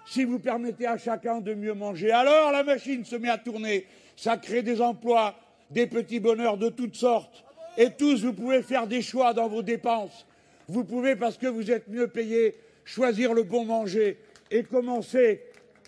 si 0.06 0.24
vous 0.24 0.38
permettez 0.38 0.86
à 0.86 0.98
chacun 0.98 1.40
de 1.40 1.54
mieux 1.54 1.74
manger, 1.74 2.10
alors 2.10 2.52
la 2.52 2.62
machine 2.62 3.04
se 3.04 3.16
met 3.16 3.30
à 3.30 3.38
tourner. 3.38 3.86
Ça 4.16 4.36
crée 4.36 4.62
des 4.62 4.80
emplois, 4.80 5.34
des 5.70 5.86
petits 5.86 6.20
bonheurs 6.20 6.56
de 6.56 6.68
toutes 6.68 6.96
sortes. 6.96 7.44
Et 7.76 7.90
tous, 7.90 8.24
vous 8.24 8.32
pouvez 8.32 8.62
faire 8.62 8.86
des 8.86 9.02
choix 9.02 9.32
dans 9.32 9.48
vos 9.48 9.62
dépenses. 9.62 10.26
Vous 10.68 10.84
pouvez, 10.84 11.16
parce 11.16 11.38
que 11.38 11.46
vous 11.46 11.70
êtes 11.70 11.88
mieux 11.88 12.08
payé, 12.08 12.56
choisir 12.84 13.34
le 13.34 13.42
bon 13.42 13.64
manger 13.64 14.18
et 14.50 14.62
commencer 14.62 15.42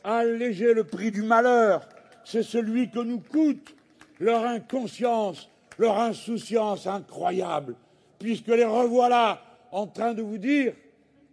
alléger 0.07 0.73
le 0.73 0.85
prix 0.85 1.11
du 1.11 1.23
malheur, 1.23 1.87
c'est 2.25 2.43
celui 2.43 2.91
que 2.91 3.01
nous 3.01 3.21
coûte 3.21 3.75
leur 4.21 4.45
inconscience, 4.45 5.51
leur 5.79 5.99
insouciance 5.99 6.87
incroyable, 6.87 7.75
puisque 8.19 8.49
les 8.49 8.65
revoilà 8.65 9.43
en 9.73 9.87
train 9.87 10.15
de 10.15 10.23
vous 10.23 10.39
dire 10.39 10.75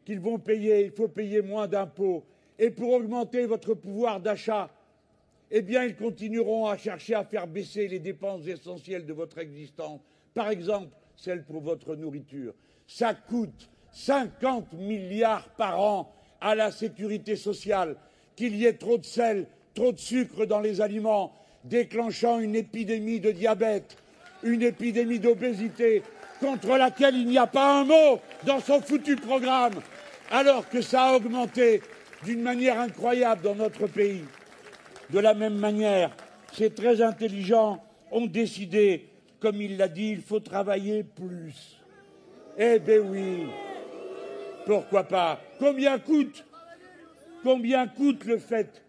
qu'ils 0.04 0.20
vont 0.20 0.40
payer, 0.40 0.86
il 0.86 0.92
faut 0.92 1.08
payer 1.08 1.42
moins 1.42 1.68
d'impôts. 1.68 2.24
Et 2.60 2.72
pour 2.72 2.94
augmenter 2.94 3.46
votre 3.46 3.74
pouvoir 3.74 4.20
d'achat, 4.20 4.70
eh 5.50 5.62
bien, 5.62 5.84
ils 5.84 5.96
continueront 5.96 6.66
à 6.66 6.78
chercher 6.78 7.14
à 7.14 7.24
faire 7.24 7.48
baisser 7.48 7.88
les 7.88 8.00
dépenses 8.00 8.48
essentielles 8.48 9.06
de 9.06 9.14
votre 9.14 9.38
existence. 9.38 10.02
Par 10.34 10.50
exemple, 10.50 10.90
celles 11.16 11.44
pour 11.44 11.62
votre 11.62 11.96
nourriture. 11.96 12.54
Ça 12.88 13.14
coûte 13.14 13.70
50 13.92 14.74
milliards 14.74 15.50
par 15.50 15.80
an 15.80 16.14
à 16.42 16.56
la 16.56 16.72
sécurité 16.72 17.36
sociale 17.36 17.96
qu'il 18.36 18.56
y 18.56 18.65
ait 18.65 18.74
trop 18.74 18.98
de 18.98 19.06
sel, 19.06 19.48
trop 19.74 19.91
de 19.91 20.00
sucre 20.00 20.46
dans 20.46 20.60
les 20.60 20.82
aliments, 20.82 21.34
déclenchant 21.63 22.39
une 22.39 22.56
épidémie 22.56 23.19
de 23.19 23.32
diabète, 23.32 23.98
une 24.43 24.62
épidémie 24.62 25.19
d'obésité, 25.19 26.04
contre 26.39 26.78
laquelle 26.78 27.15
il 27.15 27.28
n'y 27.28 27.38
a 27.38 27.48
pas 27.48 27.80
un 27.80 27.86
mot 27.86 28.19
dans 28.46 28.60
son 28.60 28.82
foutu 28.82 29.15
programme, 29.15 29.76
alors 30.30 30.67
que 30.67 30.82
ça 30.82 31.04
a 31.04 31.15
augmenté 31.15 31.82
d'une 32.26 32.41
manière 32.41 32.80
incroyable 32.80 33.41
dans 33.41 33.56
notre 33.56 33.88
pays. 33.88 34.24
De 35.10 35.19
la 35.19 35.34
même 35.34 35.56
manière, 35.56 36.12
ces 36.52 36.69
très 36.69 37.02
intelligents 37.02 37.84
ont 38.12 38.26
décidé, 38.26 39.08
comme 39.39 39.62
il 39.62 39.78
l'a 39.78 39.88
dit, 39.88 40.10
il 40.10 40.22
faut 40.22 40.39
travailler 40.39 41.04
plus. 41.04 41.80
Eh 42.58 42.80
bien 42.80 43.00
oui, 43.00 43.46
pourquoi 44.65 45.04
pas? 45.04 45.39
Combien 45.60 46.00
coûte 46.00 46.46
Combien 47.44 47.88
coûte 47.88 48.24
le 48.26 48.38
fait 48.38 48.82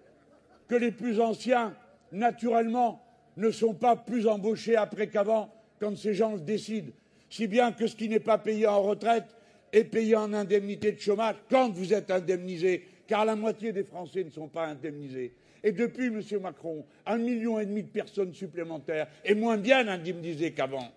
que 0.68 0.76
les 0.76 0.92
plus 0.92 1.20
anciens, 1.20 1.74
naturellement, 2.12 3.04
ne 3.36 3.50
sont 3.50 3.74
pas 3.74 3.96
plus 3.96 4.28
embauchés 4.28 4.76
après 4.76 5.08
qu'avant 5.08 5.52
quand 5.80 5.96
ces 5.96 6.14
gens 6.14 6.34
le 6.34 6.40
décident 6.40 6.92
Si 7.28 7.48
bien 7.48 7.72
que 7.72 7.88
ce 7.88 7.96
qui 7.96 8.08
n'est 8.08 8.20
pas 8.20 8.38
payé 8.38 8.66
en 8.68 8.80
retraite 8.80 9.26
est 9.72 9.84
payé 9.84 10.14
en 10.14 10.32
indemnité 10.32 10.92
de 10.92 11.00
chômage 11.00 11.34
quand 11.50 11.70
vous 11.70 11.92
êtes 11.92 12.12
indemnisé, 12.12 12.86
car 13.08 13.24
la 13.24 13.34
moitié 13.34 13.72
des 13.72 13.82
Français 13.82 14.22
ne 14.22 14.30
sont 14.30 14.48
pas 14.48 14.66
indemnisés. 14.66 15.34
Et 15.64 15.72
depuis, 15.72 16.06
M. 16.06 16.22
Macron, 16.40 16.84
un 17.06 17.18
million 17.18 17.58
et 17.58 17.66
demi 17.66 17.82
de 17.82 17.88
personnes 17.88 18.34
supplémentaires 18.34 19.08
est 19.24 19.34
moins 19.34 19.56
bien 19.56 19.88
indemnisées 19.88 20.52
qu'avant. 20.52 20.92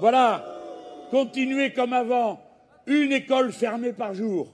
Voilà, 0.00 0.44
continuez 1.10 1.72
comme 1.72 1.92
avant, 1.92 2.42
une 2.86 3.12
école 3.12 3.52
fermée 3.52 3.92
par 3.92 4.12
jour, 4.12 4.52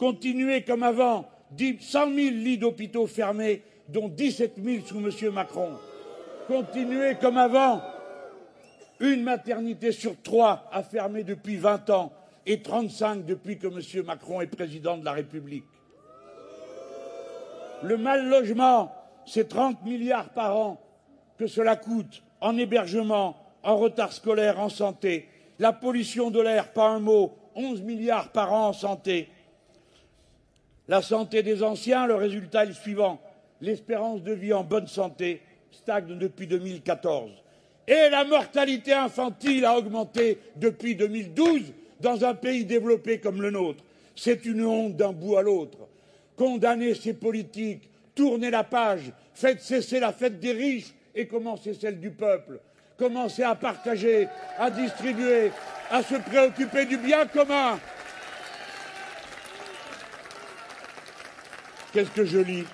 continuer 0.00 0.62
comme 0.62 0.82
avant, 0.82 1.26
100 1.58 2.06
000 2.06 2.16
lits 2.16 2.56
d'hôpitaux 2.56 3.06
fermés, 3.06 3.62
dont 3.86 4.08
17 4.08 4.54
000 4.56 4.86
sous 4.86 4.98
M. 4.98 5.34
Macron. 5.34 5.72
Continuer 6.48 7.16
comme 7.20 7.36
avant, 7.36 7.82
une 8.98 9.22
maternité 9.22 9.92
sur 9.92 10.20
trois 10.22 10.70
a 10.72 10.82
fermé 10.82 11.22
depuis 11.22 11.56
20 11.56 11.90
ans 11.90 12.12
et 12.46 12.62
35 12.62 13.26
depuis 13.26 13.58
que 13.58 13.66
M. 13.66 14.06
Macron 14.06 14.40
est 14.40 14.46
président 14.46 14.96
de 14.96 15.04
la 15.04 15.12
République. 15.12 15.64
Le 17.82 17.98
mal 17.98 18.26
logement, 18.26 18.94
c'est 19.26 19.48
30 19.48 19.84
milliards 19.84 20.30
par 20.30 20.56
an 20.56 20.80
que 21.38 21.46
cela 21.46 21.76
coûte 21.76 22.22
en 22.40 22.56
hébergement, 22.56 23.36
en 23.62 23.76
retard 23.76 24.14
scolaire, 24.14 24.60
en 24.60 24.70
santé. 24.70 25.28
La 25.58 25.74
pollution 25.74 26.30
de 26.30 26.40
l'air, 26.40 26.72
pas 26.72 26.88
un 26.88 27.00
mot, 27.00 27.36
11 27.54 27.82
milliards 27.82 28.32
par 28.32 28.54
an 28.54 28.68
en 28.68 28.72
santé. 28.72 29.28
La 30.90 31.02
santé 31.02 31.44
des 31.44 31.62
anciens, 31.62 32.08
le 32.08 32.16
résultat 32.16 32.64
est 32.64 32.66
le 32.66 32.72
suivant. 32.72 33.20
L'espérance 33.60 34.24
de 34.24 34.32
vie 34.32 34.52
en 34.52 34.64
bonne 34.64 34.88
santé 34.88 35.40
stagne 35.70 36.18
depuis 36.18 36.48
2014. 36.48 37.30
Et 37.86 38.10
la 38.10 38.24
mortalité 38.24 38.92
infantile 38.92 39.64
a 39.66 39.78
augmenté 39.78 40.38
depuis 40.56 40.96
2012 40.96 41.72
dans 42.00 42.24
un 42.24 42.34
pays 42.34 42.64
développé 42.64 43.20
comme 43.20 43.40
le 43.40 43.52
nôtre. 43.52 43.84
C'est 44.16 44.44
une 44.44 44.64
honte 44.64 44.96
d'un 44.96 45.12
bout 45.12 45.36
à 45.36 45.42
l'autre. 45.42 45.78
condamnez 46.34 46.96
ces 46.96 47.14
politiques, 47.14 47.88
tournez 48.16 48.50
la 48.50 48.64
page, 48.64 49.12
faites 49.32 49.60
cesser 49.60 50.00
la 50.00 50.12
fête 50.12 50.40
des 50.40 50.50
riches 50.50 50.92
et 51.14 51.28
commencez 51.28 51.74
celle 51.74 52.00
du 52.00 52.10
peuple. 52.10 52.58
Commencez 52.96 53.44
à 53.44 53.54
partager, 53.54 54.26
à 54.58 54.72
distribuer, 54.72 55.52
à 55.88 56.02
se 56.02 56.16
préoccuper 56.16 56.84
du 56.84 56.96
bien 56.96 57.26
commun. 57.26 57.78
Qu'est-ce 61.92 62.10
que 62.10 62.24
je 62.24 62.38
lis 62.38 62.64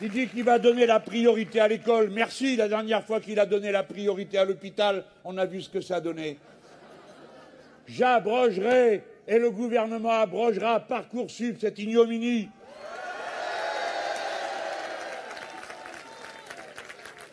Il 0.00 0.08
dit 0.08 0.26
qu'il 0.28 0.44
va 0.44 0.58
donner 0.58 0.86
la 0.86 1.00
priorité 1.00 1.60
à 1.60 1.68
l'école. 1.68 2.08
Merci, 2.10 2.56
la 2.56 2.66
dernière 2.66 3.04
fois 3.04 3.20
qu'il 3.20 3.38
a 3.38 3.44
donné 3.44 3.70
la 3.70 3.82
priorité 3.82 4.38
à 4.38 4.46
l'hôpital, 4.46 5.04
on 5.24 5.36
a 5.36 5.44
vu 5.44 5.60
ce 5.60 5.68
que 5.68 5.82
ça 5.82 5.96
a 5.96 6.00
donné. 6.00 6.38
J'abrogerai 7.86 9.02
et 9.28 9.38
le 9.38 9.50
gouvernement 9.50 10.12
abrogera 10.12 10.80
Parcoursup, 10.80 11.58
cette 11.60 11.78
ignominie. 11.78 12.48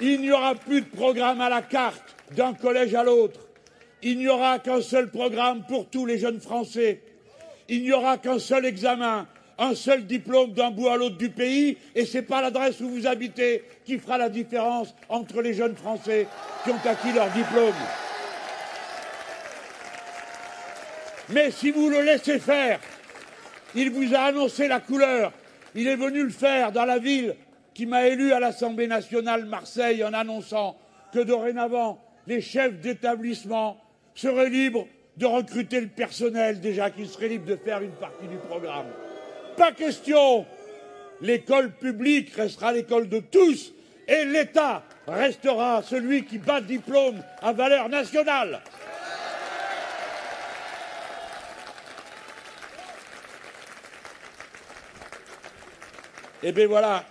Il 0.01 0.21
n'y 0.21 0.31
aura 0.31 0.53
plus 0.53 0.81
de 0.81 0.87
programme 0.87 1.39
à 1.39 1.49
la 1.49 1.61
carte 1.61 2.15
d'un 2.31 2.53
collège 2.53 2.93
à 2.93 3.03
l'autre. 3.03 3.39
Il 4.03 4.17
n'y 4.17 4.27
aura 4.27 4.59
qu'un 4.59 4.81
seul 4.81 5.09
programme 5.09 5.63
pour 5.65 5.89
tous 5.89 6.05
les 6.05 6.19
jeunes 6.19 6.41
Français. 6.41 7.01
Il 7.69 7.83
n'y 7.83 7.93
aura 7.93 8.17
qu'un 8.17 8.37
seul 8.37 8.65
examen 8.65 9.27
un 9.59 9.73
seul 9.73 10.05
diplôme 10.05 10.53
d'un 10.53 10.71
bout 10.71 10.87
à 10.87 10.97
l'autre 10.97 11.17
du 11.17 11.29
pays, 11.29 11.77
et 11.95 12.05
ce 12.05 12.17
n'est 12.17 12.23
pas 12.23 12.41
l'adresse 12.41 12.79
où 12.79 12.89
vous 12.89 13.07
habitez 13.07 13.63
qui 13.85 13.97
fera 13.97 14.17
la 14.17 14.29
différence 14.29 14.93
entre 15.09 15.41
les 15.41 15.53
jeunes 15.53 15.75
Français 15.75 16.27
qui 16.63 16.71
ont 16.71 16.79
acquis 16.85 17.11
leur 17.13 17.29
diplôme. 17.31 17.73
Mais 21.29 21.51
si 21.51 21.71
vous 21.71 21.89
le 21.89 22.01
laissez 22.01 22.39
faire, 22.39 22.79
il 23.75 23.91
vous 23.91 24.13
a 24.15 24.19
annoncé 24.19 24.67
la 24.67 24.79
couleur. 24.79 25.33
Il 25.75 25.87
est 25.87 25.95
venu 25.95 26.23
le 26.23 26.29
faire 26.29 26.71
dans 26.71 26.85
la 26.85 26.99
ville 26.99 27.35
qui 27.73 27.85
m'a 27.85 28.07
élu 28.07 28.31
à 28.31 28.39
l'Assemblée 28.39 28.87
nationale 28.87 29.45
Marseille 29.45 30.03
en 30.03 30.13
annonçant 30.13 30.77
que 31.13 31.19
dorénavant, 31.19 32.01
les 32.27 32.41
chefs 32.41 32.79
d'établissement 32.79 33.77
seraient 34.15 34.49
libres 34.49 34.87
de 35.17 35.25
recruter 35.25 35.81
le 35.81 35.87
personnel, 35.87 36.61
déjà 36.61 36.89
qu'ils 36.91 37.09
seraient 37.09 37.27
libres 37.27 37.45
de 37.45 37.55
faire 37.55 37.81
une 37.81 37.91
partie 37.91 38.27
du 38.27 38.37
programme 38.37 38.87
pas 39.57 39.71
question. 39.71 40.45
L'école 41.19 41.71
publique 41.71 42.33
restera 42.35 42.71
l'école 42.71 43.09
de 43.09 43.19
tous 43.19 43.73
et 44.07 44.23
l'État 44.23 44.83
restera 45.07 45.81
celui 45.81 46.25
qui 46.25 46.37
bat 46.37 46.61
diplôme 46.61 47.21
à 47.41 47.51
valeur 47.51 47.89
nationale. 47.89 48.61
Eh 56.43 56.51
bien 56.51 56.67
voilà, 56.67 57.03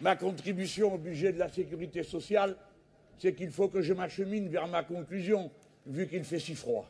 ma 0.00 0.16
contribution 0.16 0.94
au 0.94 0.98
budget 0.98 1.32
de 1.32 1.38
la 1.38 1.50
sécurité 1.50 2.02
sociale, 2.02 2.56
c'est 3.18 3.34
qu'il 3.34 3.50
faut 3.50 3.68
que 3.68 3.82
je 3.82 3.92
m'achemine 3.92 4.48
vers 4.48 4.66
ma 4.66 4.82
conclusion, 4.82 5.50
vu 5.84 6.08
qu'il 6.08 6.24
fait 6.24 6.38
si 6.38 6.54
froid. 6.54 6.88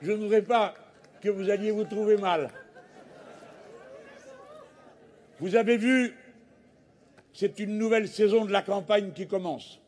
Je 0.00 0.12
ne 0.12 0.16
voudrais 0.16 0.42
pas 0.42 0.74
que 1.22 1.30
vous 1.30 1.48
alliez 1.48 1.70
vous 1.70 1.84
trouver 1.84 2.16
mal. 2.16 2.50
Vous 5.38 5.56
avez 5.56 5.76
vu, 5.76 6.14
c'est 7.32 7.58
une 7.60 7.78
nouvelle 7.78 8.08
saison 8.08 8.44
de 8.44 8.52
la 8.52 8.62
campagne 8.62 9.12
qui 9.12 9.26
commence. 9.26 9.80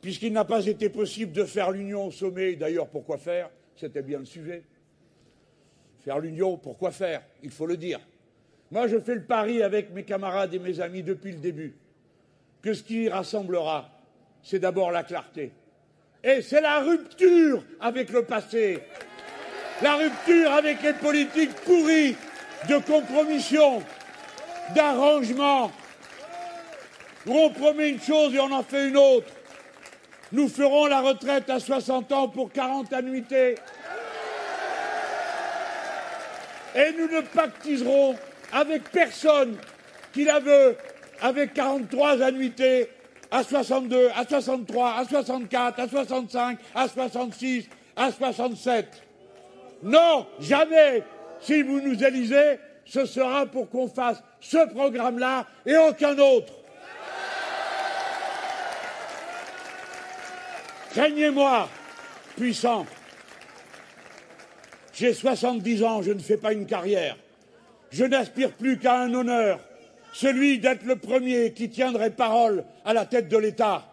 Puisqu'il 0.00 0.32
n'a 0.32 0.44
pas 0.44 0.66
été 0.66 0.88
possible 0.88 1.32
de 1.32 1.44
faire 1.44 1.70
l'union 1.70 2.06
au 2.06 2.10
sommet, 2.10 2.56
d'ailleurs 2.56 2.88
pourquoi 2.88 3.18
faire? 3.18 3.50
C'était 3.76 4.02
bien 4.02 4.18
le 4.18 4.24
sujet. 4.24 4.64
Faire 6.00 6.18
l'union, 6.18 6.56
pourquoi 6.56 6.90
faire? 6.90 7.22
Il 7.42 7.50
faut 7.50 7.66
le 7.66 7.76
dire. 7.76 8.00
Moi, 8.70 8.88
je 8.88 8.98
fais 8.98 9.14
le 9.14 9.24
pari 9.24 9.62
avec 9.62 9.90
mes 9.92 10.04
camarades 10.04 10.52
et 10.54 10.58
mes 10.58 10.80
amis 10.80 11.02
depuis 11.02 11.32
le 11.32 11.38
début 11.38 11.76
que 12.62 12.72
ce 12.72 12.82
qui 12.82 13.10
rassemblera, 13.10 13.90
c'est 14.42 14.58
d'abord 14.58 14.90
la 14.90 15.02
clarté. 15.02 15.52
Et 16.22 16.40
c'est 16.40 16.62
la 16.62 16.80
rupture 16.80 17.62
avec 17.78 18.10
le 18.10 18.24
passé 18.24 18.80
la 19.82 19.94
rupture 19.96 20.52
avec 20.52 20.82
les 20.82 20.92
politiques 20.92 21.54
pourries 21.64 22.16
de 22.68 22.78
compromission, 22.78 23.82
d'arrangement, 24.74 25.70
où 27.26 27.32
on 27.36 27.50
promet 27.50 27.90
une 27.90 28.00
chose 28.00 28.34
et 28.34 28.40
on 28.40 28.52
en 28.52 28.62
fait 28.62 28.88
une 28.88 28.96
autre. 28.96 29.28
Nous 30.32 30.48
ferons 30.48 30.86
la 30.86 31.00
retraite 31.00 31.48
à 31.50 31.60
60 31.60 32.12
ans 32.12 32.28
pour 32.28 32.50
40 32.52 32.92
annuités. 32.92 33.56
Et 36.74 36.92
nous 36.98 37.08
ne 37.08 37.20
pactiserons 37.20 38.16
avec 38.52 38.90
personne 38.90 39.56
qui 40.12 40.24
la 40.24 40.40
veut 40.40 40.76
avec 41.20 41.54
43 41.54 42.22
annuités 42.22 42.88
à 43.30 43.42
62, 43.42 44.10
à 44.14 44.24
63, 44.24 44.94
à 44.98 45.04
64, 45.04 45.80
à 45.80 45.88
65, 45.88 46.58
à 46.74 46.88
66, 46.88 47.68
à 47.96 48.10
67. 48.10 49.02
Non, 49.84 50.26
jamais. 50.40 51.02
Si 51.40 51.62
vous 51.62 51.80
nous 51.80 52.02
élisez, 52.02 52.58
ce 52.86 53.04
sera 53.04 53.44
pour 53.44 53.68
qu'on 53.68 53.86
fasse 53.86 54.22
ce 54.40 54.66
programme-là 54.72 55.46
et 55.66 55.76
aucun 55.76 56.18
autre. 56.18 56.54
Craignez-moi, 60.92 61.68
puissant. 62.36 62.86
J'ai 64.94 65.12
70 65.12 65.82
ans, 65.82 66.02
je 66.02 66.12
ne 66.12 66.20
fais 66.20 66.36
pas 66.38 66.52
une 66.52 66.66
carrière. 66.66 67.16
Je 67.90 68.04
n'aspire 68.04 68.52
plus 68.52 68.78
qu'à 68.78 69.00
un 69.00 69.12
honneur, 69.12 69.60
celui 70.12 70.60
d'être 70.60 70.84
le 70.84 70.96
premier 70.96 71.52
qui 71.52 71.68
tiendrait 71.68 72.10
parole 72.10 72.64
à 72.84 72.94
la 72.94 73.04
tête 73.04 73.28
de 73.28 73.36
l'État. 73.36 73.84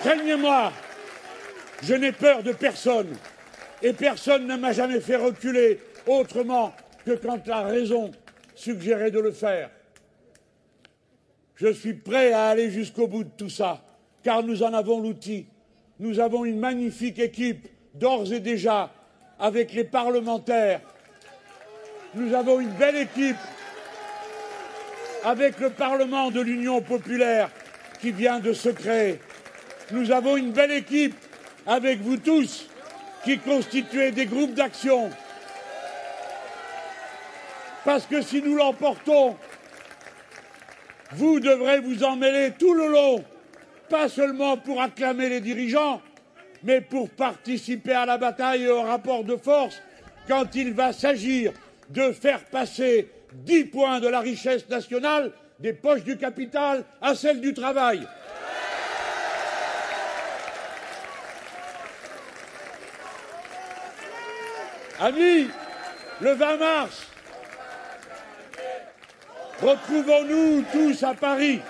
Craignez-moi, 0.00 0.72
je 1.82 1.94
n'ai 1.94 2.12
peur 2.12 2.42
de 2.42 2.52
personne 2.52 3.12
et 3.82 3.92
personne 3.92 4.46
ne 4.46 4.56
m'a 4.56 4.72
jamais 4.72 5.00
fait 5.00 5.16
reculer 5.16 5.80
autrement 6.06 6.72
que 7.04 7.12
quand 7.12 7.46
la 7.46 7.62
raison 7.62 8.12
suggérait 8.54 9.10
de 9.10 9.18
le 9.18 9.32
faire. 9.32 9.70
Je 11.56 11.72
suis 11.72 11.94
prêt 11.94 12.32
à 12.32 12.46
aller 12.46 12.70
jusqu'au 12.70 13.08
bout 13.08 13.24
de 13.24 13.30
tout 13.36 13.50
ça, 13.50 13.82
car 14.22 14.42
nous 14.42 14.62
en 14.62 14.72
avons 14.72 15.00
l'outil. 15.00 15.46
Nous 15.98 16.20
avons 16.20 16.44
une 16.44 16.58
magnifique 16.58 17.18
équipe, 17.18 17.68
d'ores 17.94 18.32
et 18.32 18.40
déjà, 18.40 18.92
avec 19.38 19.72
les 19.72 19.84
parlementaires. 19.84 20.80
Nous 22.14 22.34
avons 22.34 22.60
une 22.60 22.72
belle 22.72 22.96
équipe 22.96 23.36
avec 25.24 25.58
le 25.60 25.70
Parlement 25.70 26.30
de 26.30 26.40
l'Union 26.40 26.80
populaire 26.80 27.50
qui 28.00 28.12
vient 28.12 28.40
de 28.40 28.52
se 28.52 28.68
créer. 28.68 29.20
Nous 29.90 30.10
avons 30.10 30.36
une 30.36 30.52
belle 30.52 30.72
équipe 30.72 31.14
avec 31.66 32.00
vous 32.00 32.16
tous 32.16 32.68
qui 33.24 33.38
constituez 33.38 34.10
des 34.10 34.26
groupes 34.26 34.54
d'action. 34.54 35.10
Parce 37.84 38.06
que 38.06 38.22
si 38.22 38.42
nous 38.42 38.56
l'emportons, 38.56 39.36
vous 41.12 41.40
devrez 41.40 41.80
vous 41.80 42.04
en 42.04 42.16
mêler 42.16 42.52
tout 42.58 42.74
le 42.74 42.88
long, 42.88 43.24
pas 43.88 44.08
seulement 44.08 44.56
pour 44.56 44.80
acclamer 44.80 45.28
les 45.28 45.40
dirigeants, 45.40 46.00
mais 46.62 46.80
pour 46.80 47.10
participer 47.10 47.92
à 47.92 48.06
la 48.06 48.18
bataille 48.18 48.62
et 48.62 48.70
au 48.70 48.82
rapport 48.82 49.24
de 49.24 49.36
force 49.36 49.82
quand 50.28 50.54
il 50.54 50.72
va 50.72 50.92
s'agir 50.92 51.52
de 51.90 52.12
faire 52.12 52.44
passer 52.44 53.10
dix 53.32 53.64
points 53.64 54.00
de 54.00 54.08
la 54.08 54.20
richesse 54.20 54.68
nationale 54.68 55.32
des 55.58 55.72
poches 55.72 56.04
du 56.04 56.16
capital 56.16 56.84
à 57.00 57.14
celles 57.14 57.40
du 57.40 57.52
travail. 57.52 58.06
Amis, 65.04 65.50
le 66.20 66.32
20 66.34 66.56
mars, 66.58 67.08
retrouvons-nous 69.60 70.64
tous 70.70 71.02
à 71.02 71.12
Paris. 71.12 71.60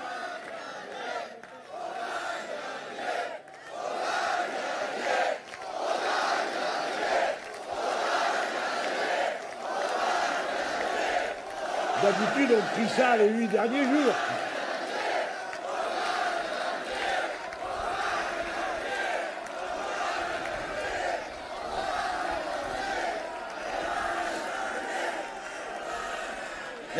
D'habitude, 12.02 12.58
on 12.58 12.74
prie 12.74 12.88
ça 12.94 13.16
les 13.16 13.28
huit 13.30 13.48
derniers 13.48 13.84
jours. 13.84 14.12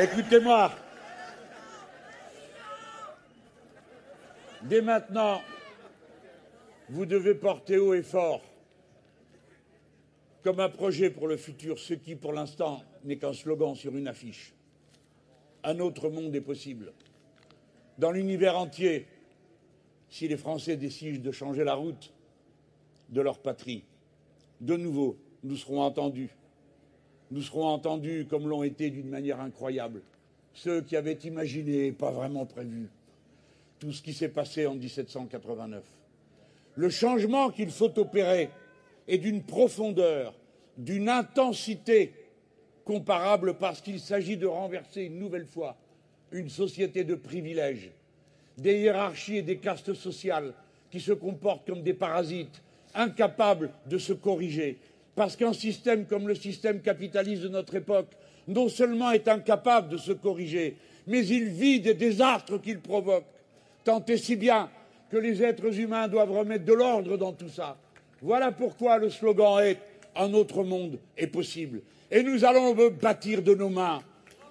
Écoutez-moi. 0.03 0.73
Dès 4.65 4.83
maintenant, 4.83 5.41
vous 6.89 7.07
devez 7.07 7.37
porter 7.37 7.79
haut 7.79 7.95
et 7.95 8.03
fort 8.03 8.43
comme 10.43 10.59
un 10.59 10.69
projet 10.69 11.11
pour 11.11 11.29
le 11.29 11.37
futur, 11.37 11.79
ce 11.79 11.95
qui, 11.95 12.17
pour 12.17 12.33
l'instant, 12.33 12.83
n'est 13.05 13.17
qu'un 13.17 13.33
slogan 13.33 13.77
sur 13.77 13.97
une 13.97 14.09
affiche. 14.09 14.53
Un 15.63 15.79
autre 15.79 16.09
monde 16.11 16.35
est 16.35 16.41
possible. 16.41 16.93
Dans 17.97 18.11
l'univers 18.11 18.59
entier, 18.59 19.07
si 20.09 20.27
les 20.27 20.37
Français 20.37 20.77
décident 20.77 21.23
de 21.23 21.31
changer 21.31 21.63
la 21.63 21.75
route 21.75 22.13
de 23.09 23.21
leur 23.21 23.39
patrie, 23.39 23.85
de 24.61 24.77
nouveau, 24.77 25.17
nous 25.45 25.57
serons 25.57 25.81
entendus. 25.81 26.31
Nous 27.33 27.41
serons 27.41 27.67
entendus 27.67 28.27
comme 28.29 28.47
l'ont 28.47 28.63
été 28.63 28.91
d'une 28.91 29.09
manière 29.09 29.41
incroyable 29.41 30.03
ceux 30.53 30.83
qui 30.83 30.97
avaient 30.97 31.19
imaginé 31.25 31.87
et 31.87 31.93
pas 31.93 32.11
vraiment 32.11 32.45
prévu 32.45 32.91
tout 33.79 33.91
ce 33.91 34.03
qui 34.03 34.13
s'est 34.13 34.29
passé 34.29 34.67
en 34.67 34.75
1789. 34.75 35.83
Le 36.75 36.91
changement 36.91 37.49
qu'il 37.49 37.71
faut 37.71 37.99
opérer 37.99 38.51
est 39.09 39.17
d'une 39.17 39.43
profondeur, 39.43 40.35
d'une 40.77 41.09
intensité 41.09 42.13
comparable 42.85 43.55
parce 43.55 43.81
qu'il 43.81 43.99
s'agit 43.99 44.37
de 44.37 44.47
renverser 44.47 45.05
une 45.05 45.19
nouvelle 45.19 45.47
fois 45.47 45.79
une 46.33 46.51
société 46.51 47.03
de 47.03 47.15
privilèges, 47.15 47.93
des 48.59 48.79
hiérarchies 48.79 49.39
et 49.39 49.43
des 49.43 49.57
castes 49.57 49.95
sociales 49.95 50.53
qui 50.91 51.01
se 51.01 51.13
comportent 51.13 51.67
comme 51.67 51.83
des 51.83 51.95
parasites, 51.95 52.63
incapables 52.95 53.71
de 53.87 53.97
se 53.97 54.13
corriger, 54.13 54.79
parce 55.15 55.37
qu'un 55.37 55.53
système 55.53 56.07
comme 56.07 56.29
le 56.29 56.35
système 56.35 56.81
capitaliste 56.81 57.43
de 57.43 57.49
notre 57.49 57.75
époque 57.75 58.09
non 58.49 58.69
seulement 58.69 59.13
est 59.13 59.29
incapable 59.29 59.89
de 59.89 59.97
se 59.97 60.13
corriger, 60.13 60.77
mais 61.07 61.25
il 61.27 61.49
vit 61.49 61.81
des 61.81 61.95
désastres 61.95 62.61
qu'il 62.61 62.81
provoque, 62.81 63.25
tant 63.85 64.05
et 64.07 64.17
si 64.17 64.37
bien 64.37 64.69
que 65.11 65.17
les 65.17 65.43
êtres 65.43 65.79
humains 65.79 66.09
doivent 66.09 66.33
remettre 66.33 66.65
de 66.65 66.73
l'ordre 66.73 67.17
dans 67.17 67.33
tout 67.33 67.49
ça. 67.49 67.77
Voilà 68.21 68.53
pourquoi 68.53 68.99
le 68.99 69.11
slogan 69.11 69.63
est 69.65 69.79
Un 70.15 70.33
autre 70.35 70.63
monde 70.63 70.99
est 71.17 71.27
possible. 71.27 71.81
Et 72.11 72.23
nous 72.23 72.45
allons 72.45 72.75
le 72.75 72.91
bâtir 72.91 73.43
de 73.43 73.55
nos 73.55 73.71
mains, 73.71 74.03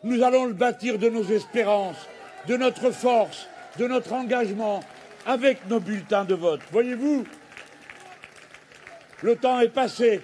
nous 0.04 0.24
allons 0.24 0.46
le 0.46 0.54
bâtir 0.54 0.98
de 0.98 1.10
nos 1.10 1.24
espérances, 1.24 2.08
de 2.48 2.58
notre 2.58 2.90
force, 2.92 3.48
de 3.78 3.88
notre 3.88 4.14
engagement, 4.14 4.80
avec 5.26 5.68
nos 5.70 5.80
bulletins 5.80 6.26
de 6.26 6.34
vote. 6.34 6.62
Voyez-vous, 6.72 7.26
le 9.22 9.36
temps 9.36 9.60
est 9.60 9.70
passé, 9.70 10.22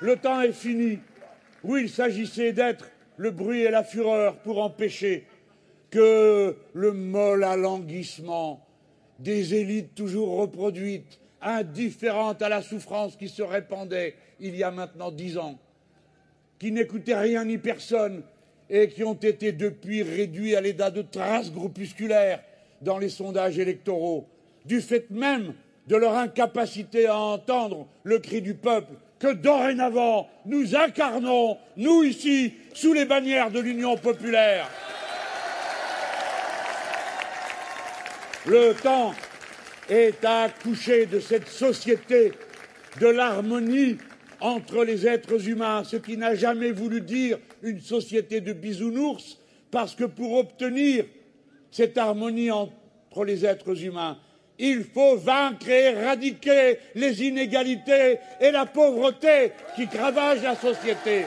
le 0.00 0.16
temps 0.16 0.40
est 0.40 0.52
fini. 0.52 0.98
Où 1.62 1.76
il 1.76 1.90
s'agissait 1.90 2.52
d'être 2.52 2.90
le 3.16 3.30
bruit 3.30 3.62
et 3.62 3.70
la 3.70 3.84
fureur 3.84 4.36
pour 4.38 4.62
empêcher 4.62 5.26
que 5.90 6.56
le 6.72 6.92
molle 6.92 7.44
alanguissement 7.44 8.64
des 9.18 9.54
élites 9.54 9.94
toujours 9.94 10.38
reproduites, 10.38 11.20
indifférentes 11.42 12.40
à 12.40 12.48
la 12.48 12.62
souffrance 12.62 13.16
qui 13.16 13.28
se 13.28 13.42
répandait 13.42 14.14
il 14.40 14.56
y 14.56 14.62
a 14.62 14.70
maintenant 14.70 15.10
dix 15.10 15.36
ans, 15.36 15.58
qui 16.58 16.72
n'écoutaient 16.72 17.18
rien 17.18 17.44
ni 17.44 17.58
personne 17.58 18.22
et 18.70 18.88
qui 18.88 19.04
ont 19.04 19.14
été 19.14 19.52
depuis 19.52 20.02
réduits 20.02 20.56
à 20.56 20.62
l'état 20.62 20.90
de 20.90 21.02
traces 21.02 21.52
groupusculaires 21.52 22.42
dans 22.80 22.96
les 22.96 23.08
sondages 23.10 23.58
électoraux, 23.58 24.26
du 24.64 24.80
fait 24.80 25.10
même 25.10 25.52
de 25.88 25.96
leur 25.96 26.16
incapacité 26.16 27.06
à 27.06 27.18
entendre 27.18 27.86
le 28.04 28.18
cri 28.18 28.40
du 28.40 28.54
peuple 28.54 28.94
que 29.20 29.34
dorénavant 29.34 30.28
nous 30.46 30.74
incarnons, 30.74 31.58
nous 31.76 32.02
ici, 32.02 32.54
sous 32.72 32.94
les 32.94 33.04
bannières 33.04 33.50
de 33.50 33.60
l'Union 33.60 33.96
populaire. 33.96 34.66
Le 38.46 38.72
temps 38.72 39.14
est 39.88 40.24
à 40.24 40.48
coucher 40.48 41.04
de 41.04 41.20
cette 41.20 41.48
société 41.48 42.32
de 42.98 43.06
l'harmonie 43.06 43.98
entre 44.40 44.84
les 44.84 45.06
êtres 45.06 45.46
humains, 45.46 45.84
ce 45.84 45.96
qui 45.96 46.16
n'a 46.16 46.34
jamais 46.34 46.72
voulu 46.72 47.02
dire 47.02 47.38
une 47.62 47.80
société 47.80 48.40
de 48.40 48.54
bisounours, 48.54 49.38
parce 49.70 49.94
que 49.94 50.04
pour 50.04 50.38
obtenir 50.38 51.04
cette 51.70 51.98
harmonie 51.98 52.50
entre 52.50 53.24
les 53.26 53.44
êtres 53.44 53.84
humains, 53.84 54.18
il 54.60 54.84
faut 54.84 55.16
vaincre 55.16 55.68
et 55.70 55.86
éradiquer 55.86 56.78
les 56.94 57.22
inégalités 57.22 58.18
et 58.40 58.50
la 58.50 58.66
pauvreté 58.66 59.52
qui 59.74 59.86
ravagent 59.86 60.42
la 60.42 60.54
société. 60.54 61.24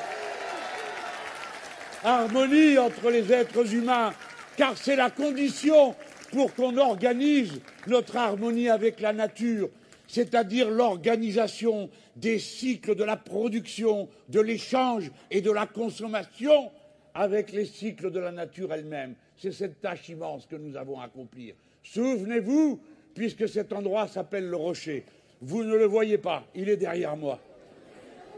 Harmonie 2.03 2.77
entre 2.77 3.09
les 3.09 3.31
êtres 3.34 3.73
humains, 3.73 4.13
car 4.55 4.77
c'est 4.77 4.95
la 4.95 5.09
condition 5.09 5.95
pour 6.31 6.53
qu'on 6.53 6.77
organise 6.77 7.59
notre 7.88 8.17
harmonie 8.17 8.69
avec 8.69 8.99
la 9.01 9.13
nature, 9.13 9.69
c'est-à-dire 10.07 10.69
l'organisation 10.69 11.89
des 12.15 12.38
cycles 12.38 12.93
de 12.93 13.03
la 13.03 13.17
production, 13.17 14.09
de 14.29 14.41
l'échange 14.41 15.09
et 15.31 15.41
de 15.41 15.51
la 15.51 15.65
consommation 15.65 16.71
avec 17.15 17.51
les 17.51 17.65
cycles 17.65 18.11
de 18.11 18.19
la 18.19 18.31
nature 18.31 18.71
elle-même. 18.73 19.15
C'est 19.38 19.51
cette 19.51 19.81
tâche 19.81 20.07
immense 20.09 20.45
que 20.45 20.55
nous 20.55 20.75
avons 20.75 20.99
à 20.99 21.05
accomplir. 21.05 21.55
Souvenez-vous 21.81 22.79
puisque 23.16 23.47
cet 23.47 23.74
endroit 23.74 24.07
s'appelle 24.07 24.49
le 24.49 24.57
rocher. 24.57 25.05
Vous 25.41 25.64
ne 25.64 25.76
le 25.76 25.86
voyez 25.86 26.18
pas, 26.18 26.43
il 26.55 26.70
est 26.70 26.78
derrière 26.78 27.16
moi. 27.16 27.39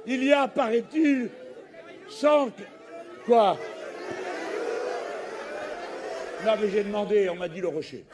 Il 0.05 0.23
y 0.23 0.34
a, 0.34 0.47
paraît-il, 0.47 1.30
cent... 2.09 2.49
Quoi? 3.26 3.57
Non, 6.45 6.53
mais 6.61 6.69
j'ai 6.69 6.84
demandé, 6.84 7.28
on 7.30 7.36
m'a 7.36 7.47
dit 7.47 7.59
le 7.59 7.69
rocher. 7.69 8.05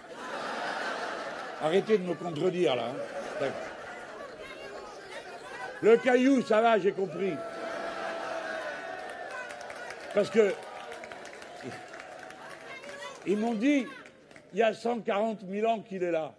Arrêtez 1.62 1.98
de 1.98 2.04
me 2.04 2.14
contredire, 2.14 2.76
là. 2.76 2.94
Hein. 3.42 3.46
Le 5.82 5.98
caillou, 5.98 6.42
ça 6.42 6.62
va, 6.62 6.80
j'ai 6.80 6.92
compris. 6.92 7.34
Parce 10.14 10.30
que... 10.30 10.54
Ils 13.28 13.38
m'ont 13.38 13.54
dit, 13.54 13.86
il 14.54 14.60
y 14.60 14.64
a 14.64 14.74
140 14.74 15.42
000 15.48 15.70
ans 15.70 15.80
qu'il 15.82 16.04
est 16.04 16.12
là. 16.12 16.34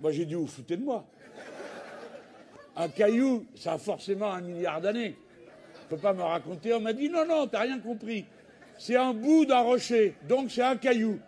Moi, 0.00 0.12
j'ai 0.12 0.24
dit, 0.24 0.34
vous 0.34 0.46
foutez 0.46 0.76
de 0.76 0.84
moi. 0.84 1.04
Un 2.76 2.88
caillou, 2.88 3.46
ça 3.56 3.72
a 3.72 3.78
forcément 3.78 4.32
un 4.32 4.40
milliard 4.40 4.80
d'années. 4.80 5.16
On 5.74 5.84
ne 5.84 5.88
peut 5.96 6.02
pas 6.02 6.12
me 6.12 6.22
raconter. 6.22 6.72
On 6.74 6.80
m'a 6.80 6.92
dit, 6.92 7.08
non, 7.08 7.26
non, 7.26 7.46
t'as 7.46 7.60
rien 7.60 7.80
compris. 7.80 8.24
C'est 8.78 8.96
un 8.96 9.12
bout 9.12 9.44
d'un 9.44 9.60
rocher, 9.60 10.14
donc 10.28 10.52
c'est 10.52 10.62
un 10.62 10.76
caillou. 10.76 11.18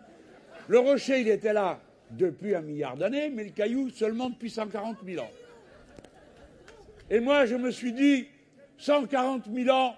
Le 0.67 0.79
rocher, 0.79 1.19
il 1.19 1.27
était 1.27 1.51
là 1.51 1.79
depuis 2.11 2.55
un 2.55 2.61
milliard 2.61 2.95
d'années, 2.95 3.29
mais 3.29 3.43
le 3.43 3.49
caillou 3.49 3.89
seulement 3.89 4.29
depuis 4.29 4.49
140 4.49 4.97
000 5.05 5.21
ans. 5.21 5.29
Et 7.09 7.19
moi, 7.19 7.45
je 7.45 7.55
me 7.55 7.71
suis 7.71 7.91
dit, 7.91 8.27
140 8.77 9.43
000 9.53 9.75
ans, 9.75 9.95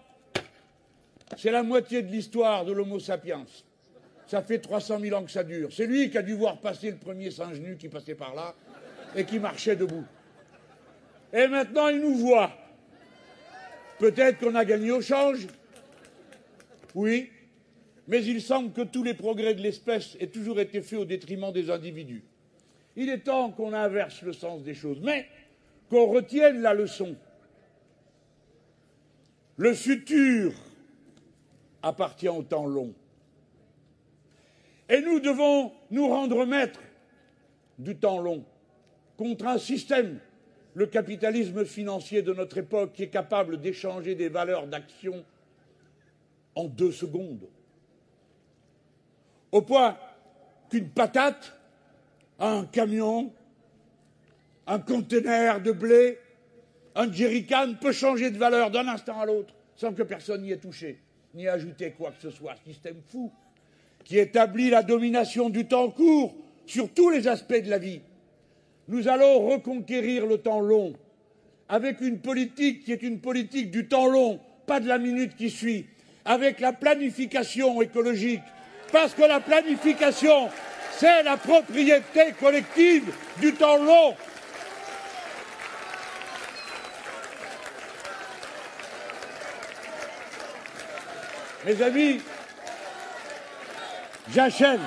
c'est 1.38 1.52
la 1.52 1.62
moitié 1.62 2.02
de 2.02 2.12
l'histoire 2.12 2.66
de 2.66 2.74
l'Homo 2.74 3.00
sapiens. 3.00 3.46
Ça 4.34 4.42
fait 4.42 4.58
300 4.58 5.00
000 5.00 5.16
ans 5.16 5.24
que 5.24 5.30
ça 5.30 5.44
dure. 5.44 5.70
C'est 5.72 5.86
lui 5.86 6.10
qui 6.10 6.18
a 6.18 6.24
dû 6.24 6.34
voir 6.34 6.58
passer 6.58 6.90
le 6.90 6.98
premier 6.98 7.30
singe 7.30 7.60
nu 7.60 7.78
qui 7.78 7.88
passait 7.88 8.16
par 8.16 8.34
là 8.34 8.56
et 9.16 9.26
qui 9.26 9.38
marchait 9.38 9.76
debout. 9.76 10.06
Et 11.32 11.46
maintenant, 11.48 11.90
il 11.90 12.02
nous 12.02 12.16
voit. 12.16 12.52
Peut-être 14.00 14.40
qu'on 14.40 14.56
a 14.56 14.66
gagné 14.66 14.90
au 14.90 15.02
change. 15.02 15.46
Oui. 16.96 17.30
Mais 18.08 18.26
il 18.26 18.42
semble 18.42 18.74
que 18.74 18.82
tous 18.82 19.04
les 19.04 19.14
progrès 19.14 19.54
de 19.54 19.62
l'espèce 19.62 20.18
aient 20.20 20.26
toujours 20.26 20.60
été 20.60 20.82
faits 20.82 20.98
au 20.98 21.06
détriment 21.06 21.52
des 21.52 21.70
individus. 21.70 22.24
Il 22.96 23.10
est 23.10 23.20
temps 23.20 23.52
qu'on 23.52 23.72
inverse 23.72 24.24
le 24.24 24.34
sens 24.34 24.64
des 24.64 24.74
choses, 24.74 25.00
mais 25.04 25.28
qu'on 25.92 26.08
retienne 26.08 26.60
la 26.60 26.74
leçon. 26.74 27.16
Le 29.58 29.76
futur 29.76 30.54
appartient 31.84 32.30
au 32.30 32.42
temps 32.42 32.66
long. 32.66 32.96
Et 34.94 35.02
nous 35.02 35.20
devons 35.20 35.72
nous 35.90 36.08
rendre 36.08 36.46
maîtres 36.46 36.84
du 37.80 37.96
temps 37.96 38.20
long 38.20 38.46
contre 39.18 39.48
un 39.48 39.58
système, 39.58 40.20
le 40.76 40.86
capitalisme 40.86 41.66
financier 41.66 42.22
de 42.22 42.32
notre 42.32 42.60
époque, 42.60 42.94
qui 42.94 43.02
est 43.02 43.10
capable 43.10 43.60
d'échanger 43.60 44.14
des 44.14 44.30
valeurs 44.30 44.68
d'action 44.68 45.26
en 46.54 46.66
deux 46.66 46.92
secondes. 46.92 47.50
Au 49.52 49.64
point 49.64 49.98
qu'une 50.70 50.90
patate, 50.90 51.58
un 52.38 52.66
camion, 52.68 53.34
un 54.68 54.80
conteneur 54.80 55.60
de 55.60 55.72
blé, 55.72 56.20
un 56.94 57.12
jerrycan 57.12 57.74
peut 57.82 57.94
changer 57.94 58.30
de 58.30 58.38
valeur 58.38 58.70
d'un 58.70 58.88
instant 58.88 59.20
à 59.20 59.26
l'autre 59.26 59.56
sans 59.76 59.92
que 59.92 60.04
personne 60.04 60.44
n'y 60.44 60.52
ait 60.52 60.58
touché, 60.58 61.00
ni 61.34 61.48
ajouté 61.48 61.94
quoi 61.94 62.12
que 62.12 62.22
ce 62.22 62.30
soit. 62.30 62.56
Système 62.64 63.02
fou 63.08 63.34
qui 64.04 64.20
établit 64.20 64.70
la 64.70 64.84
domination 64.84 65.50
du 65.50 65.66
temps 65.66 65.90
court 65.90 66.36
sur 66.66 66.90
tous 66.90 67.10
les 67.10 67.28
aspects 67.28 67.64
de 67.64 67.70
la 67.70 67.78
vie. 67.78 68.02
Nous 68.88 69.08
allons 69.08 69.50
reconquérir 69.50 70.26
le 70.26 70.38
temps 70.38 70.60
long 70.60 70.94
avec 71.70 72.02
une 72.02 72.20
politique 72.20 72.84
qui 72.84 72.92
est 72.92 73.02
une 73.02 73.20
politique 73.20 73.72
du 73.72 73.88
temps 73.88 74.08
long, 74.08 74.40
pas 74.68 74.80
de 74.80 74.88
la 74.88 74.98
minute 74.98 75.36
qui 75.36 75.50
suit, 75.50 75.86
avec 76.26 76.60
la 76.60 76.74
planification 76.74 77.82
écologique, 77.82 78.42
parce 78.92 79.14
que 79.14 79.24
la 79.24 79.40
planification, 79.40 80.50
c'est 80.98 81.24
la 81.24 81.38
propriété 81.38 82.34
collective 82.40 83.12
du 83.42 83.54
temps 83.54 83.78
long. 83.78 84.14
Mes 91.66 91.82
amis, 91.82 92.20
j'achève. 94.32 94.82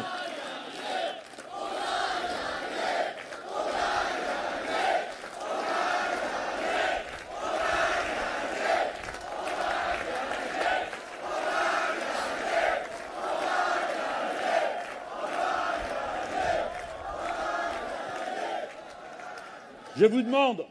Je 19.98 20.04
vous 20.04 20.20
demande, 20.20 20.66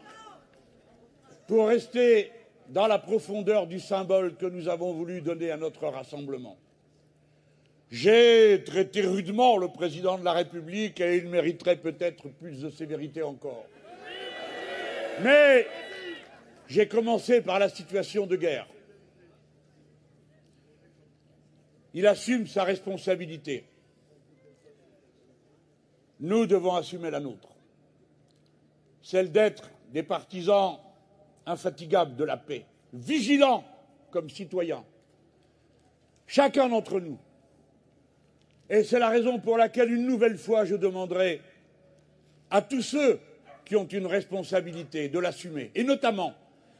pour 1.47 1.67
rester 1.67 2.31
dans 2.69 2.85
la 2.85 2.99
profondeur 2.99 3.65
du 3.65 3.79
symbole 3.79 4.35
que 4.35 4.45
nous 4.45 4.67
avons 4.67 4.93
voulu 4.93 5.21
donner 5.21 5.49
à 5.49 5.57
notre 5.57 5.87
rassemblement, 5.87 6.57
j'ai 7.91 8.63
traité 8.65 9.01
rudement 9.01 9.57
le 9.57 9.67
président 9.67 10.17
de 10.17 10.23
la 10.25 10.33
République 10.33 10.99
et 10.99 11.17
il 11.17 11.29
mériterait 11.29 11.77
peut-être 11.77 12.27
plus 12.29 12.61
de 12.61 12.69
sévérité 12.69 13.21
encore. 13.21 13.65
Mais 15.21 15.67
j'ai 16.67 16.87
commencé 16.87 17.41
par 17.41 17.59
la 17.59 17.69
situation 17.69 18.25
de 18.27 18.35
guerre. 18.35 18.67
Il 21.93 22.07
assume 22.07 22.47
sa 22.47 22.63
responsabilité. 22.63 23.65
Nous 26.19 26.45
devons 26.45 26.75
assumer 26.75 27.11
la 27.11 27.19
nôtre 27.19 27.55
celle 29.05 29.31
d'être 29.31 29.69
des 29.91 30.01
partisans 30.01 30.79
infatigables 31.45 32.15
de 32.15 32.23
la 32.23 32.37
paix, 32.37 32.65
vigilants 32.91 33.63
comme 34.09 34.31
citoyens, 34.31 34.83
chacun 36.25 36.69
d'entre 36.69 36.99
nous. 36.99 37.19
C'est 38.69 38.99
la 38.99 39.09
raison 39.09 39.39
pour 39.39 39.57
laquelle, 39.57 39.91
une 39.91 40.07
nouvelle 40.07 40.37
fois, 40.37 40.65
je 40.65 40.75
demanderai 40.75 41.41
à 42.49 42.61
tous 42.61 42.81
ceux 42.81 43.19
qui 43.63 43.75
ont 43.75 43.87
une 43.87 44.07
responsabilité 44.07 45.09
de 45.09 45.19
l'assumer, 45.19 45.71
et 45.75 45.83
notamment 45.83 46.33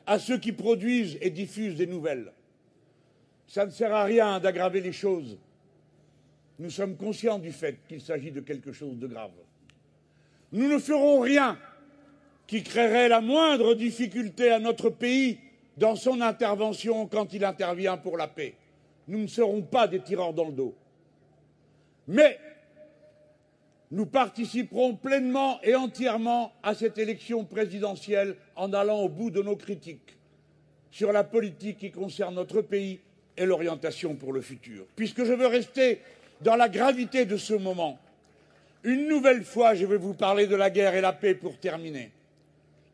à 0.06 0.20
ceux 0.20 0.38
qui 0.38 0.52
produisent 0.52 1.18
et 1.22 1.30
diffusent 1.30 1.76
des 1.76 1.88
nouvelles. 1.88 2.32
Ça 3.48 3.66
ne 3.66 3.72
sert 3.72 3.94
à 3.94 4.04
rien 4.04 4.40
d'aggraver 4.40 4.82
les 4.82 4.92
choses. 4.92 5.38
Nous 6.58 6.70
sommes 6.70 6.96
conscients 6.96 7.40
du 7.40 7.52
fait 7.52 7.78
qu'il 7.88 8.02
s'agit 8.02 8.32
de 8.32 8.42
quelque 8.42 8.72
chose 8.72 8.98
de 8.98 9.08
grave. 9.08 9.32
Nous 10.52 10.68
ne 10.68 10.78
ferons 10.78 11.20
rien 11.20 11.58
qui 12.48 12.64
créerait 12.64 13.10
la 13.10 13.22
moindre 13.22 13.74
difficulté 13.74 14.52
à 14.52 14.60
notre 14.60 14.90
pays 14.90 15.40
dans 15.78 15.96
son 15.96 16.22
intervention 16.22 17.08
quand 17.08 17.34
il 17.34 17.44
intervient 17.44 17.98
pour 17.98 18.18
la 18.18 18.28
paix. 18.28 18.56
Nous 19.08 19.20
ne 19.20 19.28
serons 19.28 19.62
pas 19.62 19.88
des 19.88 20.00
tireurs 20.00 20.34
dans 20.34 20.46
le 20.46 20.54
dos. 20.54 20.76
Mais 22.08 22.39
nous 23.91 24.06
participerons 24.06 24.95
pleinement 24.95 25.60
et 25.64 25.76
entièrement 25.76 26.53
à 26.64 26.74
cette 26.76 26.97
élection 26.97 27.45
présidentielle 27.45 28.36
en 28.56 28.74
allant 28.74 28.99
au 28.99 29.10
bout 29.10 29.30
de 29.30 29.41
nos 29.41 29.56
critiques 29.56 30.18
sur 30.91 31.12
la 31.12 31.24
politique 31.24 31.78
qui 31.78 31.91
concerne 31.91 32.36
notre 32.36 32.62
pays 32.62 32.99
et 33.38 33.45
l'orientation 33.45 34.16
pour 34.16 34.34
le 34.34 34.41
futur. 34.41 34.86
Puisque 34.95 35.24
je 35.24 35.34
veux 35.34 35.47
rester 35.47 36.01
dans 36.41 36.56
la 36.56 36.70
gravité 36.70 37.26
de 37.26 37.38
ce 37.38 37.53
moment, 37.53 37.99
une 38.84 39.08
nouvelle 39.08 39.43
fois, 39.43 39.76
je 39.76 39.86
vais 39.86 39.97
vous 39.97 40.14
parler 40.14 40.47
de 40.47 40.56
la 40.56 40.70
guerre 40.70 40.95
et 40.95 41.01
la 41.01 41.12
paix 41.12 41.36
pour 41.36 41.58
terminer. 41.58 42.12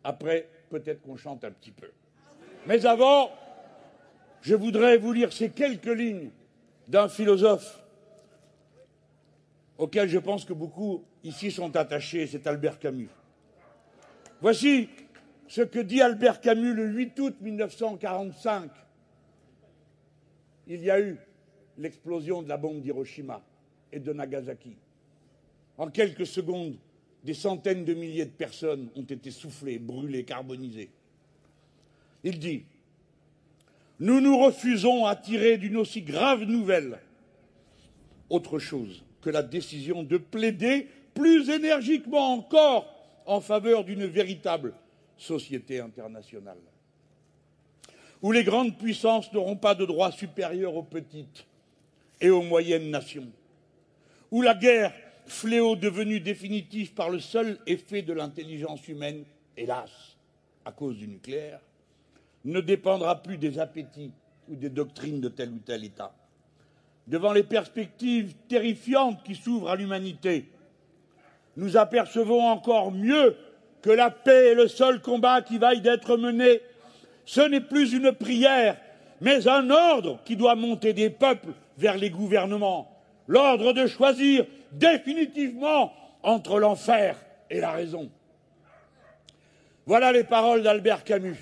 Après, 0.03 0.47
peut-être 0.70 1.01
qu'on 1.01 1.18
chante 1.18 1.43
un 1.43 1.51
petit 1.51 1.72
peu. 1.72 1.89
Mais 2.66 2.86
avant, 2.86 3.30
je 4.41 4.55
voudrais 4.55 4.97
vous 4.97 5.12
lire 5.12 5.34
ces 5.34 5.49
quelques 5.49 5.86
lignes 5.86 6.30
d'un 6.88 7.07
philosophe 7.07 7.81
auquel 9.82 10.08
je 10.08 10.20
pense 10.20 10.46
que 10.46 10.54
beaucoup 10.54 11.04
ici 11.24 11.50
sont 11.50 11.76
attachés, 11.76 12.28
c'est 12.28 12.46
Albert 12.46 12.78
Camus. 12.78 13.10
Voici 14.40 14.90
ce 15.48 15.62
que 15.62 15.80
dit 15.80 16.04
Albert 16.04 16.40
Camus 16.40 16.76
le 16.76 16.86
8 16.86 17.20
août 17.20 17.36
1945. 17.42 18.70
Il 20.68 20.82
y 20.82 20.92
a 20.92 21.02
eu 21.02 21.18
l'explosion 21.80 22.44
de 22.44 22.50
la 22.50 22.58
bombe 22.58 22.80
d'Hiroshima 22.82 23.42
et 23.92 24.00
de 24.00 24.14
Nagasaki. 24.14 24.76
En 25.80 25.90
quelques 25.90 26.28
secondes, 26.28 26.78
des 27.24 27.34
centaines 27.34 27.84
de 27.84 27.96
milliers 27.96 28.26
de 28.26 28.30
personnes 28.30 28.88
ont 28.96 29.02
été 29.02 29.32
soufflées, 29.32 29.80
brûlées, 29.80 30.26
carbonisées. 30.26 30.92
Il 32.24 32.38
dit 32.38 32.66
Nous 34.00 34.22
nous 34.22 34.38
refusons 34.38 35.08
à 35.08 35.16
tirer 35.16 35.58
d'une 35.58 35.78
aussi 35.78 36.04
grave 36.04 36.44
nouvelle 36.44 37.00
autre 38.30 38.60
chose 38.60 39.04
que 39.22 39.30
la 39.30 39.43
décision 39.43 40.03
de 40.03 40.17
plaider 40.17 40.88
plus 41.13 41.49
énergiquement 41.49 42.34
encore 42.34 42.93
en 43.26 43.41
faveur 43.41 43.84
d'une 43.84 44.05
véritable 44.05 44.74
société 45.17 45.80
internationale, 45.80 46.57
où 48.22 48.32
les 48.32 48.43
grandes 48.43 48.78
puissances 48.78 49.32
n'auront 49.32 49.57
pas 49.57 49.76
de 49.76 49.86
droits 49.86 50.11
supérieurs 50.11 50.76
aux 50.76 50.84
petites 50.84 51.45
et 52.19 52.30
aux 52.30 52.41
moyennes 52.41 52.89
nations, 52.89 53.28
où 54.32 54.41
la 54.41 54.55
guerre 54.55 54.93
fléau 55.26 55.76
devenu 55.76 56.19
définitif 56.19 56.93
par 56.95 57.09
le 57.09 57.19
seul 57.19 57.59
effet 57.67 58.01
de 58.01 58.13
l'intelligence 58.13 58.88
humaine, 58.88 59.24
hélas, 59.55 60.17
à 60.65 60.72
cause 60.72 60.97
du 60.97 61.07
nucléaire, 61.07 61.59
ne 62.45 62.59
dépendra 62.59 63.22
plus 63.22 63.38
des 63.38 63.59
appétits 63.59 64.11
ou 64.49 64.55
des 64.55 64.69
doctrines 64.69 65.22
de 65.22 65.30
tel 65.30 65.51
ou 65.51 65.59
tel 65.59 65.84
État. 65.84 66.13
Devant 67.12 67.34
les 67.34 67.43
perspectives 67.43 68.34
terrifiantes 68.47 69.22
qui 69.26 69.36
s'ouvrent 69.36 69.70
à 69.70 69.76
l'humanité, 69.76 70.45
nous 71.57 71.76
apercevons 71.76 72.47
encore 72.47 72.93
mieux 72.93 73.36
que 73.82 73.89
la 73.89 74.09
paix 74.09 74.51
est 74.51 74.55
le 74.55 74.70
seul 74.70 75.01
combat 75.01 75.41
qui 75.41 75.57
vaille 75.57 75.82
d'être 75.82 76.16
mené. 76.16 76.62
Ce 77.26 77.41
n'est 77.41 77.59
plus 77.59 77.91
une 77.91 78.14
prière, 78.14 78.78
mais 79.20 79.45
un 79.49 79.70
ordre 79.70 80.20
qui 80.24 80.38
doit 80.38 80.55
monter 80.55 80.93
des 80.93 81.09
peuples 81.09 81.51
vers 81.78 81.97
les 81.97 82.09
gouvernements. 82.09 82.89
L'ordre 83.28 83.74
de 83.74 83.88
choisir 83.88 84.45
définitivement 84.72 85.91
entre 86.24 86.62
l'enfer 86.62 87.18
et 87.49 87.59
la 87.59 87.72
raison. 87.72 88.09
Voilà 89.86 90.14
les 90.14 90.24
paroles 90.24 90.64
d'Albert 90.64 91.03
Camus. 91.03 91.36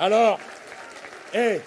Alors, 0.00 0.40
hé, 1.32 1.60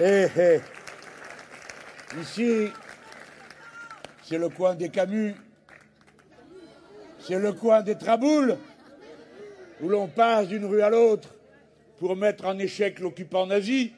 hé, 0.00 0.26
hé, 0.36 0.60
ici, 2.20 2.68
c'est 4.22 4.38
le 4.38 4.48
coin 4.48 4.74
des 4.74 4.90
Camus, 4.90 5.34
c'est 7.20 7.38
le 7.38 7.52
coin 7.52 7.82
des 7.82 7.96
Traboules, 7.96 8.56
où 9.80 9.88
l'on 9.88 10.08
passe 10.08 10.48
d'une 10.48 10.64
rue 10.64 10.82
à 10.82 10.90
l'autre 10.90 11.34
pour 11.98 12.16
mettre 12.16 12.46
en 12.46 12.58
échec 12.58 13.00
l'occupant 13.00 13.46
nazi. 13.46 13.92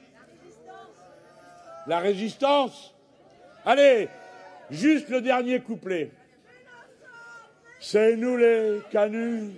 La 1.86 1.98
résistance. 1.98 2.94
Allez, 3.64 4.08
juste 4.70 5.08
le 5.08 5.20
dernier 5.20 5.60
couplet. 5.60 6.10
C'est 7.80 8.16
nous 8.16 8.36
les 8.36 8.80
canuts, 8.90 9.50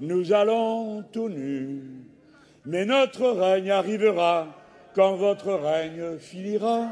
nous 0.00 0.32
allons 0.32 1.02
tout 1.12 1.28
nus, 1.28 1.82
mais 2.64 2.86
notre 2.86 3.28
règne 3.28 3.70
arrivera 3.70 4.59
quand 4.94 5.14
votre 5.14 5.52
règne 5.52 6.18
finira. 6.18 6.88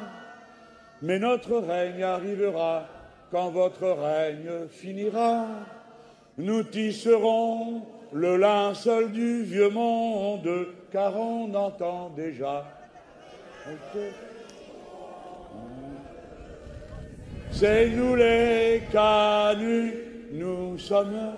Mais 1.02 1.18
notre 1.18 1.58
règne 1.58 2.02
arrivera 2.02 2.86
quand 3.30 3.50
votre 3.50 3.86
règne 3.86 4.68
finira. 4.70 5.46
Nous 6.36 6.62
tisserons 6.62 7.82
le 8.12 8.36
linceul 8.36 9.12
du 9.12 9.42
vieux 9.42 9.70
monde, 9.70 10.48
car 10.92 11.16
on 11.16 11.52
entend 11.54 12.10
déjà. 12.10 12.64
C'est 17.50 17.88
nous 17.88 18.14
les 18.14 18.82
canuts, 18.92 19.94
nous 20.32 20.78
sommes. 20.78 21.34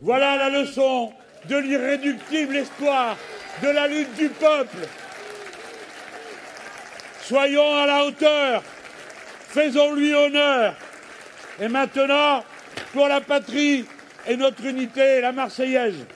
Voilà 0.00 0.36
la 0.36 0.60
leçon 0.60 1.12
de 1.48 1.56
l'irréductible 1.56 2.56
espoir 2.56 3.16
de 3.60 3.68
la 3.68 3.86
lutte 3.88 4.14
du 4.14 4.28
peuple. 4.28 4.88
Soyons 7.22 7.76
à 7.76 7.86
la 7.86 8.04
hauteur, 8.04 8.62
faisons-lui 9.48 10.14
honneur. 10.14 10.74
Et 11.60 11.68
maintenant, 11.68 12.44
pour 12.92 13.08
la 13.08 13.20
patrie 13.20 13.84
et 14.26 14.36
notre 14.36 14.64
unité, 14.64 15.20
la 15.20 15.32
Marseillaise. 15.32 16.06